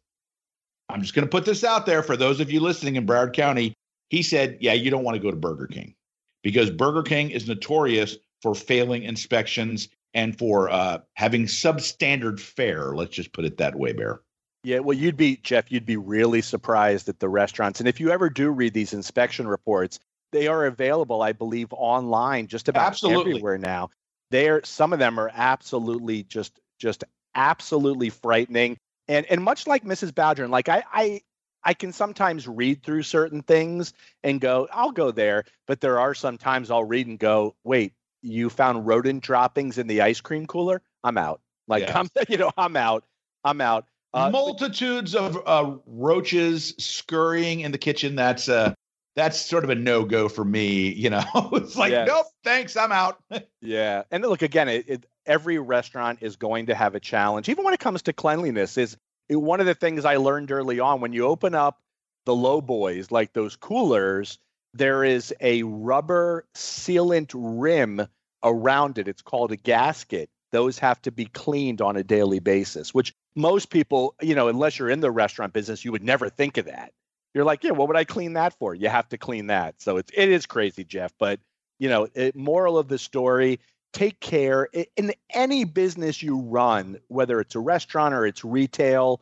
I'm 0.90 1.02
just 1.02 1.14
going 1.14 1.26
to 1.26 1.30
put 1.30 1.46
this 1.46 1.64
out 1.64 1.86
there 1.86 2.02
for 2.02 2.16
those 2.16 2.40
of 2.40 2.52
you 2.52 2.60
listening 2.60 2.96
in 2.96 3.06
Broward 3.06 3.34
County. 3.34 3.74
He 4.10 4.24
said, 4.24 4.58
Yeah, 4.62 4.74
you 4.74 4.90
don't 4.90 5.04
want 5.04 5.16
to 5.16 5.22
go 5.22 5.32
to 5.32 5.38
Burger 5.38 5.68
King 5.68 5.96
because 6.44 6.70
Burger 6.70 7.04
King 7.04 7.32
is 7.32 7.48
notorious 7.48 8.18
for 8.42 8.56
failing 8.56 9.04
inspections 9.04 9.90
and 10.14 10.38
for 10.38 10.70
uh, 10.70 11.00
having 11.16 11.46
substandard 11.46 12.40
fare. 12.40 12.96
Let's 12.96 13.12
just 13.12 13.34
put 13.34 13.46
it 13.46 13.58
that 13.58 13.76
way, 13.76 13.94
Bear. 13.94 14.22
Yeah, 14.68 14.80
well, 14.80 14.98
you'd 14.98 15.16
be, 15.16 15.38
Jeff, 15.38 15.72
you'd 15.72 15.86
be 15.86 15.96
really 15.96 16.42
surprised 16.42 17.08
at 17.08 17.22
the 17.22 17.30
restaurants. 17.30 17.80
And 17.80 17.88
if 17.88 18.02
you 18.02 18.10
ever 18.10 18.30
do 18.30 18.50
read 18.50 18.74
these 18.74 18.92
inspection 18.92 19.48
reports, 19.48 19.98
they 20.34 20.48
are 20.48 20.66
available, 20.66 21.22
I 21.22 21.32
believe, 21.32 21.70
online 21.72 22.48
just 22.48 22.68
about 22.68 22.86
absolutely. 22.86 23.32
everywhere 23.32 23.58
now. 23.58 23.92
They're 24.30 24.62
some 24.66 24.92
of 24.92 25.00
them 25.00 25.22
are 25.22 25.32
absolutely 25.34 26.24
just 26.24 26.60
just 26.80 27.06
absolutely 27.34 28.10
frightening 28.10 28.78
and 29.08 29.26
and 29.28 29.42
much 29.42 29.68
like 29.68 29.86
Mrs. 29.86 30.12
Bowdren, 30.12 30.50
like 30.50 30.68
I 30.68 30.84
I 30.92 31.22
I 31.64 31.74
can 31.74 31.94
sometimes 31.94 32.46
read 32.46 32.84
through 32.84 33.04
certain 33.04 33.44
things 33.44 33.94
and 34.22 34.42
go, 34.42 34.68
I'll 34.70 34.92
go 34.92 35.12
there, 35.12 35.46
but 35.66 35.80
there 35.80 35.98
are 35.98 36.14
sometimes 36.14 36.72
I'll 36.72 36.84
read 36.84 37.08
and 37.08 37.18
go, 37.18 37.56
wait, 37.64 37.94
you 38.22 38.50
found 38.50 38.86
rodent 38.86 39.24
droppings 39.24 39.78
in 39.78 39.88
the 39.88 40.02
ice 40.02 40.20
cream 40.20 40.46
cooler? 40.46 40.82
I'm 41.06 41.18
out. 41.18 41.40
Like. 41.70 41.96
I'm, 41.96 42.10
you 42.28 42.38
know, 42.38 42.52
I'm 42.58 42.76
out. 42.76 43.06
I'm 43.46 43.62
out. 43.62 43.86
Uh, 44.18 44.30
Multitudes 44.30 45.16
of 45.16 45.38
uh, 45.46 45.76
roaches 45.86 46.74
scurrying 46.78 47.62
in 47.62 47.72
the 47.72 47.78
kitchen. 47.78 48.16
That's 48.16 48.50
uh, 48.50 48.74
that's 49.16 49.40
sort 49.40 49.64
of 49.64 49.70
a 49.70 49.76
no 49.76 50.06
go 50.06 50.30
for 50.30 50.46
me. 50.46 50.92
You 50.94 51.10
know, 51.10 51.24
it's 51.54 51.76
like, 51.76 51.92
yes. 51.92 52.08
nope, 52.08 52.26
thanks, 52.44 52.78
I'm 52.78 52.92
out. 52.92 53.22
yeah, 53.62 54.04
and 54.12 54.24
look 54.24 54.42
again, 54.42 54.70
it, 54.70 54.86
it, 54.88 55.06
every 55.26 55.60
restaurant 55.60 56.20
is 56.22 56.36
going 56.36 56.68
to 56.68 56.76
have 56.76 56.96
a 56.96 57.00
challenge, 57.00 57.50
even 57.50 57.64
when 57.64 57.74
it 57.74 57.80
comes 57.80 58.02
to 58.04 58.14
cleanliness. 58.14 58.78
Is 58.78 58.98
it, 59.30 59.36
one 59.36 59.60
of 59.60 59.66
the 59.66 59.76
things 59.76 60.06
I 60.06 60.18
learned 60.18 60.52
early 60.52 60.80
on 60.80 61.02
when 61.02 61.14
you 61.14 61.26
open 61.26 61.56
up 61.56 61.80
the 62.26 62.36
low 62.36 62.62
boys, 62.62 63.12
like 63.12 63.34
those 63.34 63.56
coolers, 63.56 64.38
there 64.74 65.04
is 65.04 65.34
a 65.42 65.64
rubber 65.64 66.46
sealant 66.56 67.32
rim 67.34 68.08
around 68.44 68.98
it. 68.98 69.08
It's 69.08 69.22
called 69.22 69.52
a 69.52 69.58
gasket. 69.58 70.30
Those 70.52 70.80
have 70.80 71.02
to 71.04 71.12
be 71.12 71.26
cleaned 71.26 71.82
on 71.82 71.98
a 71.98 72.04
daily 72.04 72.40
basis, 72.40 72.94
which 72.94 73.14
most 73.38 73.70
people, 73.70 74.16
you 74.22 74.36
know, 74.36 74.50
unless 74.50 74.80
you're 74.80 74.90
in 74.90 75.00
the 75.00 75.12
restaurant 75.12 75.54
business, 75.54 75.86
you 75.86 75.94
would 75.94 76.04
never 76.04 76.30
think 76.30 76.58
of 76.58 76.66
that 76.66 76.92
you're 77.38 77.46
like, 77.46 77.64
yeah, 77.64 77.72
what 77.72 77.88
would 77.88 77.98
I 77.98 78.04
clean 78.04 78.34
that 78.34 78.58
for? 78.58 78.74
You 78.74 78.90
have 78.90 79.10
to 79.10 79.18
clean 79.20 79.48
that. 79.48 79.80
So 79.80 79.98
it's 79.98 80.12
it 80.16 80.30
is 80.30 80.48
crazy, 80.48 80.84
Jeff. 80.84 81.14
But 81.20 81.40
you 81.78 81.88
know, 81.88 82.08
it, 82.16 82.36
moral 82.36 82.80
of 82.80 82.88
the 82.88 82.98
story: 82.98 83.60
take 83.94 84.20
care 84.20 84.68
in 84.96 85.14
any 85.30 85.64
business 85.64 86.24
you 86.24 86.40
run, 86.40 87.00
whether 87.10 87.40
it's 87.40 87.54
a 87.54 87.60
restaurant 87.60 88.16
or 88.16 88.26
it's 88.26 88.44
retail. 88.44 89.22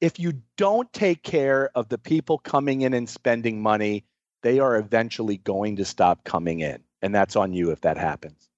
If 0.00 0.18
you 0.18 0.42
don't 0.56 0.92
take 0.92 1.22
care 1.22 1.70
of 1.76 1.88
the 1.88 1.96
people 1.96 2.38
coming 2.38 2.80
in 2.80 2.92
and 2.92 3.08
spending 3.08 3.62
money, 3.62 4.04
they 4.42 4.58
are 4.58 4.76
eventually 4.76 5.36
going 5.36 5.76
to 5.76 5.84
stop 5.84 6.24
coming 6.24 6.58
in, 6.58 6.82
and 7.02 7.14
that's 7.14 7.36
on 7.36 7.52
you 7.52 7.70
if 7.70 7.82
that 7.82 7.96
happens. 7.96 8.48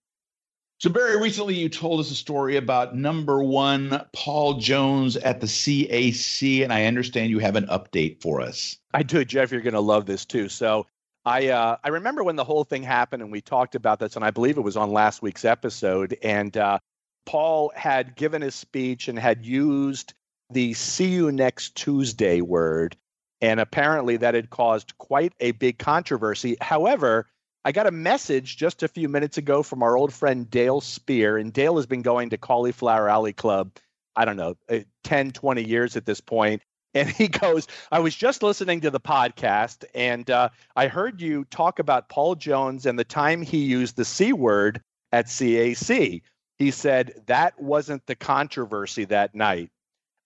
So, 0.78 0.90
Barry, 0.90 1.18
recently 1.18 1.54
you 1.54 1.70
told 1.70 2.00
us 2.00 2.10
a 2.10 2.14
story 2.14 2.56
about 2.56 2.94
number 2.94 3.42
one 3.42 4.04
Paul 4.12 4.54
Jones 4.54 5.16
at 5.16 5.40
the 5.40 5.46
CAC, 5.46 6.62
and 6.62 6.70
I 6.72 6.84
understand 6.84 7.30
you 7.30 7.38
have 7.38 7.56
an 7.56 7.66
update 7.68 8.20
for 8.20 8.42
us. 8.42 8.76
I 8.92 9.02
do, 9.02 9.24
Jeff. 9.24 9.50
You're 9.50 9.62
going 9.62 9.72
to 9.74 9.80
love 9.80 10.04
this 10.04 10.26
too. 10.26 10.48
So, 10.50 10.86
I 11.24 11.48
uh, 11.48 11.76
I 11.82 11.88
remember 11.88 12.22
when 12.22 12.36
the 12.36 12.44
whole 12.44 12.64
thing 12.64 12.82
happened, 12.82 13.22
and 13.22 13.32
we 13.32 13.40
talked 13.40 13.74
about 13.74 13.98
this, 13.98 14.16
and 14.16 14.24
I 14.24 14.30
believe 14.30 14.58
it 14.58 14.62
was 14.62 14.76
on 14.76 14.92
last 14.92 15.22
week's 15.22 15.46
episode. 15.46 16.16
And 16.22 16.56
uh, 16.56 16.78
Paul 17.24 17.72
had 17.74 18.14
given 18.14 18.42
his 18.42 18.54
speech 18.54 19.08
and 19.08 19.18
had 19.18 19.44
used 19.44 20.14
the 20.50 20.74
see 20.74 21.08
you 21.08 21.32
next 21.32 21.74
Tuesday 21.74 22.40
word. 22.40 22.96
And 23.42 23.60
apparently 23.60 24.16
that 24.16 24.34
had 24.34 24.50
caused 24.50 24.96
quite 24.98 25.34
a 25.40 25.50
big 25.52 25.78
controversy. 25.78 26.56
However, 26.60 27.26
I 27.66 27.72
got 27.72 27.88
a 27.88 27.90
message 27.90 28.56
just 28.56 28.84
a 28.84 28.88
few 28.88 29.08
minutes 29.08 29.38
ago 29.38 29.60
from 29.64 29.82
our 29.82 29.96
old 29.96 30.12
friend 30.12 30.48
Dale 30.48 30.80
Spear. 30.80 31.36
And 31.36 31.52
Dale 31.52 31.74
has 31.74 31.86
been 31.86 32.02
going 32.02 32.30
to 32.30 32.38
Cauliflower 32.38 33.08
Alley 33.08 33.32
Club, 33.32 33.72
I 34.14 34.24
don't 34.24 34.36
know, 34.36 34.54
uh, 34.70 34.78
10, 35.02 35.32
20 35.32 35.64
years 35.64 35.96
at 35.96 36.06
this 36.06 36.20
point. 36.20 36.62
And 36.94 37.08
he 37.08 37.26
goes, 37.42 37.66
I 37.90 37.98
was 37.98 38.14
just 38.14 38.44
listening 38.44 38.82
to 38.82 38.92
the 38.92 39.00
podcast 39.00 39.84
and 39.96 40.30
uh, 40.30 40.50
I 40.76 40.86
heard 40.86 41.20
you 41.20 41.44
talk 41.46 41.80
about 41.80 42.08
Paul 42.08 42.36
Jones 42.36 42.86
and 42.86 42.96
the 42.96 43.02
time 43.02 43.42
he 43.42 43.64
used 43.64 43.96
the 43.96 44.04
C 44.04 44.32
word 44.32 44.80
at 45.10 45.26
CAC. 45.26 46.22
He 46.58 46.70
said 46.70 47.20
that 47.26 47.60
wasn't 47.60 48.06
the 48.06 48.14
controversy 48.14 49.06
that 49.06 49.34
night. 49.34 49.70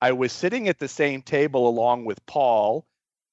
I 0.03 0.13
was 0.13 0.33
sitting 0.33 0.69
at 0.69 0.79
the 0.79 0.89
same 0.89 1.23
table 1.23 1.67
along 1.67 2.05
with 2.05 2.27
Paul, 2.27 2.85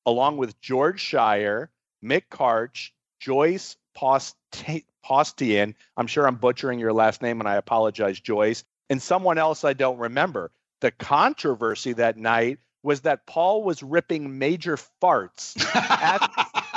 along 0.05 0.37
with 0.37 0.61
George 0.61 1.01
Schire, 1.01 1.67
Mick 2.01 2.29
Karch, 2.31 2.91
Joyce 3.19 3.75
Postian. 3.97 5.73
I'm 5.97 6.07
sure 6.07 6.27
I'm 6.27 6.35
butchering 6.35 6.79
your 6.79 6.93
last 6.93 7.21
name 7.21 7.39
and 7.39 7.49
I 7.49 7.55
apologize, 7.55 8.19
Joyce, 8.19 8.63
and 8.89 9.01
someone 9.01 9.37
else 9.37 9.63
I 9.63 9.73
don't 9.73 9.97
remember. 9.97 10.51
The 10.81 10.91
controversy 10.91 11.93
that 11.93 12.17
night 12.17 12.59
was 12.83 13.01
that 13.01 13.25
Paul 13.25 13.63
was 13.63 13.81
ripping 13.81 14.37
major 14.37 14.77
farts 15.01 15.59
at, 15.75 16.21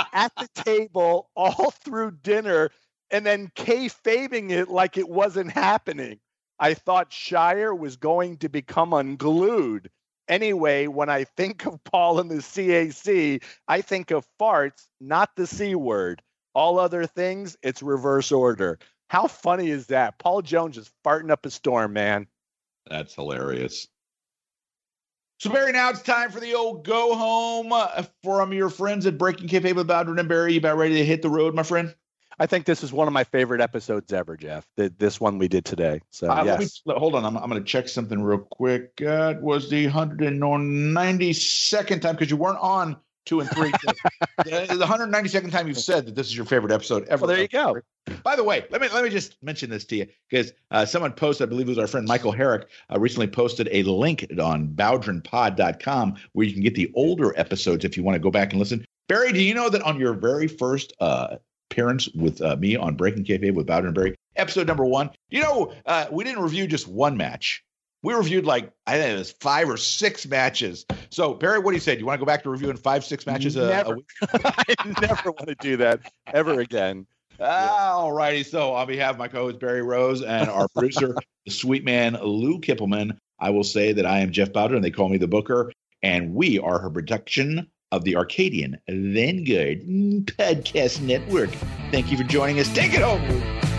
at 0.12 0.32
the 0.36 0.48
table 0.54 1.28
all 1.36 1.70
through 1.70 2.12
dinner 2.22 2.70
and 3.10 3.26
then 3.26 3.48
kayfabing 3.54 4.50
it 4.50 4.68
like 4.68 4.96
it 4.96 5.08
wasn't 5.08 5.50
happening. 5.50 6.18
I 6.58 6.74
thought 6.74 7.10
Schire 7.10 7.76
was 7.76 7.96
going 7.96 8.38
to 8.38 8.48
become 8.48 8.92
unglued. 8.92 9.90
Anyway, 10.28 10.86
when 10.86 11.08
I 11.08 11.24
think 11.24 11.66
of 11.66 11.82
Paul 11.84 12.20
and 12.20 12.30
the 12.30 12.36
CAC, 12.36 13.42
I 13.66 13.80
think 13.80 14.10
of 14.10 14.26
farts, 14.38 14.86
not 15.00 15.30
the 15.36 15.46
C 15.46 15.74
word. 15.74 16.22
All 16.54 16.78
other 16.78 17.06
things, 17.06 17.56
it's 17.62 17.82
reverse 17.82 18.32
order. 18.32 18.78
How 19.08 19.26
funny 19.26 19.70
is 19.70 19.86
that? 19.86 20.18
Paul 20.18 20.42
Jones 20.42 20.78
is 20.78 20.90
farting 21.04 21.30
up 21.30 21.46
a 21.46 21.50
storm, 21.50 21.92
man. 21.92 22.26
That's 22.88 23.14
hilarious. 23.14 23.88
So, 25.38 25.50
Barry, 25.50 25.72
now 25.72 25.88
it's 25.88 26.02
time 26.02 26.30
for 26.30 26.38
the 26.38 26.54
old 26.54 26.84
go 26.84 27.14
home 27.14 27.72
uh, 27.72 28.04
from 28.22 28.52
your 28.52 28.68
friends 28.68 29.06
at 29.06 29.16
Breaking 29.16 29.48
Kayfabe 29.48 29.74
with 29.74 29.88
Bowdren 29.88 30.20
and 30.20 30.28
Barry. 30.28 30.52
You 30.52 30.58
about 30.58 30.76
ready 30.76 30.96
to 30.96 31.04
hit 31.04 31.22
the 31.22 31.30
road, 31.30 31.54
my 31.54 31.62
friend? 31.62 31.94
I 32.38 32.46
think 32.46 32.66
this 32.66 32.82
is 32.82 32.92
one 32.92 33.06
of 33.06 33.12
my 33.12 33.24
favorite 33.24 33.60
episodes 33.60 34.12
ever, 34.12 34.36
Jeff. 34.36 34.66
The, 34.76 34.92
this 34.98 35.20
one 35.20 35.38
we 35.38 35.48
did 35.48 35.64
today. 35.64 36.00
So, 36.10 36.30
uh, 36.30 36.44
yes. 36.44 36.82
Me, 36.84 36.94
hold 36.94 37.14
on. 37.14 37.24
I'm, 37.24 37.36
I'm 37.36 37.50
going 37.50 37.62
to 37.62 37.66
check 37.66 37.88
something 37.88 38.22
real 38.22 38.38
quick. 38.38 39.00
Uh, 39.00 39.34
it 39.36 39.42
was 39.42 39.70
the 39.70 39.88
192nd 39.88 42.00
time 42.00 42.14
because 42.14 42.30
you 42.30 42.36
weren't 42.36 42.60
on 42.60 42.96
two 43.24 43.40
and 43.40 43.50
three. 43.50 43.70
the 44.38 44.86
192nd 44.86 45.50
time 45.50 45.68
you've 45.68 45.78
said 45.78 46.06
that 46.06 46.14
this 46.14 46.26
is 46.26 46.36
your 46.36 46.46
favorite 46.46 46.72
episode 46.72 47.06
ever. 47.08 47.26
Well, 47.26 47.34
there 47.34 47.42
you 47.42 47.48
go. 47.48 47.80
By 48.22 48.36
the 48.36 48.44
way, 48.44 48.64
let 48.70 48.80
me 48.80 48.88
let 48.92 49.04
me 49.04 49.10
just 49.10 49.42
mention 49.42 49.70
this 49.70 49.84
to 49.86 49.96
you 49.96 50.06
because 50.28 50.52
uh, 50.70 50.84
someone 50.84 51.12
posted, 51.12 51.46
I 51.46 51.48
believe 51.48 51.66
it 51.66 51.70
was 51.70 51.78
our 51.78 51.86
friend 51.86 52.06
Michael 52.06 52.32
Herrick, 52.32 52.68
uh, 52.92 52.98
recently 52.98 53.26
posted 53.26 53.68
a 53.70 53.82
link 53.84 54.26
on 54.40 54.68
bowdrenpod.com 54.68 56.16
where 56.32 56.46
you 56.46 56.52
can 56.52 56.62
get 56.62 56.74
the 56.74 56.90
older 56.94 57.38
episodes 57.38 57.84
if 57.84 57.96
you 57.96 58.02
want 58.02 58.16
to 58.16 58.20
go 58.20 58.30
back 58.30 58.52
and 58.52 58.58
listen. 58.58 58.84
Barry, 59.08 59.32
do 59.32 59.42
you 59.42 59.54
know 59.54 59.68
that 59.68 59.82
on 59.82 59.98
your 59.98 60.14
very 60.14 60.46
first 60.46 60.92
uh, 61.00 61.36
appearance 61.70 62.08
with 62.10 62.40
uh, 62.42 62.56
me 62.56 62.76
on 62.76 62.94
Breaking 62.94 63.24
Kayfabe 63.24 63.54
with 63.54 63.66
Bowdren 63.66 63.86
and 63.86 63.94
Barry, 63.94 64.14
episode 64.36 64.66
number 64.66 64.84
one, 64.84 65.10
you 65.30 65.42
know, 65.42 65.72
uh, 65.86 66.06
we 66.10 66.24
didn't 66.24 66.42
review 66.42 66.66
just 66.66 66.88
one 66.88 67.16
match 67.16 67.64
we 68.02 68.14
reviewed 68.14 68.46
like 68.46 68.72
I 68.86 68.98
think 68.98 69.14
it 69.14 69.18
was 69.18 69.32
five 69.32 69.68
or 69.68 69.76
six 69.76 70.26
matches. 70.26 70.86
So 71.10 71.34
Barry, 71.34 71.58
what 71.58 71.72
do 71.72 71.76
you 71.76 71.80
say? 71.80 71.94
Do 71.94 72.00
you 72.00 72.06
want 72.06 72.18
to 72.18 72.24
go 72.24 72.26
back 72.26 72.42
to 72.44 72.50
reviewing 72.50 72.76
five, 72.76 73.04
six 73.04 73.26
matches 73.26 73.56
a, 73.56 73.68
never. 73.68 73.92
a 73.92 73.96
week? 73.96 74.06
I 74.44 74.74
never 75.00 75.32
want 75.32 75.48
to 75.48 75.56
do 75.56 75.76
that 75.78 76.00
ever 76.32 76.60
again. 76.60 77.06
All 77.40 78.12
righty. 78.12 78.42
So 78.42 78.74
on 78.74 78.86
behalf 78.86 79.12
of 79.12 79.18
my 79.18 79.28
co-host 79.28 79.58
Barry 79.60 79.82
Rose 79.82 80.22
and 80.22 80.50
our 80.50 80.68
producer, 80.74 81.14
the 81.46 81.50
sweet 81.50 81.84
man 81.84 82.18
Lou 82.22 82.60
Kippelman, 82.60 83.16
I 83.38 83.50
will 83.50 83.64
say 83.64 83.92
that 83.92 84.06
I 84.06 84.20
am 84.20 84.30
Jeff 84.30 84.52
Bowdren 84.52 84.76
and 84.76 84.84
they 84.84 84.90
call 84.90 85.08
me 85.08 85.16
the 85.16 85.28
Booker, 85.28 85.72
and 86.02 86.34
we 86.34 86.58
are 86.58 86.78
her 86.78 86.90
production 86.90 87.70
of 87.92 88.04
the 88.04 88.16
Arcadian 88.16 88.78
Vanguard 88.88 89.80
Podcast 89.80 91.00
Network. 91.00 91.50
Thank 91.90 92.10
you 92.10 92.18
for 92.18 92.24
joining 92.24 92.60
us. 92.60 92.72
Take 92.72 92.94
it 92.94 93.02
home. 93.02 93.69